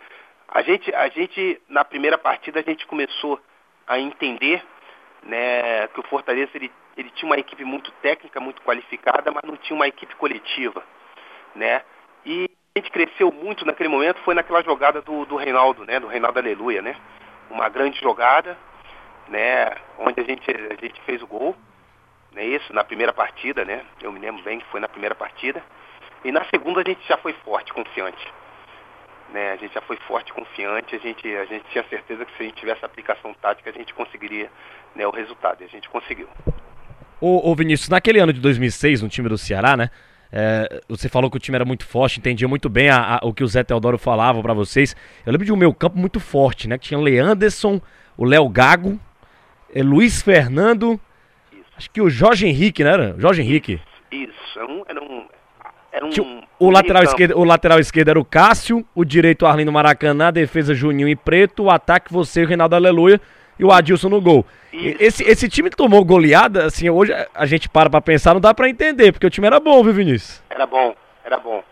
[0.50, 3.40] A gente, a gente na primeira partida, a gente começou
[3.86, 4.64] a entender
[5.22, 9.56] né, que o Fortaleza ele, ele tinha uma equipe muito técnica, muito qualificada, mas não
[9.58, 10.84] tinha uma equipe coletiva.
[11.56, 11.84] Né?
[12.26, 16.08] E a gente cresceu muito naquele momento, foi naquela jogada do, do Reinaldo, né, do
[16.08, 16.96] Reinaldo Aleluia, né?
[17.52, 18.58] Uma grande jogada,
[19.34, 21.56] né, onde a gente, a gente fez o gol,
[22.32, 25.62] né, isso, na primeira partida, né, eu me lembro bem que foi na primeira partida,
[26.24, 28.28] e na segunda a gente já foi forte, confiante,
[29.34, 32.44] né, a gente já foi forte, confiante, a gente, a gente tinha certeza que se
[32.44, 34.52] a gente tivesse aplicação tática a gente conseguiria,
[34.96, 36.30] né, o resultado, e a gente conseguiu.
[37.20, 39.90] Ô, ô Vinícius, naquele ano de 2006, no time do Ceará, né,
[40.32, 43.34] é, você falou que o time era muito forte, entendia muito bem a, a, o
[43.34, 44.96] que o Zé Teodoro falava para vocês.
[45.26, 46.76] Eu lembro de um meu campo muito forte, né?
[46.76, 47.80] Que tinha o Leanderson,
[48.18, 49.00] o Léo Gago,
[49.74, 51.00] é Luiz Fernando,
[51.52, 51.64] Isso.
[51.78, 52.92] acho que o Jorge Henrique, né?
[52.94, 53.16] Era?
[53.18, 53.82] Jorge Henrique.
[54.12, 54.84] Isso, era um.
[54.88, 55.26] Era um,
[55.92, 60.28] era um o, lateral esquerdo, o lateral esquerdo era o Cássio, o direito Arlindo Maracanã,
[60.28, 63.20] a defesa Juninho e Preto, o ataque você e o Reinaldo Aleluia.
[63.60, 64.44] e o Adilson no gol.
[64.72, 64.98] Isso.
[65.00, 68.54] Esse, esse time tomou goleada, assim, hoje a- a gente para pra pensar, não dá
[68.56, 70.42] pra entender, porque o time era bom, viu, Vinícius?
[70.50, 71.64] Era bom, era bom.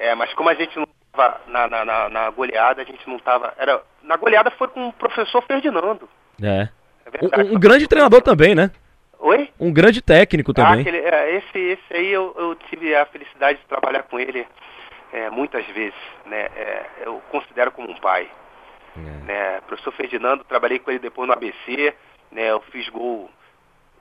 [0.00, 3.18] É, mas como a gente não tava na, na, na, na goleada, a gente não
[3.20, 3.54] tava.
[3.56, 6.08] Era, na goleada foi com o professor Ferdinando.
[6.42, 6.68] É.
[7.12, 7.50] É verdade.
[7.50, 8.70] Um, um grande treinador também, né?
[9.18, 9.50] Oi?
[9.60, 10.80] Um grande técnico Ah, também.
[10.80, 14.46] aquele- é, esse, esse aí eu, eu tive a felicidade de trabalhar com ele
[15.12, 15.98] é, muitas vezes.
[16.26, 16.42] Né?
[16.56, 18.28] É, eu considero como um pai.
[18.96, 19.60] Né?
[19.66, 21.94] Professor Ferdinando, trabalhei com ele depois no ABC.
[22.32, 22.50] Né?
[22.50, 23.30] Eu fiz gol,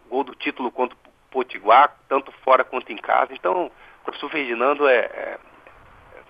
[0.10, 3.34] gol do título contra o Potiguar, tanto fora quanto em casa.
[3.34, 3.65] Então,
[4.02, 5.38] o professor Ferdinando é, é-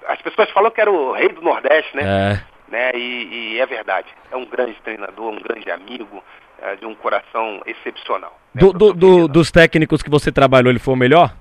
[0.07, 2.03] As pessoas falam que era o rei do Nordeste, né?
[2.33, 2.71] É.
[2.71, 2.91] né?
[2.95, 4.07] E, e é verdade.
[4.31, 6.23] É um grande treinador, um grande amigo,
[6.61, 8.37] é, de um coração excepcional.
[8.53, 11.33] né, Do- do- professor do- dos técnicos que você trabalhou, ele foi o melhor?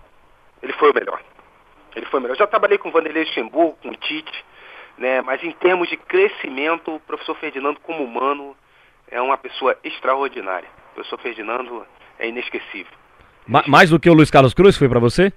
[0.63, 1.21] Ele foi o melhor.
[1.97, 2.35] Ele foi o melhor.
[2.35, 4.45] Eu já trabalhei com o Vanderlei Luxemburgo, com o Tite,
[4.99, 5.21] né?
[5.23, 8.57] Mas em termos de crescimento, o professor Ferdinando como humano
[9.11, 10.69] é uma pessoa extraordinária.
[10.93, 11.87] O professor Ferdinando
[12.19, 12.93] é inesquecível.
[13.47, 15.33] Ma- mais do que o Luiz Carlos Cruz foi pra você?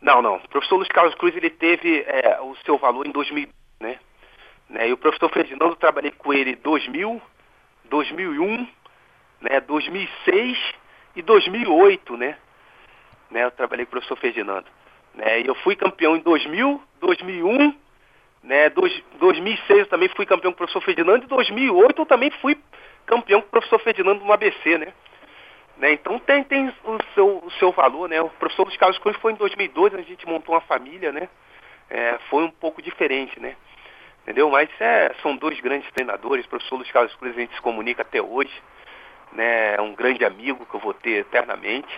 [0.00, 0.36] Não, não.
[0.36, 3.48] O professor Luiz Carlos Cruz ele teve é, o seu valor em 2000,
[3.80, 3.98] né?
[4.70, 4.88] né?
[4.88, 7.20] E o professor Ferdinando eu trabalhei com ele em 2000,
[7.90, 8.68] 2001,
[9.40, 9.60] né?
[9.60, 10.58] 2006
[11.16, 12.36] e 2008, né?
[13.30, 13.44] né?
[13.44, 14.66] Eu trabalhei com o professor Ferdinando,
[15.14, 15.40] né?
[15.40, 17.74] E eu fui campeão em 2000, 2001,
[18.42, 18.70] né?
[18.70, 22.58] Dois, 2006 eu também fui campeão com o professor Ferdinando e 2008 eu também fui
[23.06, 24.92] campeão com o professor Ferdinando no ABC, né?
[25.78, 28.20] Né, Então tem, tem o, seu, o seu valor, né?
[28.20, 31.28] O professor Luiz Carlos Cruz foi em 2012, a gente montou uma família, né?
[31.90, 33.56] É, foi um pouco diferente, né?
[34.22, 34.50] Entendeu?
[34.50, 36.46] Mas é, são dois grandes treinadores.
[36.46, 38.50] O professor Luiz Carlos Cruz a gente se comunica até hoje,
[39.36, 39.74] né?
[39.74, 41.88] É um grande amigo que eu vou ter eternamente,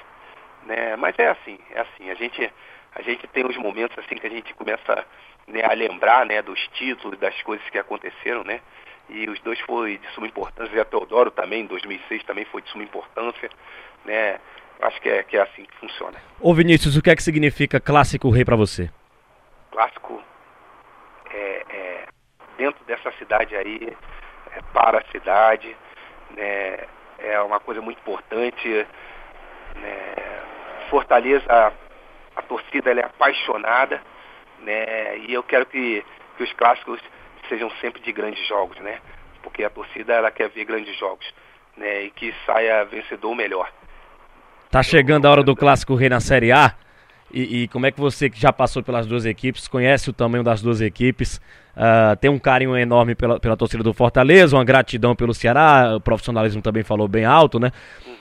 [0.65, 0.97] né?
[0.97, 2.11] Mas é assim, é assim.
[2.11, 2.53] A gente,
[2.95, 5.07] a gente tem uns momentos assim que a gente começa
[5.47, 6.43] né, a lembrar, né?
[6.43, 8.61] Dos títulos, das coisas que aconteceram, né?
[9.09, 10.75] E os dois foi de suma importância.
[10.77, 13.49] E a Teodoro também, em 2006, também foi de suma importância,
[14.05, 14.39] né?
[14.83, 16.19] Acho que é, que é assim que funciona.
[16.41, 18.91] Ô Vinícius, o que é que significa clássico rei pra você?
[19.79, 20.21] clássico
[21.31, 22.05] é, é,
[22.57, 23.97] dentro dessa cidade aí,
[24.51, 25.77] é, para a cidade,
[26.37, 26.79] né,
[27.19, 28.87] é uma coisa muito importante.
[29.77, 30.15] Né,
[30.91, 31.73] Fortaleza, a,
[32.37, 34.01] a torcida é apaixonada,
[34.61, 36.05] né, e eu quero que,
[36.37, 37.01] que os clássicos
[37.49, 38.99] sejam sempre de grandes jogos, né,
[39.43, 41.27] porque a torcida ela quer ver grandes jogos,
[41.77, 43.71] né, e que saia vencedor melhor.
[44.71, 46.75] Tá chegando a hora do clássico rei na Série A.
[47.33, 50.43] E, e como é que você que já passou pelas duas equipes, conhece o tamanho
[50.43, 51.41] das duas equipes,
[51.77, 56.01] ah, tem um carinho enorme pela, pela torcida do Fortaleza, uma gratidão pelo Ceará, o
[56.01, 57.71] profissionalismo também falou bem alto, né?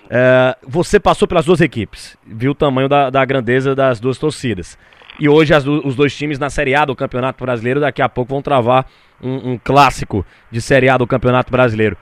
[0.10, 4.78] Eh, você passou pelas duas equipes, viu o tamanho da, da grandeza das duas torcidas.
[5.20, 8.30] E hoje as os dois times na Série A do Campeonato Brasileiro daqui a pouco
[8.30, 8.86] vão travar
[9.22, 11.98] um, um clássico de Série A do Campeonato Brasileiro.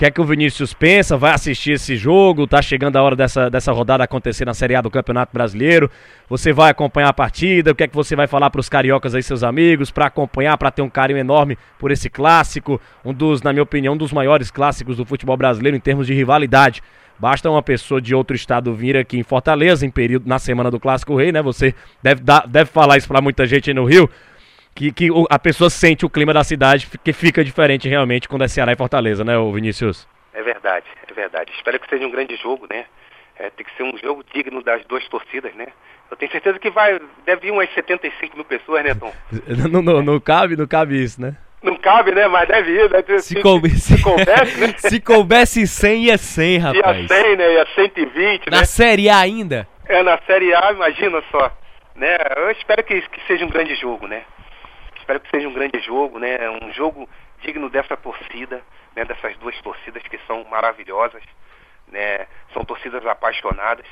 [0.00, 1.14] Que é que o Vinícius pensa?
[1.18, 2.46] Vai assistir esse jogo?
[2.46, 5.90] Tá chegando a hora dessa, dessa rodada acontecer na Série A do Campeonato Brasileiro.
[6.26, 7.72] Você vai acompanhar a partida?
[7.72, 10.56] O que é que você vai falar para os cariocas aí, seus amigos, para acompanhar,
[10.56, 12.80] para ter um carinho enorme por esse clássico?
[13.04, 16.14] Um dos, na minha opinião, um dos maiores clássicos do futebol brasileiro em termos de
[16.14, 16.82] rivalidade.
[17.18, 20.80] Basta uma pessoa de outro estado vir aqui em Fortaleza, em período na semana do
[20.80, 21.42] Clássico Rei, né?
[21.42, 24.08] Você deve, dar, deve falar isso para muita gente aí no Rio.
[24.74, 28.48] Que, que a pessoa sente o clima da cidade, que fica diferente realmente quando é
[28.48, 30.08] Ceará e Fortaleza, né, Vinícius?
[30.32, 31.52] É verdade, é verdade.
[31.56, 32.86] Espero que seja um grande jogo, né?
[33.38, 35.66] É, tem que ser um jogo digno das duas torcidas, né?
[36.10, 39.12] Eu tenho certeza que vai, deve ir umas 75 mil pessoas, né, Tom?
[39.70, 41.36] Não, não, não cabe, não cabe isso, né?
[41.62, 42.26] Não cabe, né?
[42.26, 43.02] Mas deve ir, né?
[43.18, 44.74] Se, coube, se coubesse, né?
[44.78, 47.06] se coubesse 100, ia 100, Ia rapaz.
[47.06, 47.52] 100, né?
[47.54, 48.58] Ia 120, né?
[48.58, 49.68] Na Série A ainda?
[49.86, 51.52] É, na Série A, imagina só.
[51.94, 52.16] Né?
[52.36, 54.22] Eu espero que, que seja um grande jogo, né?
[55.10, 56.48] Espero que seja um grande jogo, né?
[56.62, 57.08] Um jogo
[57.40, 58.62] digno dessa torcida,
[58.94, 59.04] né?
[59.04, 61.24] Dessas duas torcidas que são maravilhosas,
[61.88, 62.28] né?
[62.52, 63.86] São torcidas apaixonadas,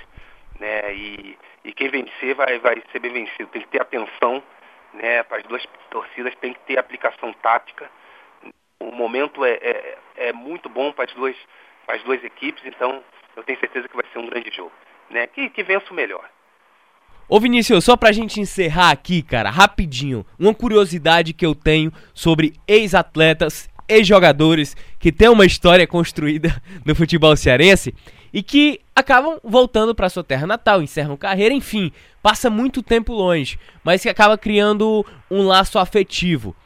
[0.61, 0.95] né?
[0.95, 3.49] E, e quem vencer vai, vai ser bem vencido.
[3.49, 4.41] Tem que ter atenção,
[4.95, 5.25] né?
[5.25, 7.91] Para as duas torcidas tem que ter aplicação tática.
[8.79, 11.37] O momento é, é, é muito bom para as duas,
[11.85, 13.03] para as duas equipes, então
[13.35, 14.73] eu tenho certeza que vai ser um grande jogo,
[15.11, 15.27] né?
[15.27, 16.31] Que, que vença o melhor.
[17.29, 22.55] Ô Vinícius, só pra gente encerrar aqui, cara, rapidinho, uma curiosidade que eu tenho sobre
[22.67, 27.95] ex-atletas, ex-jogadores que têm uma história construída no futebol cearense
[28.33, 31.93] e que acabam voltando pra sua terra natal, encerram carreira, enfim,
[32.23, 36.57] passa muito tempo longe, mas que acaba criando um laço afetivo.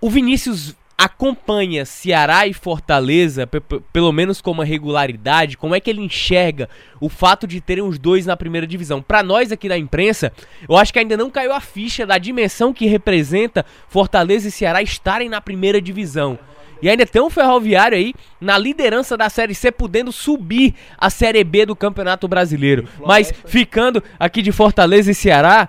[0.00, 0.74] O Vinícius
[1.04, 6.02] acompanha Ceará e Fortaleza, pe- pe- pelo menos com uma regularidade, como é que ele
[6.02, 6.68] enxerga
[7.00, 9.00] o fato de terem os dois na primeira divisão?
[9.00, 10.30] Pra nós aqui da imprensa,
[10.68, 14.82] eu acho que ainda não caiu a ficha da dimensão que representa Fortaleza e Ceará
[14.82, 16.38] estarem na primeira divisão.
[16.82, 21.42] E ainda tem um Ferroviário aí na liderança da Série C, podendo subir a Série
[21.44, 22.86] B do Campeonato Brasileiro.
[23.06, 25.68] Mas ficando aqui de Fortaleza e Ceará,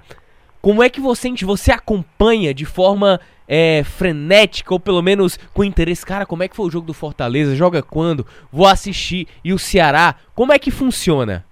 [0.61, 3.19] como é que você, você acompanha de forma
[3.53, 6.05] é, frenética ou pelo menos com interesse?
[6.05, 7.53] Cara, como é que foi o jogo do Fortaleza?
[7.53, 8.25] Joga quando?
[8.49, 9.27] Vou assistir.
[9.43, 10.15] E o Ceará?
[10.33, 11.45] Como é que funciona?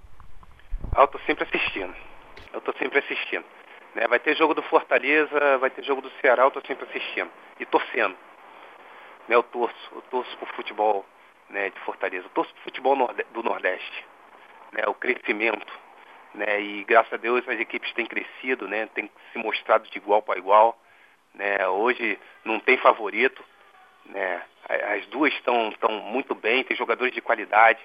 [0.96, 1.94] Ah, eu tô sempre assistindo.
[2.54, 3.44] Eu tô sempre assistindo.
[3.94, 4.06] Né?
[4.08, 7.30] Vai ter jogo do Fortaleza, vai ter jogo do Ceará, eu tô sempre assistindo.
[7.58, 8.16] E torcendo.
[9.28, 9.36] Né?
[9.36, 11.04] Eu torço, eu torço pro futebol
[11.50, 12.24] né, de Fortaleza.
[12.24, 12.96] Eu torço pro futebol
[13.34, 14.06] do Nordeste.
[14.72, 14.84] Né?
[14.86, 15.70] O crescimento.
[16.34, 16.62] Né?
[16.62, 18.86] E graças a Deus as equipes têm crescido, né?
[18.94, 20.79] Têm se mostrado de igual para igual.
[21.34, 21.66] Né?
[21.68, 23.44] Hoje não tem favorito.
[24.06, 24.42] Né?
[24.68, 25.72] As duas estão
[26.04, 27.80] muito bem, tem jogadores de qualidade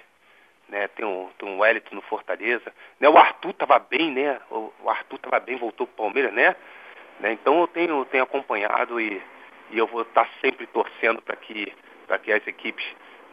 [0.68, 0.88] né?
[0.88, 3.08] Tem o, tem o Wellington no Fortaleza, né?
[3.08, 4.40] O Arthur estava bem, né?
[4.50, 6.56] O, o Arthur estava bem, voltou para o Palmeiras, né?
[7.20, 7.32] né?
[7.32, 9.22] Então eu tenho, tenho acompanhado e,
[9.70, 11.72] e eu vou estar tá sempre torcendo para que,
[12.22, 12.84] que as equipes,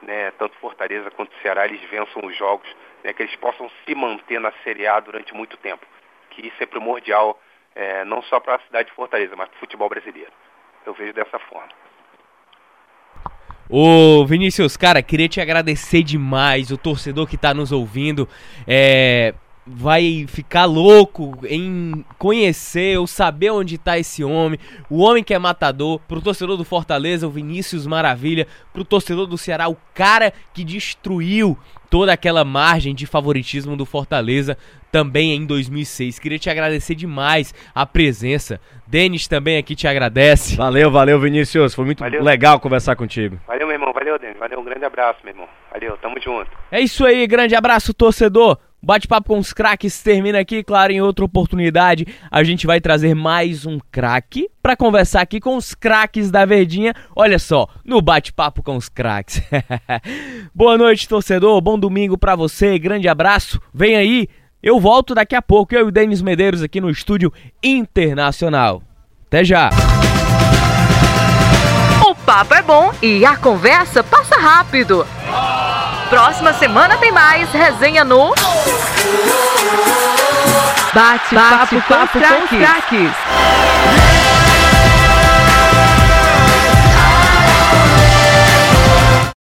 [0.01, 2.69] né, tanto Fortaleza quanto Ceará, eles vençam os jogos,
[3.03, 5.85] né, que eles possam se manter na Série A durante muito tempo.
[6.29, 7.39] Que isso é primordial,
[7.75, 10.31] é, não só para a cidade de Fortaleza, mas para o futebol brasileiro.
[10.85, 11.69] Eu vejo dessa forma.
[13.69, 18.27] Ô Vinícius, cara, queria te agradecer demais, o torcedor que tá nos ouvindo.
[18.67, 19.33] É,
[19.65, 24.59] vai ficar louco em conhecer ou saber onde tá esse homem,
[24.89, 29.37] o homem que é matador, pro torcedor do Fortaleza, o Vinícius Maravilha, pro torcedor do
[29.37, 31.57] Ceará, o cara que destruiu
[31.89, 34.57] toda aquela margem de favoritismo do Fortaleza
[34.93, 36.19] também em 2006.
[36.19, 38.61] Queria te agradecer demais a presença.
[38.85, 40.55] Denis também aqui te agradece.
[40.55, 41.73] Valeu, valeu, Vinícius.
[41.73, 42.21] Foi muito valeu.
[42.21, 43.39] legal conversar contigo.
[43.47, 43.91] Valeu, meu irmão.
[43.91, 44.37] Valeu, Denis.
[44.37, 45.47] Valeu, um grande abraço, meu irmão.
[45.71, 46.51] Valeu, tamo junto.
[46.71, 48.59] É isso aí, grande abraço, torcedor.
[48.85, 53.65] Bate-papo com os craques termina aqui, claro, em outra oportunidade a gente vai trazer mais
[53.65, 56.93] um craque para conversar aqui com os craques da Verdinha.
[57.15, 59.41] Olha só, no bate-papo com os craques.
[60.53, 61.61] Boa noite, torcedor.
[61.61, 62.77] Bom domingo para você.
[62.77, 63.59] Grande abraço.
[63.73, 64.27] Vem aí.
[64.63, 68.81] Eu volto daqui a pouco, eu e o Denis Medeiros aqui no estúdio internacional.
[69.27, 69.69] Até já.
[72.07, 75.05] O papo é bom e a conversa passa rápido.
[76.09, 78.33] Próxima semana tem mais resenha no
[80.93, 84.22] Bate, Bate papo, papo com os craques.